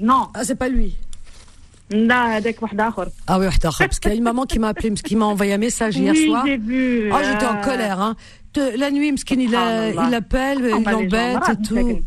[0.00, 0.26] non.
[0.34, 0.96] Ah, c'est pas lui.
[3.26, 5.58] Ah oui, parce qu'il y a une maman qui m'a appelé, qui m'a envoyé un
[5.58, 6.44] message hier oui, soir.
[6.44, 7.62] Ah, j'étais en euh.
[7.62, 8.00] colère.
[8.00, 8.16] Hein
[8.56, 10.58] la nuit, Mskin, il, a, il l'embête
[11.48, 12.02] et tout.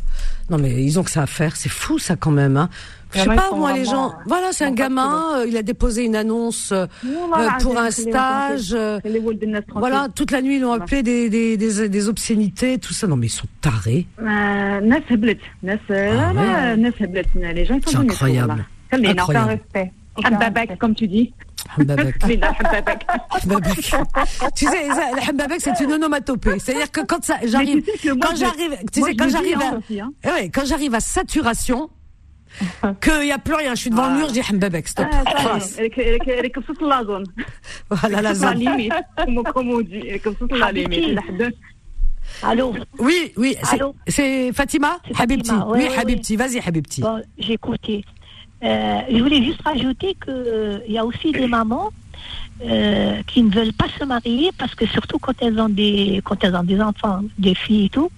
[0.50, 1.56] Non, mais ils ont que ça à faire.
[1.56, 2.58] C'est fou, ça, quand même.
[2.58, 2.70] Hein.
[3.14, 4.14] Je sais pas, moi, les gens.
[4.28, 6.86] Voilà, c'est un gamin, euh, il a déposé une annonce euh,
[7.62, 8.74] pour un stage.
[8.74, 9.00] Euh,
[9.74, 13.08] voilà, toute la nuit, ils l'ont appelé des, obscénités, tout ça.
[13.08, 14.06] Non, mais ils sont tarés.
[17.86, 18.66] C'est incroyable.
[18.92, 19.92] C'est un respect.
[20.24, 21.34] Ah, un babac, comme tu dis.
[24.56, 26.60] tu sais, le c'est une onomatopée.
[26.60, 29.80] C'est-à-dire que quand ça, j'arrive, quand j'arrive, tu sais, quand j'arrive à,
[30.24, 31.90] eh ouais, quand j'arrive à saturation,
[33.02, 34.12] qu'il n'y a plus rien, je suis devant ah.
[34.12, 35.08] le mur, je dis Hambabek, stop.
[35.12, 35.24] Ah,
[36.82, 37.26] la zone.
[37.90, 38.64] Voilà la zone.
[39.54, 40.04] Comme on dit,
[40.52, 41.20] la limite.
[42.44, 43.56] Allô Oui, oui,
[44.08, 45.52] c'est Fatima, Habibti.
[45.68, 47.02] Oui, Habibti, vas-y Habibti.
[47.02, 48.04] Bon, j'écoutais.
[48.64, 51.90] Euh, je voulais juste rajouter qu'il y a aussi des mamans
[52.66, 56.44] euh, qui ne veulent pas se marier parce que surtout quand elles ont des quand
[56.44, 58.12] elles ont des enfants, des filles et tout.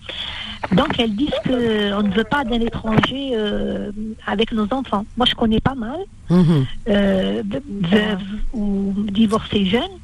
[0.72, 3.91] Donc elles disent que on ne veut pas d'un étranger euh,
[4.26, 5.05] avec nos enfants.
[5.15, 5.99] Moi je connais pas mal
[6.30, 6.65] Mhm.
[6.88, 7.43] euh,
[7.81, 8.22] veuves
[8.53, 9.97] ou divorcées jeunes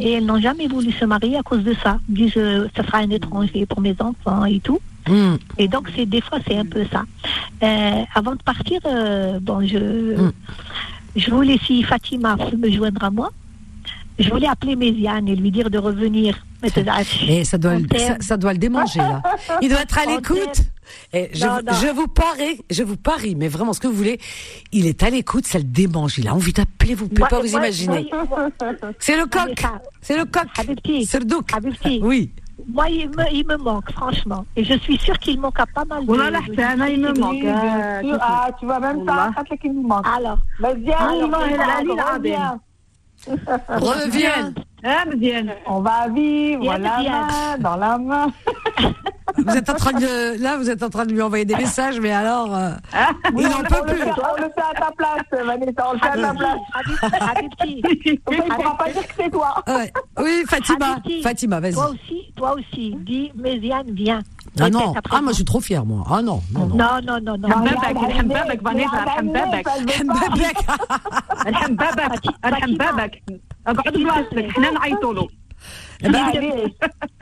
[0.00, 1.98] et elles n'ont jamais voulu se marier à cause de ça.
[2.08, 4.80] Ils disent euh, ça sera un étranger pour mes enfants et tout.
[5.08, 5.38] Mhm.
[5.58, 7.04] Et donc, c'est des fois, c'est un peu ça.
[7.62, 9.78] Euh, avant de partir, euh, bon, je,
[10.16, 10.32] Mm.
[11.16, 13.30] je voulais, si Fatima me joindre à moi,
[14.18, 16.38] je voulais appeler Méziane et lui dire de revenir.
[16.62, 16.68] Mais
[17.28, 17.72] Et ça doit,
[18.20, 19.22] ça, doit le démanger là.
[19.62, 20.60] Il doit être à l'écoute.
[21.12, 21.72] Et je, Non, vous- non.
[21.80, 24.18] je vous parie, je vous parie, mais vraiment ce que vous voulez,
[24.72, 26.18] il est à l'écoute, ça le démange.
[26.18, 28.10] Il a envie d'appeler, vous pouvez Moi- pas vous moi- imaginer.
[28.98, 29.62] C'est le coq,
[30.02, 30.46] c'est le coq.
[30.58, 32.30] Habibti, Oui.
[32.68, 34.44] Moi, il me, il me manque, franchement.
[34.56, 36.22] Et je suis sûre qu'il manque à pas mal de gens.
[36.86, 37.44] il me manque.
[38.20, 40.06] Ah, tu vois, même ça, ça qu'il me manque.
[40.06, 40.98] Alors, reviens.
[45.66, 48.32] On va vivre, voilà, dans la main.
[49.39, 51.99] Vous êtes en train de, là, vous êtes en train de lui envoyer des messages,
[51.99, 52.71] mais alors, euh,
[53.35, 54.01] il n'en on, peut le plus.
[54.03, 56.59] fait, on le fait à ta place, Vanessa, on le fait à ta place.
[57.35, 57.81] Habibti,
[58.23, 59.63] Comme ça, il ne pourra pas dire que c'est toi.
[59.67, 59.91] Ouais.
[60.19, 61.73] Oui, Fatima, Habibti, Fatima, vas-y.
[61.73, 64.21] toi aussi, toi aussi, dis, Méziane, viens.
[64.57, 66.05] Ah Peut-être non, après ah moi je suis trop fière moi.
[66.09, 66.75] Ah non, non, non.
[66.75, 67.49] Non, non, non, non.
[67.49, 69.67] حبابك الحبابك فانيسا الحبابك
[71.47, 73.23] الحبابك الحبابك
[73.67, 75.27] اقعد بلاصتك حنا نعيطوا له
[76.02, 76.30] Eh ben,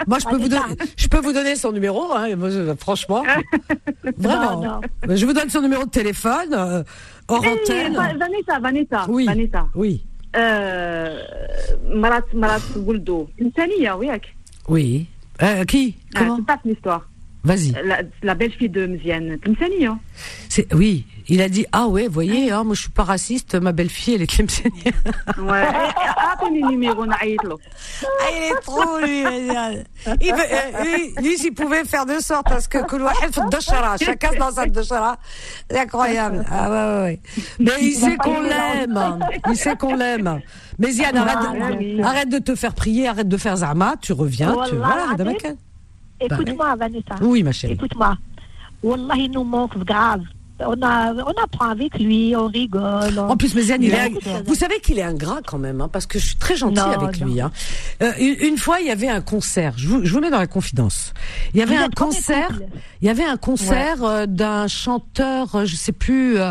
[0.06, 0.84] moi, je peux, vous donner, bah.
[0.96, 2.28] je peux vous donner son numéro, hein,
[2.78, 3.24] franchement.
[3.26, 3.38] Ah.
[4.16, 4.80] Vraiment.
[5.08, 6.82] Je vous donne son numéro de téléphone, euh,
[7.26, 7.94] hors antenne.
[7.94, 9.06] Vanessa, Vanessa.
[9.08, 9.26] Oui.
[9.26, 9.66] Vanessa.
[9.74, 10.04] Oui.
[10.36, 11.20] Euh,
[11.92, 13.28] Marat, Marat Gouldo.
[13.38, 14.08] Une hein, oui,
[14.68, 15.06] Oui.
[15.42, 15.96] Euh, qui?
[16.14, 17.08] Ah, Comment ah, C'est pas une histoire.
[17.44, 17.72] Vas-y.
[17.84, 19.90] La, la belle-fille de Mziane Tlemcenia.
[19.92, 20.00] Hein.
[20.48, 23.72] C'est oui, il a dit ah ouais, voyez, hein, moi je suis pas raciste, ma
[23.72, 24.92] belle-fille elle est Tlemcenia.
[25.38, 25.66] Ouais.
[26.40, 29.22] Ah, le numéro Ah, il est trop lui.
[30.20, 32.78] Il veut, euh, lui, lui s'il pouvait faire de sorte parce que
[33.98, 35.18] chacun dans sa doshara.
[35.70, 36.44] C'est incroyable.
[36.50, 37.02] Ah ouais ouais.
[37.02, 37.20] ouais.
[37.58, 39.18] Mais il sait qu'on l'aime.
[39.48, 40.40] Il sait qu'on l'aime.
[40.78, 44.54] Mais Ziane, ah, arrête, arrête de te faire prier, arrête de faire zama, tu reviens,
[44.68, 45.16] tu vas,
[46.20, 47.14] Écoute-moi, Vanessa.
[47.20, 47.74] Oui, ma chérie.
[47.74, 48.16] Écoute-moi.
[48.82, 50.22] Wallah, il nous manque grave.
[50.60, 53.16] On, a, on apprend avec lui, on rigole.
[53.16, 55.88] on- En plus, Méziane, il est, un- vous savez qu'il est ingrat quand même, hein,
[55.92, 57.26] parce que je suis très gentille Non, avec non.
[57.28, 57.40] lui.
[57.40, 57.52] Hein.
[58.02, 59.74] Euh, une, une fois, il y avait un concert.
[59.76, 61.12] Je vous, je vous mets dans la confidence.
[61.54, 62.50] Il y avait Vous un concert.
[63.00, 66.50] Il y avait un concert euh, d'un chanteur, euh, je sais plus, Euh,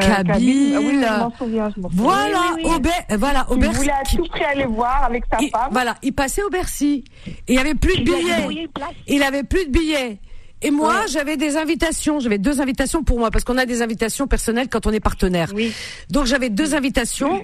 [0.00, 0.74] Kabyle.
[0.76, 2.02] Ah Oui, je m'en souviens, je m'en souviens.
[2.04, 2.74] Voilà, Oui, oui, oui.
[2.74, 5.68] au Ber- euh, voilà, Il voulait à tout prix aller voir avec sa il- femme.
[5.70, 7.04] voilà, il passait au Bercy.
[7.26, 8.68] Et il avait plus de billets.
[9.06, 10.18] Il avait plus de billets.
[10.62, 12.20] Et moi, j'avais des invitations.
[12.20, 15.50] J'avais deux invitations pour moi parce qu'on a des invitations personnelles quand on est partenaire.
[15.54, 15.72] Oui.
[16.10, 17.42] Donc j'avais deux invitations.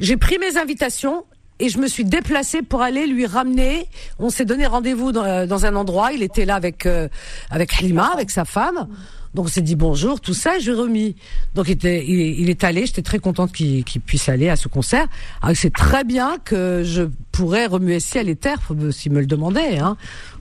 [0.00, 1.24] J'ai pris mes invitations
[1.58, 3.86] et je me suis déplacée pour aller lui ramener.
[4.18, 6.12] On s'est donné rendez-vous dans, euh, dans un endroit.
[6.12, 7.08] Il était là avec euh,
[7.50, 8.88] avec Halima, avec sa femme.
[9.36, 11.14] Donc on s'est dit bonjour, tout ça, je remis.
[11.54, 15.06] Donc il, était, il, est allé, j'étais très contente qu'il puisse aller à ce concert.
[15.52, 17.02] C'est très bien que je
[17.32, 18.60] pourrais remuer ciel et terre
[18.92, 19.78] s'il me le demandait.
[19.78, 19.98] Hein.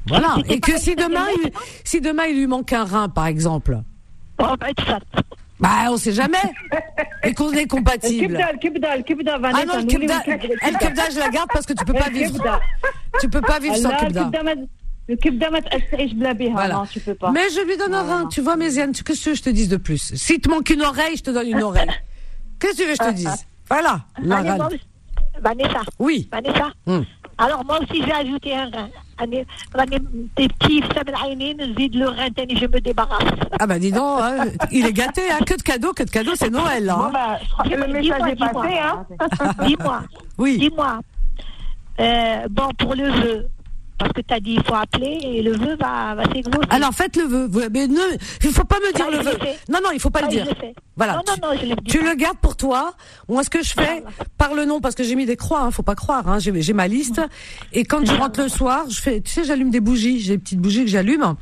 [0.08, 0.38] Voilà.
[0.48, 1.52] Et que si demain, il,
[1.84, 3.82] si demain il lui manque un rein, par exemple.
[4.40, 5.00] Oh, ben, ça.
[5.60, 6.38] Bah, on sait jamais.
[7.24, 8.38] Et qu'on est compatible.
[8.40, 8.48] Ah
[9.66, 12.62] non, le kibda, je la garde parce que tu peux pas vivre.
[13.20, 14.32] Tu peux pas vivre sans kibda.
[16.52, 16.76] Voilà.
[16.76, 17.32] non, tu peux pas.
[17.32, 18.26] Mais je lui donnerai un.
[18.28, 20.14] Tu vois, Méziane, qu'est-ce que je te dise de plus?
[20.16, 21.88] Si te manque une oreille, je te donne une oreille.
[22.60, 23.46] Qu'est-ce que tu veux que je te dise?
[23.70, 24.06] Voilà.
[24.24, 24.70] Vanessa.
[25.42, 25.82] Vanessa.
[26.00, 26.30] Oui.
[26.32, 26.72] Vanessa.
[26.86, 27.00] Mmh.
[27.38, 28.90] Alors, moi aussi, j'ai ajouté un rein.
[29.28, 29.46] Des
[30.36, 33.24] petits zid le rein, je me débarrasse.
[33.60, 36.36] Ah, bah dis donc, hein, il est gâté, hein, que de cadeaux, que de cadeaux,
[36.36, 36.90] c'est Noël.
[36.90, 36.98] Hein.
[36.98, 38.54] Bon bah, le message est passé.
[38.54, 39.02] Dis-moi.
[39.20, 39.66] Hein.
[39.66, 40.04] Dis-moi.
[40.38, 40.58] Oui.
[40.58, 41.00] Dis-moi.
[42.00, 43.48] Euh, bon, pour le jeu,
[43.98, 46.58] parce que tu as dit il faut appeler et le vœu va, va s'exaucer.
[46.70, 47.70] Alors faites le vœu.
[47.74, 47.98] Mais ne,
[48.44, 49.38] il faut pas me dire le vœu.
[49.70, 50.48] Non, non, il faut pas le dire.
[50.96, 51.14] Voilà.
[51.14, 51.84] Non, non, tu- non, je l'ai dit.
[51.92, 52.94] Tu le gardes pour toi.
[53.28, 54.04] Moi, ce que je fais,
[54.38, 56.28] par le nom, parce que j'ai mis des croix, hein, faut pas croire.
[56.28, 57.22] Hein, j'ai j'ai ma liste.
[57.74, 60.20] Et quand je rentre le soir, je fais, tu sais, j'allume des bougies.
[60.20, 61.36] J'ai des petites bougies que j'allume.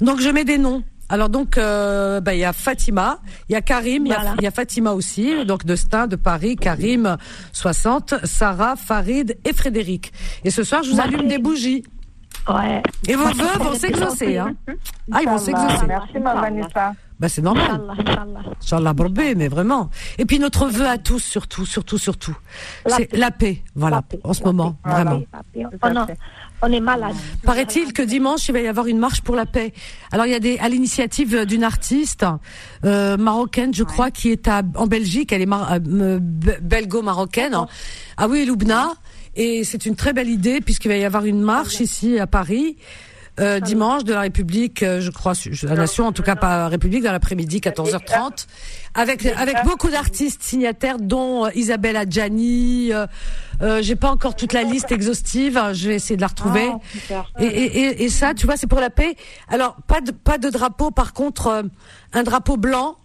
[0.00, 0.82] Donc je mets des noms.
[1.08, 4.16] Alors donc, euh, bah, il y a Fatima, il y a Karim, il y a-
[4.16, 4.34] Voilà.
[4.38, 7.16] il y, a Fatima aussi, donc de Stein, de Paris, Karim,
[7.52, 10.12] 60, Sarah, Farid et Frédéric.
[10.44, 11.82] Et ce soir, je vous Moi, allume des bougies.
[12.48, 12.82] Ouais.
[13.06, 14.38] Et vos vœux vont s'exaucer.
[14.38, 14.54] Hein.
[15.12, 15.86] Ah, ils vont s'exaucer.
[15.86, 16.92] Merci, ma Vanessa.
[17.18, 17.82] Bah, c'est normal.
[18.62, 19.90] Inch'Allah, Borbé, mais vraiment.
[20.18, 22.36] Et puis notre vœu à tous, surtout, surtout, surtout,
[22.86, 23.62] c'est la paix.
[23.74, 25.20] Voilà, La paix, en ce moment, paix, vraiment.
[25.52, 25.64] paix.
[25.82, 26.18] On fait.
[26.62, 27.14] On est malade.
[27.44, 29.72] Paraît-il que dimanche il va y avoir une marche pour la paix.
[30.10, 32.24] Alors il y a des à l'initiative d'une artiste
[32.84, 35.32] euh, marocaine, je crois, qui est à, en Belgique.
[35.32, 37.56] Elle est euh, be- belgo-marocaine.
[38.16, 38.92] Ah oui, Loubna.
[39.36, 42.76] Et c'est une très belle idée puisqu'il va y avoir une marche ici à Paris.
[43.38, 47.04] euh, dimanche de la République, euh, je crois, la nation, en tout cas pas République,
[47.04, 48.46] dans l'après-midi, 14h30,
[48.94, 52.90] avec avec beaucoup d'artistes signataires, dont euh, Isabelle Adjani.
[53.62, 56.70] Euh, J'ai pas encore toute la liste exhaustive, je vais essayer de la retrouver.
[57.12, 57.24] Ah.
[57.40, 59.16] Et, et, et, et ça, tu vois, c'est pour la paix.
[59.48, 61.62] Alors, pas de, pas de drapeau, par contre, euh,
[62.12, 62.96] un drapeau blanc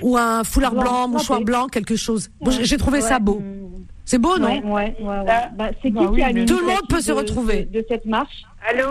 [0.00, 2.30] ou un foulard blanc, Blanc, mouchoir blanc, quelque chose.
[2.40, 3.42] Bon, j'ai- trouvé ça beau.
[4.04, 5.24] C'est beau, non Ouais, ouais, ouais, ouais.
[5.56, 7.64] Bah, c'est qui Bah oui, qui a mais- l'initiative Tout le monde peut se retrouver.
[7.64, 8.88] De, de cette marche Allô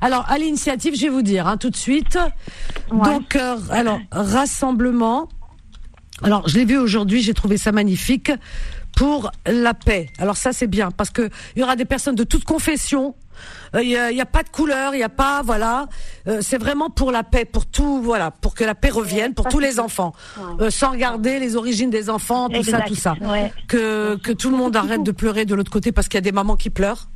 [0.00, 2.18] Alors, à l'initiative, je vais vous dire hein, tout de suite.
[2.90, 2.98] Ouais.
[3.04, 5.28] Donc, euh, alors, rassemblement.
[6.22, 8.30] Alors, je l'ai vu aujourd'hui, j'ai trouvé ça magnifique
[8.96, 10.08] pour la paix.
[10.18, 13.14] Alors ça, c'est bien parce que il y aura des personnes de toute confession.
[13.74, 15.86] Euh, Il n'y a, il y a pas de couleur, il n'y a pas, voilà.
[16.28, 19.48] Euh, c'est vraiment pour la paix, pour tout, voilà, pour que la paix revienne, pour
[19.48, 20.12] tous les enfants,
[20.60, 23.14] Euh, sans regarder les origines des enfants, tout ça, tout ça.
[23.22, 23.50] Ouais.
[23.66, 26.28] Que que tout le monde arrête de pleurer de l'autre côté parce qu'il y a
[26.30, 27.08] des mamans qui pleurent.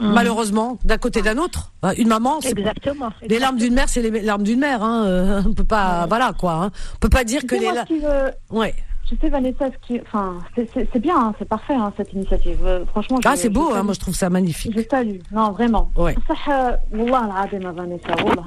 [0.00, 1.72] Malheureusement, d'un côté et d'un autre.
[1.84, 3.10] Euh, Une maman, c'est Exactement.
[3.22, 4.82] les larmes d'une mère, c'est les larmes d'une mère.
[4.82, 5.04] Hein.
[5.06, 6.54] euh, On peut pas, voilà quoi.
[6.54, 6.70] Hein.
[6.94, 7.70] On peut pas dire que les.
[7.70, 8.74] la- veut- Ouais
[9.09, 12.11] Je sais Vanessa, ce qui, enfin, c'est- c'est c'est bien, hein, c'est parfait hein, cette
[12.13, 12.59] initiative.
[12.65, 13.67] Euh, franchement, Ah, je- c'est beau.
[13.67, 13.73] je Hein.
[13.75, 13.85] salue.
[13.85, 14.73] Moi, je trouve ça magnifique.
[14.77, 15.19] Je salue.
[15.31, 15.85] Non, vraiment.
[15.95, 16.15] Ouais.
[16.29, 16.43] صح
[16.91, 18.45] والله العظيم يا Vanessa والله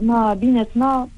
[0.00, 1.08] ما بيناتنا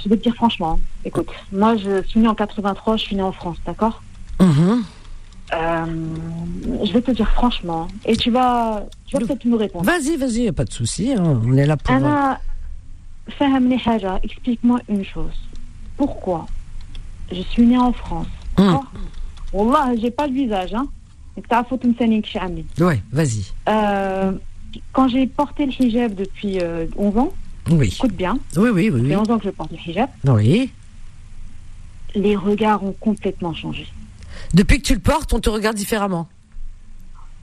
[0.00, 3.22] je vais te dire franchement écoute moi je suis née en 83 je suis née
[3.22, 4.02] en France d'accord
[4.40, 4.82] Mhm.
[5.54, 5.86] Euh,
[6.86, 10.16] je vais te dire franchement et tu vas tu vas Le- peut-être me répondre Vas-y,
[10.16, 11.04] vas-y, y a pas de souci.
[11.12, 11.40] hein.
[11.48, 11.94] On est là pour.
[11.94, 12.40] Anna
[13.38, 15.38] فهمني حاجة explique-moi une chose
[15.96, 16.46] pourquoi
[17.31, 18.27] je suis née en France.
[18.57, 18.67] Hum.
[18.67, 18.91] D'accord
[19.53, 20.87] Wallah, j'ai pas le visage, hein.
[22.79, 23.45] Ouais, vas-y.
[23.67, 24.31] Euh,
[24.93, 27.33] quand j'ai porté le hijab depuis euh, 11 ans,
[27.69, 27.93] oui.
[27.93, 28.37] écoute bien.
[28.55, 29.01] Oui, oui, oui.
[29.01, 30.09] Ça fait 11 ans que je porte le hijab.
[30.25, 30.71] Oui.
[32.15, 33.87] Les regards ont complètement changé.
[34.53, 36.27] Depuis que tu le portes, on te regarde différemment.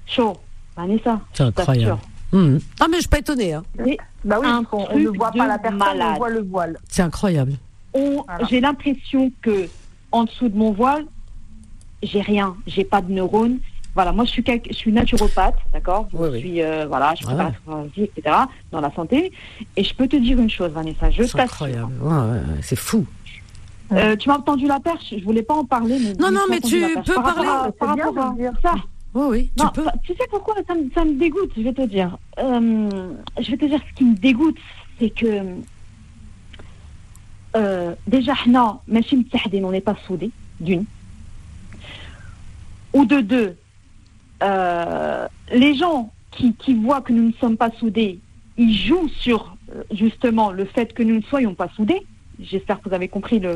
[0.07, 0.37] Chaud.
[0.77, 1.21] Vanessa.
[1.33, 1.99] C'est incroyable.
[2.33, 2.59] Mmh.
[2.81, 3.55] Ah, mais je suis pas étonnée.
[3.55, 3.65] Hein.
[3.79, 3.97] Oui.
[4.25, 6.79] Bah oui, on, on, ne voit pas la personne, on voit le voile.
[6.89, 7.55] C'est incroyable
[7.99, 8.45] on- Voilà.
[8.49, 9.69] J'ai l'impression que
[10.13, 11.05] en dessous de mon voile,
[12.03, 13.59] j'ai rien, j'ai pas de neurones.
[13.95, 16.09] Voilà, moi je suis, je suis naturopathe, d'accord?
[16.13, 18.37] Je Oui, suis, euh, voilà, je Ah prépare vie, etc.,
[18.71, 19.33] dans la santé.
[19.77, 21.93] Et je peux te dire une chose, Vanessa, je C'est incroyable.
[22.01, 23.05] Ouais, ouais, ouais, c'est fou.
[23.91, 25.99] Euh, tu m'as entendu la perche, je voulais pas en parler.
[25.99, 27.49] Mais Non, non, mais tu peux Par rapport parler.
[27.49, 28.53] à- Par bien rapport à de dire.
[28.63, 28.75] ça,
[29.15, 29.85] Oui, oui, tu Non, peux.
[29.85, 30.55] ça- tu sais pourquoi?
[30.67, 32.17] Ça me, ça me dégoûte, je vais te dire.
[32.39, 33.11] Euh,
[33.41, 34.59] je vais te dire ce qui me dégoûte,
[35.01, 35.43] c'est que
[37.58, 40.86] euh, déjà, non, ماشي متحدين, on n'est pas soudés, d'une.
[42.94, 43.56] Ou de deux,
[44.44, 48.20] euh, les gens qui, qui voient que nous ne sommes pas soudés,
[48.58, 52.02] ils jouent sur euh, justement le fait que nous ne soyons pas soudés.
[52.40, 53.52] J'espère que vous avez compris le,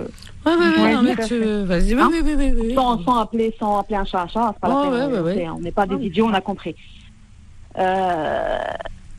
[0.45, 1.39] Ouais, ouais, ouais, Ouais, non, mais tout à tu...
[1.39, 1.63] fait.
[1.65, 2.73] Vas-y, oui, Hein oui, oui, oui, oui.
[2.75, 5.19] sans, sans appeler sans appeler un chat un chat, c'est pas la Ouais, peine, ouais,
[5.19, 5.49] on, ouais, sait, ouais.
[5.49, 6.75] on n'est pas des idiots, on a compris.
[7.77, 8.59] Euh,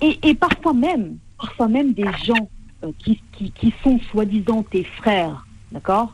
[0.01, 2.62] et, et parfois même, parfois même des gens euh,
[3.00, 6.14] qui, qui, qui sont soi-disant tes frères, d'accord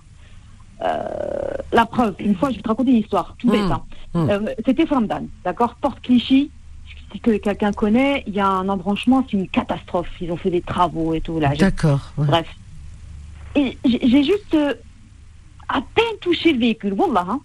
[0.82, 3.62] Euh, La preuve, une fois, je vais te raconter une histoire, tout bête.
[3.72, 3.84] hein.
[4.14, 4.30] Mm.
[4.30, 6.50] Euh, C'était Framdan, d'accord Porte Clichy,
[7.12, 10.10] si que quelqu'un connaît, il y a un embranchement, c'est une catastrophe.
[10.22, 11.54] Ils ont fait des travaux et tout là.
[11.56, 12.12] D'accord.
[12.18, 12.28] ouais.
[12.28, 12.48] Bref.
[13.56, 14.74] Et j'ai juste euh,
[15.68, 17.40] à peine touché le véhicule, Wallah, hein,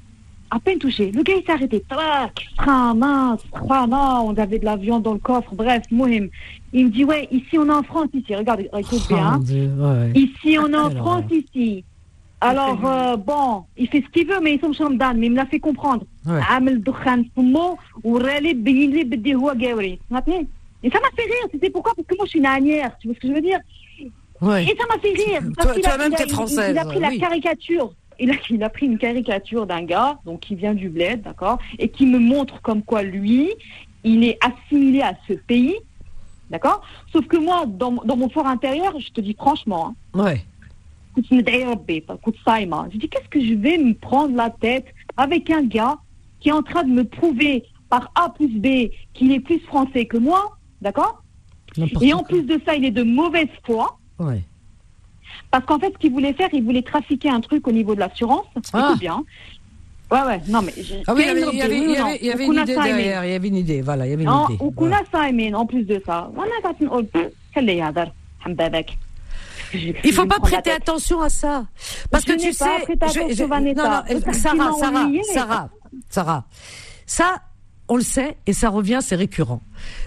[0.55, 1.11] à peine touché.
[1.11, 1.85] Le gars, il s'est arrêté.
[1.89, 5.53] Tac, frein, mince, frein, non, on avait de la viande dans le coffre.
[5.55, 6.29] Bref, Mohim.
[6.73, 8.35] Il me dit, ouais, ici, on est en France, ici.
[8.35, 9.41] Regarde, écoute bien.
[9.41, 10.13] Ouais.
[10.15, 11.45] Ici, on est en Alors, France, ouais.
[11.53, 11.85] ici.
[12.41, 15.33] Alors, euh, bon, il fait ce qu'il veut, mais ils sont chambre d'âne, mais il
[15.33, 16.05] me l'a fait comprendre.
[16.27, 16.41] Ouais.
[20.83, 21.95] Et ça m'a fait rire, c'était pourquoi?
[21.97, 22.47] Parce que moi, je suis une
[23.01, 23.59] tu vois ce que je veux dire?
[24.41, 24.65] Ouais.
[24.65, 25.41] Et ça m'a fait rire.
[25.57, 26.71] Parce toi, toi a, t'es française.
[26.73, 30.41] Il a, pris la caricature il a, il a pris une caricature d'un gars, donc
[30.41, 33.51] qui vient du bled, d'accord, et qui me montre comme quoi lui,
[34.05, 35.75] il est assimilé à ce pays,
[36.51, 36.83] d'accord.
[37.13, 39.95] Sauf que moi, dans, mon fort intérieur, je te dis franchement,
[42.93, 44.87] je dis qu'est-ce que je vais me prendre la tête
[45.17, 45.99] avec un gars
[46.41, 50.07] qui est en train de me prouver par A plus B qu'il est plus français
[50.07, 51.23] que moi, d'accord.
[52.01, 53.99] Et en plus de ça, il est de mauvaise foi.
[55.51, 58.01] Parce qu'en fait, ce qu'il voulait faire, il voulait trafiquer un truc au niveau de
[58.01, 58.47] l'assurance.
[58.73, 58.87] Ah.
[58.89, 59.23] Écoute bien.
[60.11, 60.73] Ouais, ouais, non, mais.
[61.07, 61.79] Ah oui, il y avait, il y avait,
[62.21, 63.25] il y avait, une idée derrière.
[63.25, 63.81] Il y avait une idée.
[63.81, 64.59] Voilà, il y avait une Non, idée.
[65.13, 66.31] Simon, en plus de ça.
[66.35, 66.53] Voilà.
[70.05, 71.67] Il faut pas prêter attention à ça.
[72.11, 72.65] Parce Je que tu sais.
[72.87, 75.09] je- je- non, non, Sarah, Sarah.
[75.33, 75.69] Sarah,
[76.11, 76.45] Sarah.
[77.07, 77.43] Ça,
[77.89, 79.61] on le sait, et ça revient, c'est récurrent.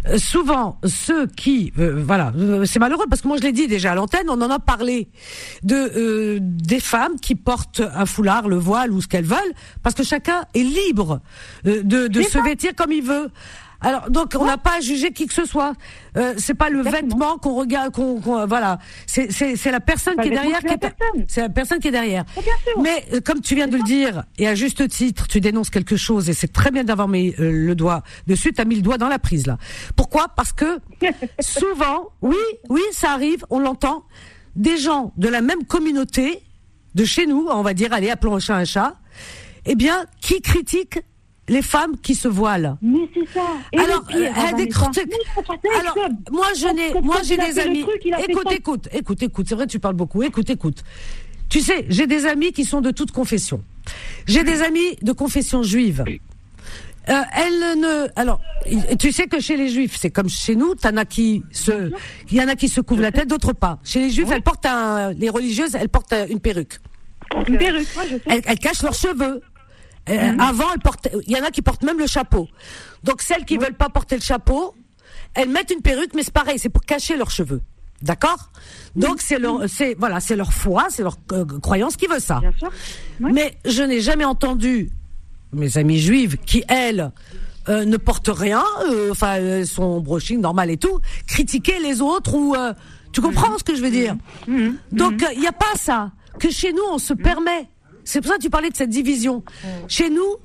[0.08, 3.68] Euh, souvent, ceux qui, euh, voilà, euh, c'est malheureux parce que moi je l'ai dit
[3.68, 5.10] déjà à l'antenne, on en a parlé
[5.64, 9.96] de euh, des femmes qui portent un foulard, le voile ou ce qu'elles veulent, parce
[9.96, 11.22] que chacun est libre
[11.64, 13.30] de, de se vêtir comme il veut.
[13.82, 15.74] Alors donc on n'a pas à juger qui que ce soit.
[16.18, 18.80] Euh, c'est pas le vêtement qu'on regarde, qu'on qu'on- voilà.
[19.06, 20.60] C'est c'est c'est la personne qui est derrière.
[20.62, 21.26] c'est la qui est- personne.
[21.28, 22.26] C'est la personne qui est derrière.
[22.82, 25.96] Mais euh, comme tu viens de le dire, et à juste titre, tu dénonces quelque
[25.96, 28.82] chose, et c'est très bien d'avoir mis euh, le doigt dessus, tu as mis le
[28.82, 29.58] doigt dans la prise là.
[29.96, 30.28] Pourquoi?
[30.36, 30.80] Parce que
[31.40, 32.36] souvent, oui,
[32.70, 34.04] oui, ça arrive, on l'entend,
[34.56, 36.42] des gens de la même communauté,
[36.96, 38.96] de chez nous, on va dire, allez, appelons un chat un chat,
[39.66, 41.02] eh bien, qui critiquent
[41.50, 43.46] les femmes qui se voilent Mais c'est ça.
[43.72, 45.98] Et alors, le pire, euh, ça, Alors,
[46.32, 47.82] moi, je n'ai, moi, j'ai des amis.
[47.82, 48.56] truc, écoute, ça.
[48.56, 49.46] écoute, écoute, écoute.
[49.48, 50.24] C'est vrai, tu parles beaucoup.
[50.24, 50.84] Écoute, écoute.
[51.50, 53.64] Tu sais, j'ai des amis qui sont de toute confession.
[54.26, 56.04] J'ai des amis de confession juive.
[57.10, 58.42] Euh, elles ne, alors,
[59.00, 61.90] tu sais que chez les juifs, c'est comme chez nous, t'en as qui se,
[62.30, 63.80] il y en a qui se couvrent la tête, d'autres pas.
[63.86, 66.80] Chez les juifs, elles portent un, les religieuses, elles portent une perruque.
[67.48, 68.22] Une perruque, ouais, je sais.
[68.26, 69.42] Elles, elles cachent leurs cheveux.
[70.10, 72.48] Euh, Avant, elles portaient, il y en a qui portent même le chapeau.
[73.04, 74.76] Donc celles qui veulent pas porter le chapeau,
[75.34, 77.62] elles mettent une perruque, mais c'est pareil, c'est pour cacher leurs cheveux.
[78.02, 78.52] D'accord?
[78.96, 82.40] Donc c'est leur, c'est voilà, c'est leur foi, c'est leur euh, croyance qui veut ça.
[82.40, 82.72] Bien sûr.
[83.22, 83.32] Oui.
[83.34, 84.92] Mais je n'ai jamais entendu
[85.52, 87.12] mes amies juives qui elles
[87.70, 92.56] euh, ne portent rien, euh, enfin sont brushing normal et tout, critiquer les autres ou
[92.56, 92.74] euh,
[93.14, 94.16] tu comprends ce que je veux dire?
[94.92, 97.68] Donc il n'y a pas ça que chez nous on se permet.
[98.08, 99.44] C'est pour ça que tu parlais de cette division.
[99.90, 100.38] Chez nous,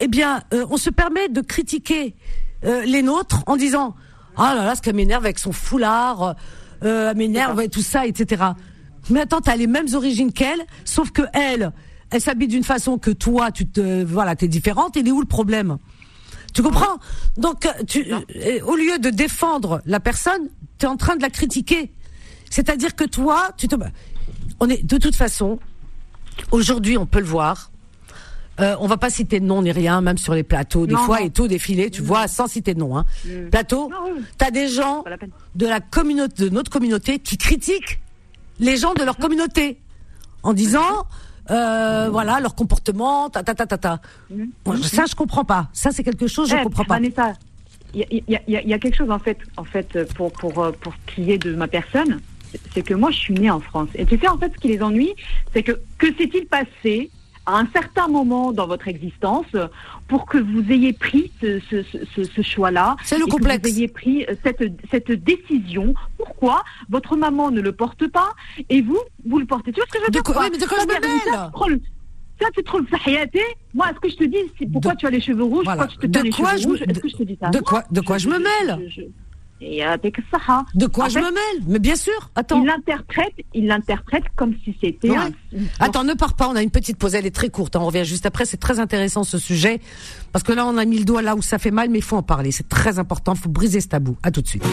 [0.00, 2.16] eh bien, euh, on se permet de critiquer
[2.64, 3.94] euh, les nôtres en disant
[4.36, 6.34] ah là là ce qu'elle m'énerve avec son foulard,
[6.82, 8.42] euh, elle m'énerve et tout ça, etc.
[9.10, 11.72] Mais attends, t'as les mêmes origines qu'elle, sauf que elle,
[12.10, 14.96] elle s'habille d'une façon que toi, tu te, voilà, t'es différente.
[14.96, 15.78] Il est où le problème?
[16.52, 16.98] Tu comprends?
[17.36, 21.92] Donc, tu, euh, au lieu de défendre la personne, t'es en train de la critiquer.
[22.50, 23.76] C'est-à-dire que toi, tu te,
[24.58, 25.60] on est de toute façon,
[26.50, 27.70] aujourd'hui, on peut le voir.
[28.60, 31.00] Euh, on va pas citer de nom ni rien, même sur les plateaux, des Non,
[31.00, 31.26] fois non.
[31.26, 32.96] et tout défilé, tu vois, sans citer de nom.
[32.96, 33.04] Hein.
[33.50, 34.22] Plateau, Ah oui.
[34.38, 35.16] t'as des gens la
[35.56, 38.00] de la communauté, de notre communauté, qui critiquent
[38.60, 39.80] les gens de leur communauté
[40.44, 41.04] en disant,
[41.50, 44.00] euh, voilà, leur comportement, ta ta ta ta
[44.84, 45.68] Ça, je comprends pas.
[45.72, 47.00] Ça, c'est quelque chose, je Eh, comprends pas.
[47.00, 51.14] Il y a, y y quelque chose en fait, en fait pour, pour, pour ce
[51.14, 52.20] qui est de ma personne,
[52.72, 53.88] c'est- que moi je suis née en France.
[53.94, 55.12] Et tu sais, en fait, ce qui les ennuie,
[55.52, 57.10] c'est que que s'est-il passé
[57.46, 59.54] à un certain moment dans votre existence
[60.08, 63.62] pour que vous ayez pris ce, ce, ce- ce, ce choix-là C'est le et complexe.
[63.62, 65.94] Que vous ayez pris cette, cette décision?
[66.16, 68.30] Pourquoi votre maman ne le porte pas
[68.70, 69.72] et vous, vous le portez?
[69.72, 71.80] Tu vois ce que je veux dire quoi- quoi mais de quoi je me mêle?
[72.40, 73.40] ça, tu trouves- Ça, hayaté
[73.74, 75.82] Moi, est-ce que je te dis, pourquoi De- tu as les cheveux rouges, Voilà.
[75.86, 76.82] pourquoi tu te De teins les quoi cheveux je rouges?
[76.82, 77.48] Est-ce de- que je te dis ça?
[77.50, 77.62] de Non.
[77.64, 78.88] quoi- de quoi je me mêle?
[78.90, 79.02] je-
[79.60, 82.12] Et avec ça, De quoi En je fait, me mêle Mais bien sûr.
[82.34, 82.60] Attends.
[82.60, 85.16] il l'interprète, il l'interprète comme si c'était Ouais.
[85.16, 85.30] un-
[85.80, 87.86] Attends, ne pars pas, on a une petite pause, elle est très courte, hein, on
[87.86, 89.80] revient juste après, c'est très intéressant ce sujet,
[90.32, 92.04] parce que là on a mis le doigt là où ça fait mal, mais il
[92.04, 94.16] faut en parler, c'est très important, il faut briser ce tabou.
[94.22, 94.64] À tout de suite.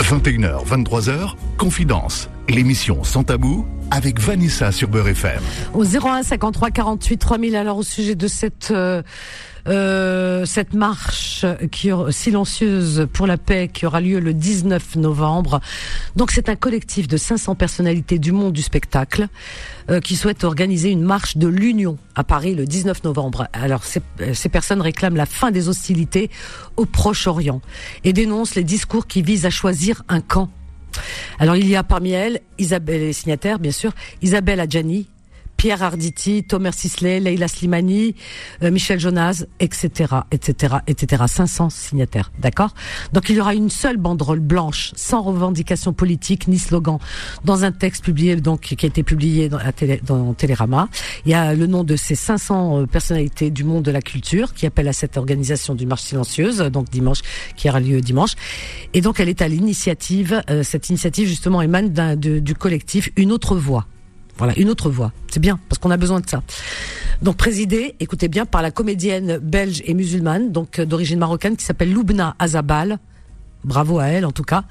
[0.00, 2.28] 21h, 23h, Confidence.
[2.48, 5.40] L'émission Sans Tabou avec Vanessa sur Beurre FM.
[5.74, 9.02] Au 01 53 48 3000, alors au sujet de cette euh,
[9.66, 15.60] euh, cette marche qui silencieuse pour la paix qui aura lieu le 19 novembre.
[16.14, 19.26] Donc c'est un collectif de 500 personnalités du monde du spectacle
[19.90, 23.48] euh, qui souhaite organiser une marche de l'union à Paris le 19 novembre.
[23.52, 24.02] Alors ces,
[24.34, 26.30] ces personnes réclament la fin des hostilités
[26.76, 27.60] au Proche-Orient
[28.04, 30.48] et dénoncent les discours qui visent à choisir un camp.
[31.38, 33.92] Alors il y a parmi elles Isabelle les signataires bien sûr,
[34.22, 35.08] Isabelle Adjani,
[35.56, 38.14] Pierre Arditi, Thomas Sisley, Leila Slimani,
[38.62, 41.24] euh, Michel Jonas, etc., etc., etc.
[41.26, 42.74] 500 signataires, d'accord?
[43.12, 46.98] Donc il y aura une seule banderole blanche, sans revendication politique ni slogan,
[47.44, 50.88] dans un texte publié donc qui a été publié dans, la télé, dans Télérama.
[51.24, 54.54] Il y a le nom de ces 500 euh, personnalités du monde de la culture
[54.54, 57.20] qui appellent à cette organisation du marche silencieuse, donc dimanche,
[57.56, 58.34] qui aura lieu dimanche.
[58.94, 60.42] Et donc elle est à l'initiative.
[60.50, 63.86] euh, cette initiative justement émane du collectif Une autre voix.
[64.38, 65.12] Voilà, une autre voix.
[65.28, 66.42] C'est bien, parce qu'on a besoin de ça.
[67.22, 71.64] Donc présidée, écoutez bien, par la comédienne belge et musulmane, donc euh, d'origine marocaine, qui
[71.64, 72.98] s'appelle Loubna Azabal.
[73.64, 74.64] Bravo à elle, en tout cas.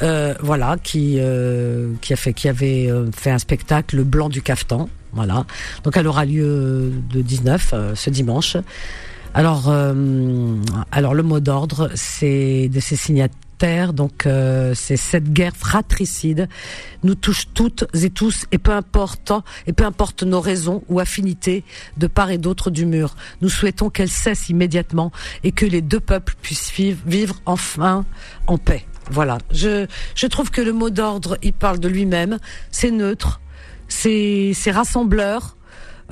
[0.00, 4.88] Euh, voilà, qui euh, qui avait fait un spectacle, Le Blanc du Caftan.
[5.12, 5.44] Voilà.
[5.82, 8.56] Donc elle aura lieu le 19, euh, ce dimanche.
[9.34, 9.72] Alors,
[10.90, 16.48] alors le mot d'ordre, c'est de ces signataires Donc euh, c'est cette guerre fratricide
[17.02, 19.32] nous touche toutes et tous et peu importe
[19.66, 21.64] et peu importe nos raisons ou affinités
[21.96, 23.16] de part et d'autre du mur.
[23.40, 25.10] Nous souhaitons qu'elle cesse immédiatement
[25.42, 28.04] et que les deux peuples puissent vivre, vivre enfin
[28.46, 28.84] en paix.
[29.10, 29.38] Voilà.
[29.50, 32.38] Je je trouve que le mot d'ordre, il parle de lui-même.
[32.70, 33.40] C'est neutre,
[33.88, 35.56] c'est c'est rassembleur.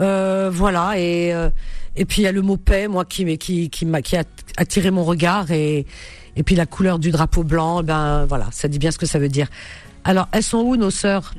[0.01, 1.48] Euh, voilà et euh,
[1.94, 4.24] et puis il y a le mot paix, moi qui qui qui m'a qui a
[4.56, 5.86] attiré mon regard et
[6.36, 9.18] et puis la couleur du drapeau blanc, ben voilà, ça dit bien ce que ça
[9.18, 9.48] veut dire.
[10.04, 11.34] Alors elles sont où nos sœurs,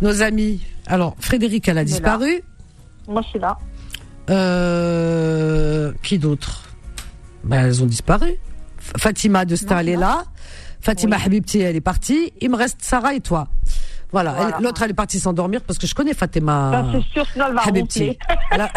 [0.00, 0.60] nos amies?
[0.86, 2.42] Alors Frédéric, elle a disparu.
[3.08, 3.58] Moi, je suis là.
[4.30, 6.62] Euh, qui d'autre?
[7.42, 8.34] Ben elles ont disparu.
[8.78, 10.24] Fatima de Star, elle est là.
[10.80, 12.32] Fatima Habibti, elle est partie.
[12.40, 13.48] Il me reste Sarah et toi.
[14.12, 14.32] Voilà.
[14.32, 14.56] Voilà.
[14.58, 16.70] Elle- L'autre, elle est partie s'endormir parce que je connais Fatima.
[16.70, 18.18] Ben, c'est sûr, sinon elle va ronfler.
[18.50, 18.70] Elle a,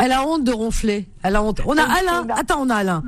[0.00, 1.08] elle a honte de ronfler.
[1.22, 1.60] Elle a honte.
[1.64, 2.26] On a Alain.
[2.36, 3.02] Attends, on a Alain.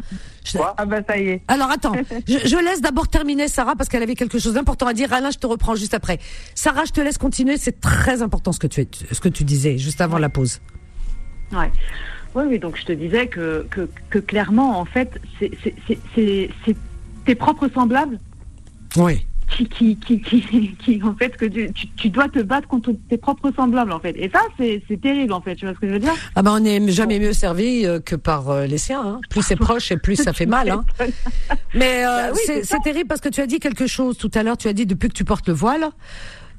[0.45, 1.43] Je- Ah ben ça y est.
[1.49, 1.93] alors attends,
[2.27, 5.13] je, je laisse d'abord terminer Sarah parce qu'elle avait quelque chose d'important à dire.
[5.13, 6.19] Alain, je te reprends juste après.
[6.55, 7.57] Sarah, je te laisse continuer.
[7.59, 10.61] C'est très important ce que tu ce que tu disais juste avant la pause.
[11.53, 11.71] Ouais.
[12.35, 15.51] Oui, oui, donc je te disais que, que, que clairement, en fait, c'est
[17.27, 18.19] tes propres semblables
[18.97, 19.27] Oui.
[19.51, 23.17] Qui, qui, qui, qui, qui, en fait, que tu, tu, dois te battre contre tes
[23.19, 24.15] propres semblables, en fait.
[24.17, 26.15] Et ça, c'est terrible, en fait, tu vois ce que je veux dire?
[26.35, 29.03] Ah ben on n'est jamais mieux servi euh, que par euh, les siens.
[29.05, 29.21] hein.
[29.29, 30.71] Plus c'est proche et plus ça fait mal.
[30.71, 30.85] Hein.
[31.75, 34.43] Mais euh, Bah oui, c'est terrible parce que tu as dit quelque chose tout à
[34.43, 34.57] l'heure.
[34.57, 35.89] Tu as dit depuis que tu portes le voile.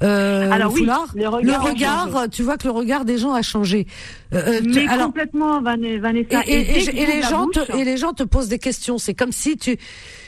[0.04, 3.44] Euh, Alors le oui, foulard, le regard tu vois que le regard des gens a
[3.44, 3.86] changé.
[4.34, 6.42] Euh, Mais alors, complètement, et, Vanessa.
[6.48, 6.64] et-
[7.06, 8.98] les gens te, et les gens te posent des questions.
[8.98, 9.78] C'est comme si tu,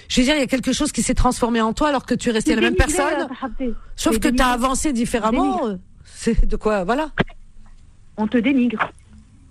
[0.10, 2.14] je veux dire, il y a quelque chose qui s'est transformé en toi alors que
[2.14, 3.28] tu es resté la même personne,
[3.96, 5.62] sauf que tu as avancé différemment.
[6.04, 7.10] C'est de quoi, voilà.
[8.18, 8.92] On te dénigre.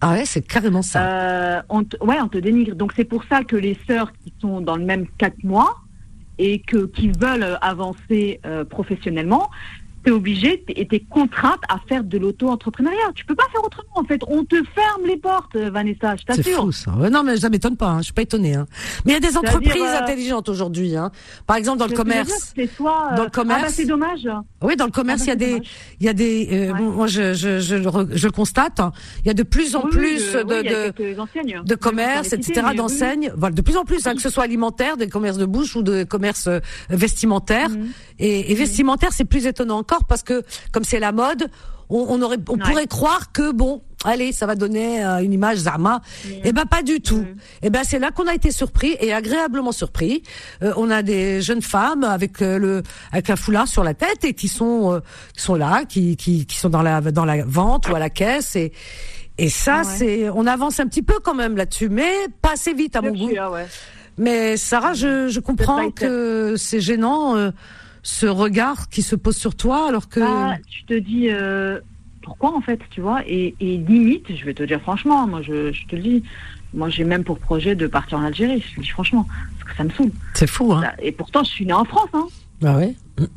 [0.00, 1.02] Ah ouais, c'est carrément ça.
[1.02, 2.74] Euh, on te, ouais, on te dénigre.
[2.74, 5.76] Donc c'est pour ça que les sœurs qui sont dans le même cas que moi
[6.38, 9.48] et que qui veulent avancer euh, professionnellement,
[10.04, 13.12] t'es obligé t'es- et t'es contrainte à faire de l'auto-entrepreneuriat.
[13.14, 13.88] Tu peux pas faire autrement.
[13.94, 16.16] En fait, on te ferme les portes, euh, Vanessa.
[16.16, 16.62] Je C'est t'assure.
[16.64, 16.90] fou ça.
[17.10, 17.88] Non mais ça m'étonne pas.
[17.90, 17.98] Hein.
[17.98, 18.54] Je suis pas étonnée.
[18.54, 18.66] Hein.
[19.04, 20.96] Mais il y a des entreprises euh, intelligentes aujourd'hui.
[20.96, 21.10] Hein.
[21.46, 22.52] Par exemple dans le dire, commerce.
[22.56, 23.60] c'est soit euh, Dans le commerce.
[23.62, 24.28] Ah bah c'est dommage.
[24.62, 25.68] Oui, dans le commerce, il y a Ah bah, c'est des,
[26.00, 26.48] il y a des.
[26.52, 26.80] euh, Ouais.
[26.80, 28.80] moi, je, je, je, le re- je le constate.
[28.80, 28.92] hein.
[29.24, 32.30] Il y a de plus en Oui, plus oui, de, oui, de, de commerce, Je
[32.30, 35.08] vais pas les etc., d'enseignes, voilà, de plus en plus, que ce soit alimentaire, des
[35.08, 36.48] commerces de bouche ou de commerces
[36.90, 37.70] vestimentaires.
[37.70, 37.88] Mhm.
[38.18, 40.42] Et, et vestimentaire, c'est plus étonnant parce que
[40.72, 41.48] comme c'est la mode,
[41.90, 42.58] on, on aurait, on Ouais.
[42.60, 46.00] pourrait croire que bon, allez, ça va donner euh, une image Zama.
[46.44, 47.18] Eh ben pas du tout.
[47.18, 47.36] Mhm.
[47.62, 50.22] Eh ben c'est là qu'on a été surpris et agréablement surpris.
[50.62, 52.82] Euh, on a des jeunes femmes avec euh, le
[53.12, 55.00] avec un foulard sur la tête et qui sont
[55.36, 58.10] qui sont là, qui, qui qui sont dans la dans la vente ou à la
[58.10, 58.72] caisse et
[59.38, 59.84] et ça Ouais.
[59.84, 63.10] c'est on avance un petit peu quand même là-dessus, mais pas assez vite à mon
[63.12, 63.28] goût.
[63.30, 63.66] ouais.
[64.18, 67.34] Mais Sarah, je, je comprends que c'est gênant
[68.02, 71.80] ce regard qui se pose sur toi alors que Bah, tu te dis euh,
[72.22, 75.72] pourquoi en fait, tu vois, et, et limite, je vais te dire franchement, moi je,
[75.72, 76.22] je te le dis,
[76.74, 79.26] moi j'ai même pour projet de partir en Algérie, je te le dis franchement,
[79.58, 80.10] parce que ça me saoule.
[80.34, 80.82] c'est fou hein.
[81.00, 82.26] Et pourtant je suis née en France, hein.
[82.60, 82.94] Bah ouais.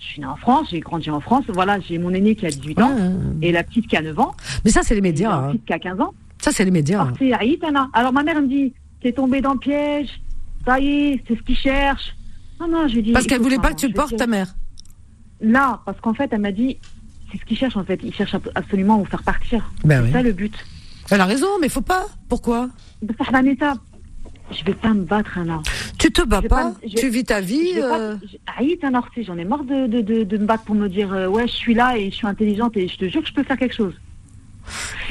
[0.00, 2.50] Je suis née en France, j'ai grandi en France, voilà, j'ai mon aîné qui a
[2.50, 3.10] 18 ans Ouais.
[3.48, 5.30] et la petite qui a 9 ans, Mais ça c'est les et médias.
[5.30, 5.48] la hein.
[5.52, 6.12] petite qui a 15 ans.
[6.42, 7.08] Ça c'est les médias.
[7.94, 10.08] Alors, ma mère elle me dit, t'es tombée dans le piège,
[10.66, 12.14] ça y est, c'est ce qu'ils cherchent.
[12.66, 13.12] Non, non, je lui dis.
[13.12, 14.54] Parce qu'elle voulait pas que tu portes te- ta mère.
[15.40, 16.78] Là, parce qu'en fait, elle m'a dit,
[17.30, 18.00] c'est ce qu'ils cherchent en fait.
[18.02, 19.70] Ils cherchent ab- absolument à vous faire partir.
[19.84, 20.12] Ben C'est oui.
[20.12, 20.54] ça le but.
[21.10, 22.06] Elle a raison, mais faut pas.
[22.28, 22.70] Pourquoi?
[23.02, 23.74] De faire Vanessa,
[24.50, 25.60] je vais pas me battre, Anna.
[25.98, 27.72] Tu te bats pas, pas- je- tu vis ta vie.
[27.76, 28.16] Euh,
[29.14, 31.46] sais, j'en ai marre de, de, de, de me battre pour me dire, euh, ouais,
[31.46, 33.58] je suis là et je suis intelligente et je te jure que je peux faire
[33.58, 33.94] quelque chose.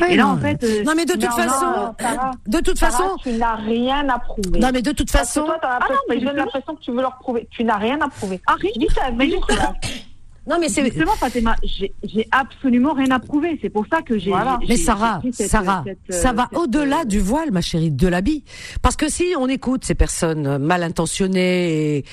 [0.09, 0.29] Et là, non.
[0.31, 0.63] en fait.
[0.63, 4.19] euh, Non mais de toute façon, Sarah, de toute Sarah, façon, tu n'as rien à
[4.19, 4.59] prouver.
[4.59, 6.75] non mais de toute Parce que façon, toi, Ah non, mais je donne justement- l'impression
[6.75, 7.47] que tu veux leur prouver.
[7.51, 8.41] Tu n'as rien à prouver.
[8.47, 8.71] Ah, rien.
[8.75, 9.29] Dis ta Mais
[10.47, 13.57] non mais c'est Justement, Fatima, j'ai absolument rien à prouver.
[13.61, 14.29] C'est pour ça que j'ai.
[14.31, 14.59] Voilà.
[14.67, 17.91] Mais Sarah, cette- Sarah, cette, ça euh, va cette, au-delà euh, du voile, ma chérie,
[17.91, 18.43] de l'habit.
[18.81, 22.05] Parce que si on écoute ces personnes euh, mal intentionnées et,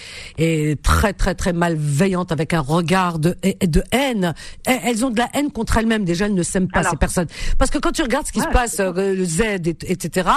[0.71, 3.35] et très très très malveillantes avec un regard de,
[3.67, 4.35] de haine,
[4.65, 6.05] elles ont de la haine contre elles-mêmes.
[6.05, 6.93] Déjà, elles ne s'aiment pas Alors.
[6.93, 7.27] ces personnes.
[7.59, 10.29] Parce que quand tu regardes ce qui Ouais, se passe, euh, le Z, et- etc.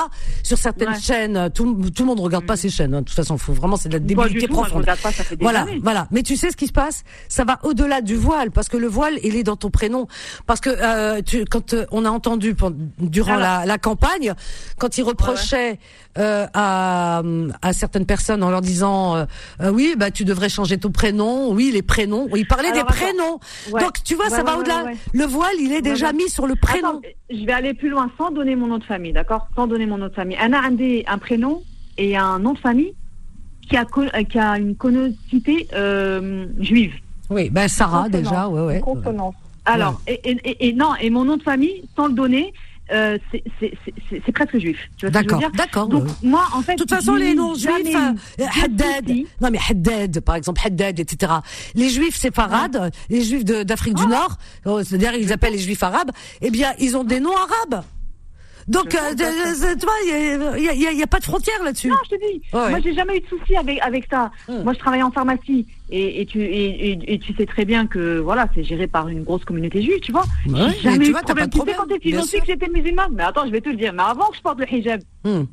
[0.41, 0.99] Sur certaines Ouais.
[0.99, 2.93] chaînes, euh, tout, tout le monde ne regarde pas ces chaînes.
[2.95, 3.01] hein.
[3.01, 4.81] De toute façon, faut vraiment c'est de la débilité moi, je profonde.
[4.81, 5.79] regarde pas, ça fait des Voilà, années.
[5.83, 6.07] voilà.
[6.11, 7.03] Mais tu sais ce qui se passe?
[7.29, 10.07] Ça va au-delà du voile, parce que le voile, il est dans ton prénom.
[10.45, 12.55] Parce que euh, tu, quand euh, on a entendu
[12.99, 14.33] durant la, la campagne,
[14.79, 15.79] quand il reprochait
[16.17, 17.21] euh, à,
[17.61, 19.25] à certaines personnes en leur disant
[19.71, 22.93] oui, bah tu devrais changer ton prénom, oui les prénoms, il parlait Alors, des attends.
[23.05, 23.39] prénoms.
[23.71, 23.81] Ouais.
[23.81, 24.85] Donc tu vois, Ouais, ça va au-delà.
[25.13, 26.89] Le voile, il est déjà mis sur le prénom.
[26.89, 29.47] Attends, je vais aller plus loin sans donner mon nom de famille, d'accord?
[29.55, 30.37] Sans donner mon nom de famille.
[30.39, 30.77] Anna a un,
[31.07, 31.61] un prénom
[31.97, 32.93] et un nom de famille
[33.69, 36.93] qui a, qui a une connotité euh, juive.
[37.29, 38.79] Oui, ben Sarah déjà, ouais, ouais.
[38.79, 39.35] Consonance.
[39.65, 42.53] Alors, et, et, et- et non, et mon nom de famille, sans le donner,
[42.91, 43.17] euh,
[43.61, 44.77] c'est- presque juif.
[45.01, 45.87] D'accord, d'accord.
[45.87, 46.11] Donc, ouais.
[46.23, 46.73] moi, en fait.
[46.75, 49.09] De toute façon, les noms juifs, eu euh, Haddad,
[49.39, 51.31] non mais Haddad, par exemple, Haddad, etc.
[51.75, 54.03] Les juifs séfarades, les juifs d'Afrique Ah.
[54.03, 54.37] du Nord,
[54.67, 57.85] euh, c'est-à-dire ils appellent les juifs arabes, eh bien, ils ont des noms arabes.
[58.67, 61.89] Donc, euh, de- tu vois, il y a, pas de frontière là-dessus.
[61.89, 62.41] Non, je te dis.
[62.53, 64.31] Ouais, Moi, j'ai jamais eu de soucis avec, avec ça.
[64.47, 64.63] Hmm.
[64.63, 65.67] Moi, je travaille en pharmacie.
[65.89, 69.07] Et, et, tu, et, et, et tu sais très bien que voilà, c'est géré par
[69.09, 70.23] une grosse communauté juive, tu vois.
[70.47, 71.49] Ouais, J'ai mais jamais eu vois, de problème.
[71.49, 71.65] Tu sais
[72.15, 72.39] quand sûr.
[72.39, 73.93] que j'étais musulmane Mais attends, je vais te le dire.
[73.93, 75.43] Mais avant que je porte le hijab, Hmm.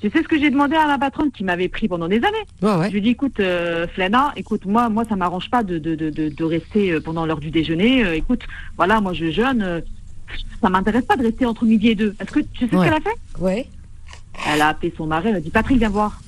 [0.00, 2.44] tu sais ce que j'ai demandé à la patronne qui m'avait pris pendant des années?
[2.62, 2.86] Ouais, ouais.
[2.86, 5.94] Je lui ai dit, écoute, euh, Flana, écoute, moi, moi, ça m'arrange pas de, de,
[5.94, 8.04] de, de, rester euh, pendant l'heure du déjeuner.
[8.04, 8.42] Euh, écoute,
[8.76, 9.82] voilà, moi, je jeûne.
[10.60, 12.14] Ça m'intéresse pas de rester entre midi et deux.
[12.20, 12.86] Est-ce que tu sais Ouais.
[12.86, 13.16] ce qu'elle a fait?
[13.40, 13.66] Ouais.
[14.46, 16.20] Elle a appelé son mari, elle a dit, Patrick, viens voir.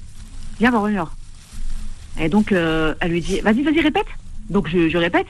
[0.58, 1.14] Viens voir une heure.
[2.18, 4.06] Et donc, euh, elle lui dit, vas-y, vas-y, répète.
[4.48, 5.26] Donc, je, je répète.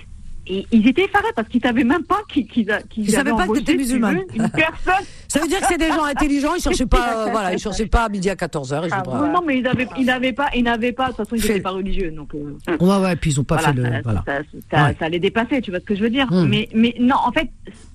[0.52, 3.46] Et ils étaient effarés parce qu'ils savaient même pas qu'ils qu'ils qu'ils Ils savaient avaient
[3.46, 4.16] pas que si tu musulmane.
[4.16, 5.04] veux, Une personne.
[5.28, 7.86] Ça veut dire que c'est des gens intelligents, ils cherchaient pas, euh, voilà, ils cherchaient
[7.86, 8.82] pas à midi à 14h.
[8.86, 9.02] Ils Ah,
[9.32, 11.60] Non, mais ils n'avaient ils pas, ils n'avaient pas, de toute façon, ils Fait- n'étaient
[11.60, 12.10] pas religieux.
[12.10, 14.24] Donc, euh, Ouais, ouais, puis ils ont pas voilà, fait le, ça, voilà.
[14.26, 14.38] ça,
[14.72, 14.96] ça, Ouais.
[14.98, 16.26] ça les dépassait, tu vois ce que je veux dire.
[16.32, 16.48] Hmm.
[16.48, 17.48] Mais, mais non, en fait,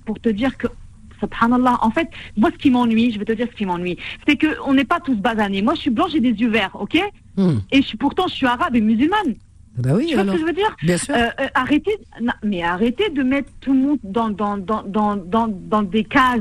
[0.06, 0.66] pour te dire que,
[1.20, 2.08] subhanallah, en fait,
[2.38, 4.84] moi, ce qui m'ennuie, je vais te dire ce qui m'ennuie, c'est que on n'est
[4.84, 5.60] pas tous basanés.
[5.60, 6.98] Moi, je suis blanche, j'ai des yeux verts, ok?
[7.36, 7.58] Hmm.
[7.70, 9.34] Et je suis, pourtant, je suis arabe et musulmane.
[9.78, 10.76] Bah oui, Tu vois ce que je veux dire?
[10.82, 11.14] Bien sûr.
[11.14, 15.16] Euh, euh, arrêtez, non, mais arrêtez de mettre tout le monde dans, dans, dans, dans,
[15.16, 16.40] dans, dans des cases.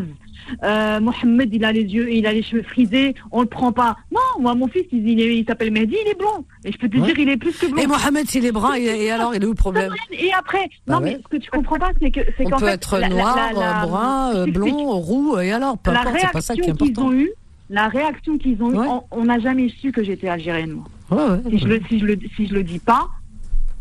[0.64, 3.95] Euh, Mohamed, il a les yeux, il a les cheveux frisés, on le prend pas.
[4.12, 6.45] Non, moi, mon fils, il, il, s'appelle Mehdi, il est blond.
[6.64, 7.07] Et je peux te Ouais.
[7.07, 7.82] dire, il est plus que blond.
[7.82, 10.70] Et Mohamed, s'il est brun, et, et alors, il est où le problème Et après,
[10.86, 11.14] Bah non, ouais.
[11.16, 13.10] mais ce que tu comprends pas, c'est que c'est On qu'en peut fait, être la-
[13.10, 16.62] noir, la- la- brun, euh, blond, roux, et alors, peu importe, c'est pas ça qui
[16.62, 17.07] est important.
[17.07, 17.32] ont eue,
[17.72, 18.88] la réaction qu'ils ont eue, Ouais.
[19.12, 20.74] on- n'a jamais su que j'étais algérienne.
[21.10, 21.40] moi.
[21.49, 23.07] Si je le, si je le, si je le dis pas,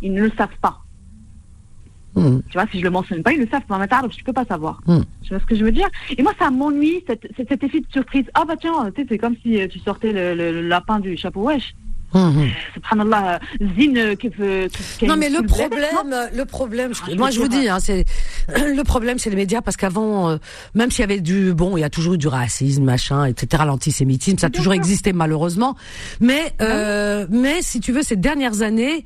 [0.03, 0.81] ils ne le savent pas.
[2.17, 2.39] Hmm.
[2.49, 3.77] Tu vois, si je le mentionne pas, ils le savent pas.
[3.79, 4.81] Mais t'as- je peux pas savoir.
[4.87, 5.01] Hmm.
[5.23, 5.89] Tu vois ce que je veux dire?
[6.17, 8.25] Et moi, ça m'ennuie, cette, cet cet effet de surprise.
[8.35, 8.73] Ah bah tiens,
[9.09, 11.75] c'est comme si euh, tu sortais le, le- le lapin du chapeau wesh.
[12.13, 12.49] Hmm, hmm.
[12.75, 13.41] Subhanallah,
[13.77, 14.69] Zine, euh, qui veut-
[15.03, 18.05] Non mais le problème, le problème, je- Ah, moi je vous dis, hein, c'est
[18.57, 20.37] le problème, c'est les médias parce qu'avant, euh,
[20.77, 23.65] même s'il y avait du bon, il y a toujours eu du racisme, machin, etc.
[23.67, 25.75] L'antisémitisme, ça a toujours existé malheureusement.
[26.21, 29.05] Mais euh, mais si tu veux, ces dernières années,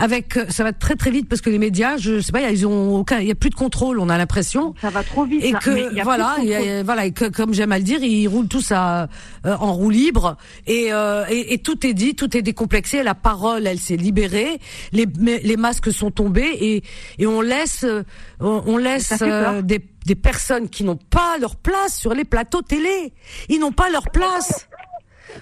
[0.00, 2.66] avec euh, ça va très très vite parce que les médias, je sais pas, ils
[2.66, 4.74] ont aucun, il y a plus de contrôle, on a l'impression.
[4.80, 5.44] Ça va trop vite.
[5.44, 5.58] Et là.
[5.74, 8.26] Mais il que voilà, y a- voilà, et que comme j'aime à le dire, ils
[8.26, 9.08] roulent tous à,
[9.46, 10.36] euh, en roue libre
[10.66, 13.02] et, euh, et, et tout est dit, tout est décomplexé.
[13.02, 14.58] La parole, elle s'est libérée,
[14.92, 16.82] les, les masques sont tombés et,
[17.18, 18.02] et on laisse, euh,
[18.40, 22.62] on, on laisse euh, des, des personnes qui n'ont pas leur place sur les plateaux
[22.62, 23.12] télé.
[23.48, 24.66] Ils n'ont pas leur place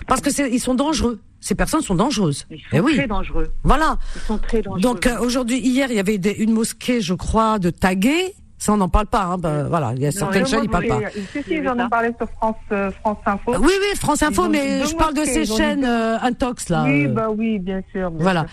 [0.07, 1.21] parce que c'est, ils sont dangereux.
[1.41, 2.47] Ces personnes sont dangereuses.
[2.51, 3.49] Ils sont Eh oui, très dangereux.
[3.63, 3.97] voilà.
[4.17, 4.81] Ils sont très dangereux.
[4.81, 8.35] Donc euh, aujourd'hui, hier, il y avait des- une mosquée, je crois, de Tagué.
[8.61, 9.23] Ça, on n'en parle pas.
[9.23, 9.39] Hein.
[9.39, 10.99] Ben, voilà, il y a certaines chaînes, ils parlent pas.
[11.33, 13.53] Si, si, j'en ai parlé sur France, euh, France Info.
[13.61, 16.83] Oui, oui, France Info, mais je parle de ces chaînes euh, intox là.
[16.85, 18.11] Oui, bah oui, bien sûr.
[18.11, 18.41] bien voilà.
[18.41, 18.51] sûr.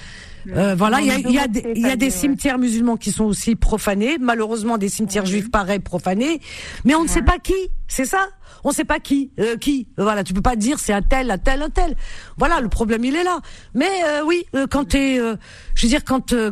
[0.54, 3.26] Euh, voilà, il y a, y a des, y a des cimetières musulmans qui sont
[3.26, 6.40] aussi profanés, malheureusement des cimetières juifs pareils profanés,
[6.84, 7.54] mais on ne sait pas qui,
[7.88, 8.28] c'est ça?
[8.64, 9.88] On ne sait pas qui, euh, qui.
[9.98, 11.96] Voilà, tu peux pas dire c'est un tel, un tel, un tel.
[12.38, 13.40] Voilà, le problème il est là.
[13.76, 15.36] Mais euh, oui, euh, quand t'es, euh,
[15.76, 16.52] je veux dire quand euh,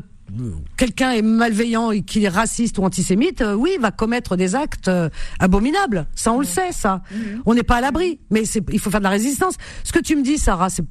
[0.78, 4.56] quelqu'un est malveillant et qu'il est raciste ou antisémite, euh, oui, il va commettre des
[4.56, 6.06] actes euh, abominables.
[6.16, 7.02] Ça, on le sait, ça.
[7.46, 9.56] On n'est pas à l'abri, mais il faut faire de la résistance.
[9.84, 10.84] Ce que tu me dis, Sarah, c'est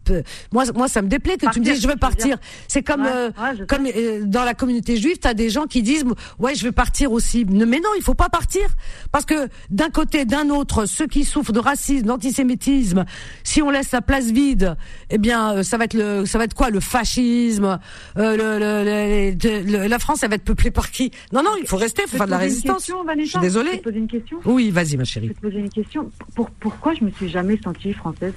[0.52, 2.36] moi, moi, ça me déplaît que tu me dises je veux veux partir.
[2.68, 3.86] C'est comme, Ouais, euh, ouais, comme
[4.28, 6.04] dans la communauté juive, tu as des gens qui disent
[6.38, 7.44] ouais, je vais partir aussi.
[7.44, 8.62] Mais non, il faut pas partir
[9.10, 13.04] parce que d'un côté, d'un autre, ceux qui souffrent de racisme, d'antisémitisme,
[13.44, 14.76] si on laisse la place vide,
[15.10, 17.78] eh bien, ça va être le, ça va être quoi, le fascisme,
[18.16, 21.10] le, le- de- le- la France, elle va être peuplée par qui?
[21.32, 22.76] Non, non, il faut rester, il faut Je faire peux de la résistance.
[22.86, 23.70] question, Je suis désolée.
[23.70, 25.28] Je peux te poser une question Oui, vas-y, ma Je chérie.
[25.28, 26.10] vais te poser une question.
[26.34, 28.34] Pour, pourquoi je me suis jamais sentie française?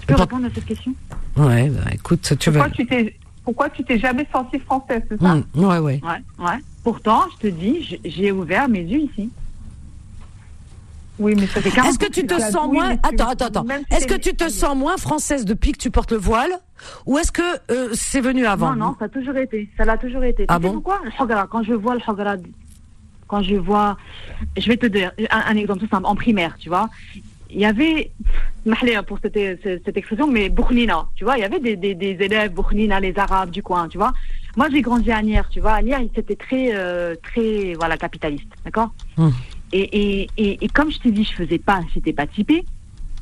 [0.00, 0.94] Tu peux Pour- répondre à cette question?
[1.36, 2.58] Ouais, bah, écoute, tu veux.
[2.58, 5.32] Pourquoi tu t'es, pourquoi tu t'es jamais sentie française, c'est ça?
[5.32, 6.00] Hum, ouais, ouais.
[6.02, 6.58] Ouais, ouais.
[6.82, 9.30] Pourtant, je te dis, j'ai ouvert mes yeux ici.
[11.20, 13.66] Oui, mais ça fait 40 Est-ce que tu te sens moins Attends, attends, attends.
[13.90, 16.50] Est-ce que tu te sens moins française depuis que tu portes le voile
[17.04, 19.68] ou est-ce que euh, c'est venu avant Non, non, ça a toujours été.
[19.76, 20.46] Ça l'a toujours été.
[20.48, 22.36] Ah tu sais bon pourquoi Le quand je vois le hogara,
[23.28, 23.98] quand je vois,
[24.56, 26.88] je vais te dire un, un exemple tout simple, en primaire, tu vois,
[27.52, 28.10] il y avait,
[28.64, 32.16] mahlia pour cette, cette, expression, mais boukhnina, tu vois, il y avait des, des, des
[32.20, 34.12] élèves boukhnina, les arabes du coin, tu vois.
[34.56, 35.74] Moi, j'ai grandi à Nières, tu vois.
[35.74, 39.32] À Nières, c'était très, euh, très, voilà, capitaliste, d'accord Hum.
[39.72, 42.64] Et, et, et, comme je t'ai dit, je faisais pas, j'étais pas typée.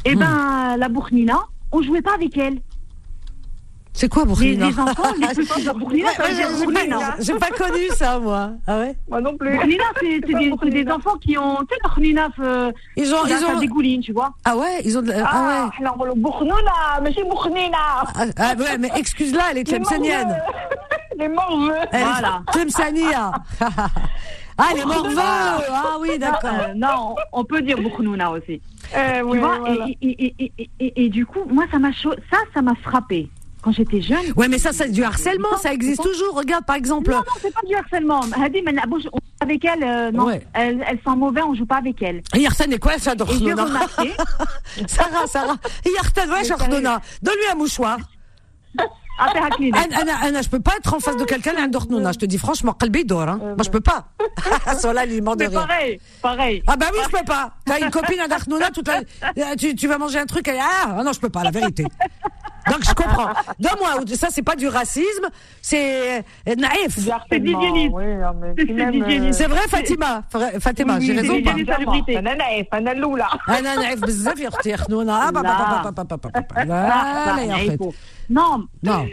[0.04, 0.18] Et hmm.
[0.18, 1.38] ben, la Bournina,
[1.72, 2.58] on jouait pas avec elle.
[3.92, 7.88] C'est quoi Bournina Les, les enfants, les petits de Bournina, ça veut J'ai pas connu
[7.96, 8.52] ça, moi.
[8.64, 9.56] Ah ouais Moi non plus.
[9.56, 11.56] Bournina, c'est des, enfants qui ont.
[11.56, 13.58] Tu sais, Bournina, euh, ils ont, ils ont...
[13.58, 14.32] des goulines, tu vois.
[14.44, 15.02] Ah ouais Ils ont.
[15.02, 15.12] De...
[15.12, 17.76] Ah, ah ouais Bournina, mais c'est Bournina
[18.14, 20.36] ah, ah ouais, mais excuse-la, elle est tlemsenienne.
[21.18, 21.74] Les morveux.
[21.90, 22.42] Voilà.
[22.52, 23.32] Tlemsania
[24.58, 25.14] ah, les morveux.
[25.18, 26.50] Ah oui, d'accord.
[26.68, 28.60] Euh, non, on peut dire Bournouna aussi.
[28.92, 29.86] Eh Tu oui, vois, voilà.
[29.88, 32.74] et, et, et, et, et, et- et du coup, moi, ça m'a ça, ça m'a
[32.76, 33.28] frappé.
[33.60, 34.18] Quand j'étais jeune.
[34.36, 36.36] Ouais, mais ça, c'est du harcèlement, ça existe toujours.
[36.36, 37.10] Regarde, par exemple.
[37.10, 38.20] Non, non, c'est pas du harcèlement.
[38.40, 40.26] Hadi, mais la bouche, on joue avec elle, euh, non.
[40.26, 40.46] Ouais.
[40.54, 42.22] Elle, elle sent mauvais, on joue pas avec elle.
[42.36, 44.12] Yartan est quoi, ça, remarqué,
[44.86, 45.56] Sarah, Sarah.
[45.84, 47.00] Yartan, ouais, Dornona.
[47.20, 47.98] Donne-lui un mouchoir.
[49.20, 51.78] انا انا جو بو با اتر ان فاس دو كالكان اللي عنده
[52.12, 53.70] جو دي فرانشمون قلبي يدور ما جو
[55.04, 55.20] لي
[57.66, 58.20] t'as une copine
[59.76, 61.84] tu, vas manger un truc et ah non je peux pas la vérité
[62.70, 63.30] donc je comprends
[63.64, 63.90] donc moi
[64.22, 65.26] ça c'est pas du racisme
[65.62, 66.24] c'est
[66.64, 67.10] naïf c'est
[69.38, 70.12] c'est vrai Fatima
[70.66, 71.36] Fatima j'ai raison
[78.30, 78.66] non.
[78.82, 79.06] Non.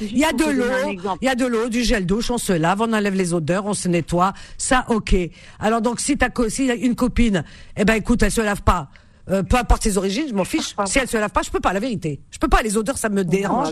[0.00, 2.52] Il y a de l'eau, il y a de l'eau, du gel douche, on se
[2.52, 4.32] lave, on enlève les odeurs, on se nettoie.
[4.58, 5.14] Ça, ok.
[5.58, 6.30] Alors donc, si t'as
[6.76, 7.44] une copine,
[7.76, 8.88] eh ben écoute, elle se lave pas.
[9.30, 10.74] Euh, peu importe ses origines, je m'en fiche.
[10.86, 12.20] Si elle se lave pas, je peux pas, la vérité.
[12.30, 13.68] Je peux pas, les odeurs, ça me dérange.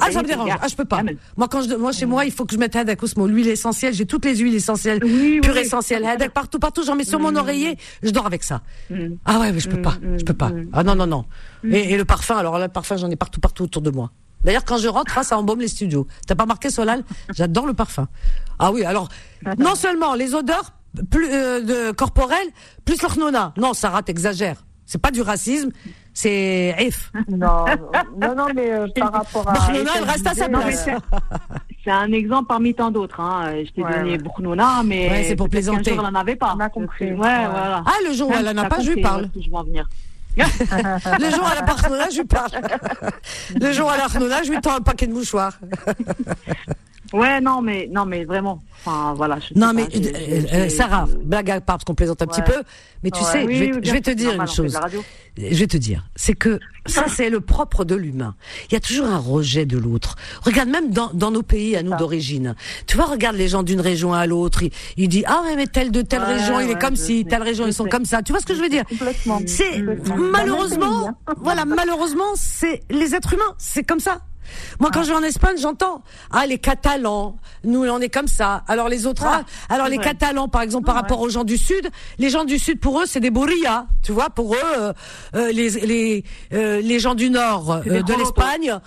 [0.00, 0.50] Ah, ça me dérange.
[0.60, 1.02] Ah, je peux pas.
[1.36, 3.94] Moi, quand je, moi, chez moi, il faut que je mette Hadak Osmo, l'huile essentielle.
[3.94, 6.84] J'ai toutes les huiles essentielles, oui, pure essentielle, Hadak partout, partout.
[6.84, 7.76] J'en mets sur mon oreiller.
[8.02, 8.62] Je dors avec ça.
[9.24, 9.96] Ah ouais, mais je peux pas.
[10.16, 10.52] Je peux pas.
[10.72, 11.24] Ah non, non, non.
[11.64, 14.10] Et, le parfum, alors là, le parfum, j'en ai partout, partout autour de moi.
[14.44, 16.06] D'ailleurs, quand je rentre, ah, ça embaume les studios.
[16.26, 17.04] T'as pas marqué Solal?
[17.34, 18.08] J'adore le parfum.
[18.58, 19.08] Ah oui, alors,
[19.58, 20.72] non seulement les odeurs
[21.10, 22.48] plus euh, de corporelles,
[22.84, 23.52] plus l'ornona.
[23.56, 24.56] Non, Sarah, t'exagères.
[24.84, 25.70] C'est pas du racisme,
[26.12, 27.10] c'est if.
[27.30, 27.64] Non,
[28.20, 29.52] non, non, mais euh, par rapport à.
[29.54, 30.84] Barcelona, elle reste à sa place.
[31.84, 33.20] c'est- un exemple parmi tant d'autres.
[33.20, 33.62] Hein.
[33.64, 34.18] Je t'ai Ouais, donné ouais.
[34.18, 35.94] Bournouna, mais Ouais, c'est pour plaisanter.
[35.94, 36.52] jour, elle n'en avait pas.
[36.56, 37.06] On a compris.
[37.06, 37.46] Ouais, Ouais.
[37.50, 37.82] voilà.
[37.86, 39.28] Ah, le jour où elle en a T'as pas, je lui compris parle.
[39.42, 39.88] je veux en venir.
[40.36, 42.50] Le jour à la Barcelona, je parle.
[43.60, 45.58] Le jour à la Barcelona, je lui tends un paquet de mouchoirs.
[47.12, 48.62] Ouais, non, mais non, mais vraiment.
[48.84, 49.38] Enfin, voilà.
[49.38, 52.42] je Non, pas, mais euh, euh, Sarah, blague à part, parce qu'on plaisante un petit
[52.42, 52.62] peu,
[53.04, 53.26] mais tu Ouais.
[53.30, 54.78] sais, Oui, je vais, oui, te- bien je vais te sûr, dire normal, une chose.
[55.38, 58.34] Je vais te dire, c'est que ça, c'est le propre de l'humain.
[58.70, 60.16] Il y a toujours un rejet de l'autre.
[60.42, 62.54] Regarde, même dans, dans nos pays, à nous d'origine.
[62.86, 64.62] Tu vois, regarde les gens d'une région à l'autre.
[64.62, 67.42] Il, il dit, ah mais tel de telle Ouais, région, il est comme si, telle
[67.42, 68.22] région, ils sont comme ça.
[68.22, 68.84] Tu vois ce que je veux dire?
[68.88, 69.40] Complètement.
[69.46, 69.78] C'est
[70.32, 74.20] malheureusement, Dans voilà, malheureusement, c'est les êtres humains, c'est comme ça.
[74.80, 78.62] Moi, quand je vais en Espagne, j'entends ah les Catalans, nous on est comme ça.
[78.68, 80.06] Alors les autres, ah, alors les vrai.
[80.06, 81.88] Catalans, par exemple, par rapport aux gens du Sud,
[82.18, 84.30] les gens du Sud pour eux c'est des bourrillas, tu vois.
[84.30, 84.92] Pour eux, euh,
[85.34, 88.78] euh, les les euh, les gens du Nord de l'Espagne,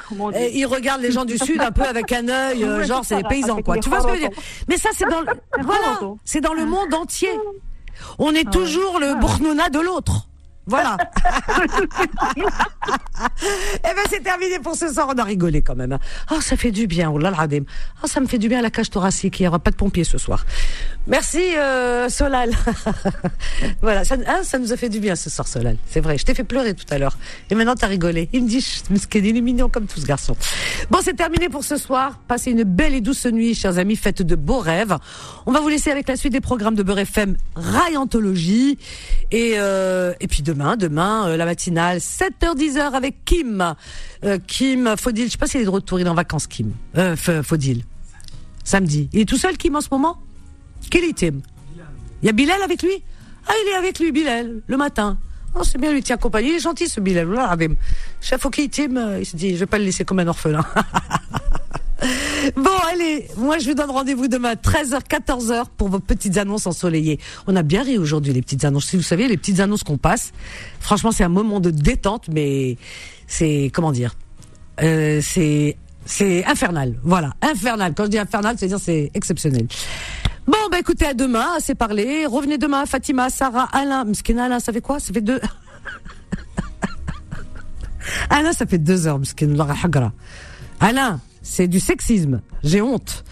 [0.54, 3.62] ils regardent les gens du Sud un peu avec un œil, genre c'est des paysans
[3.62, 3.78] quoi.
[3.78, 4.38] Tu vois ce que je veux dire?
[4.68, 5.28] Mais ça c'est dans le,
[5.64, 7.30] voilà, c'est dans le monde entier.
[8.20, 10.28] On est toujours le bournouna de l'autre.
[10.68, 10.98] Voilà.
[12.38, 15.08] eh ben c'est terminé pour ce soir.
[15.14, 15.98] On a rigolé quand même.
[16.30, 17.12] Ah ça fait du bien.
[17.12, 17.48] Oh là Ah
[18.08, 19.40] ça me fait du bien la cage thoracique.
[19.40, 20.46] Il n'y aura pas de pompiers ce soir.
[21.08, 22.52] Merci euh, Solal.
[23.82, 25.78] voilà, ça, hein, ça nous a fait du bien ce soir Solal.
[25.88, 26.18] C'est vrai.
[26.18, 27.18] Je t'ai fait pleurer tout à l'heure.
[27.52, 28.30] Et maintenant t'as rigolé.
[28.34, 28.66] Il me dit,
[29.14, 30.36] il est mignon comme tout ce garçon.
[30.90, 32.20] Bon c'est terminé pour ce soir.
[32.28, 33.96] Passez une belle et douce nuit, chers amis.
[33.96, 34.98] Faites de beaux rêves.
[35.46, 38.80] On va vous laisser avec la suite des programmes de Beurre FM, Rayanthologie.
[39.32, 43.76] Et, euh, et puis demain, demain, euh, la matinale, 7h-10h avec Kim.
[44.24, 46.72] Euh, Kim Faudil, je sais pas s'il est de retour, il est en vacances, Kim.
[46.98, 47.84] Euh, Faudil.
[48.64, 49.10] Samedi.
[49.14, 50.18] Il est tout seul, Kim, en ce moment?
[50.90, 51.40] Quel est Tim?
[52.22, 53.04] Il y a Bilal avec lui?
[53.48, 55.18] Ah, il est avec lui, Bilal, le matin.
[55.54, 56.50] Oh, c'est bien, lui tient compagnie.
[56.50, 57.28] Il est gentil, ce Bilal.
[58.22, 60.66] Chef, ok, Tim, euh, il se dit, je vais pas le laisser comme un orphelin.
[62.56, 67.20] Bon, allez, moi je vous donne rendez-vous demain 13h, 14h pour vos petites annonces ensoleillées.
[67.48, 68.86] On a bien ri aujourd'hui les petites annonces.
[68.86, 70.32] Si vous savez, les petites annonces qu'on passe,
[70.80, 72.78] franchement c'est un moment de détente, mais
[73.28, 74.16] c'est, comment dire,
[74.82, 76.96] euh, c'est, c'est infernal.
[77.04, 77.94] Voilà, infernal.
[77.96, 79.68] Quand je dis infernal, c'est dire c'est exceptionnel.
[80.48, 82.28] Bon, bah écoutez, à demain, c'est parlé.
[82.28, 84.06] Revenez demain, Fatima, Sarah, Alain.
[84.06, 85.00] Mskina, Alain, ça fait quoi?
[85.00, 85.42] Ça fait deux...
[88.30, 89.66] Alain, ça fait deux heures, Mskina.
[90.80, 92.42] Alain, c'est du sexisme.
[92.64, 93.24] J'ai honte.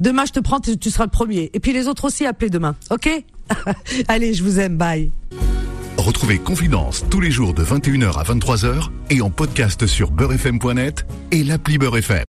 [0.00, 1.50] Demain, je te prends, tu tu seras le premier.
[1.54, 2.74] Et puis les autres aussi, appelez demain.
[2.90, 3.08] OK?
[4.08, 4.76] Allez, je vous aime.
[4.76, 5.10] Bye.
[5.96, 11.44] Retrouvez Confidence tous les jours de 21h à 23h et en podcast sur beurrefm.net et
[11.44, 12.24] l'appli Beurre FM.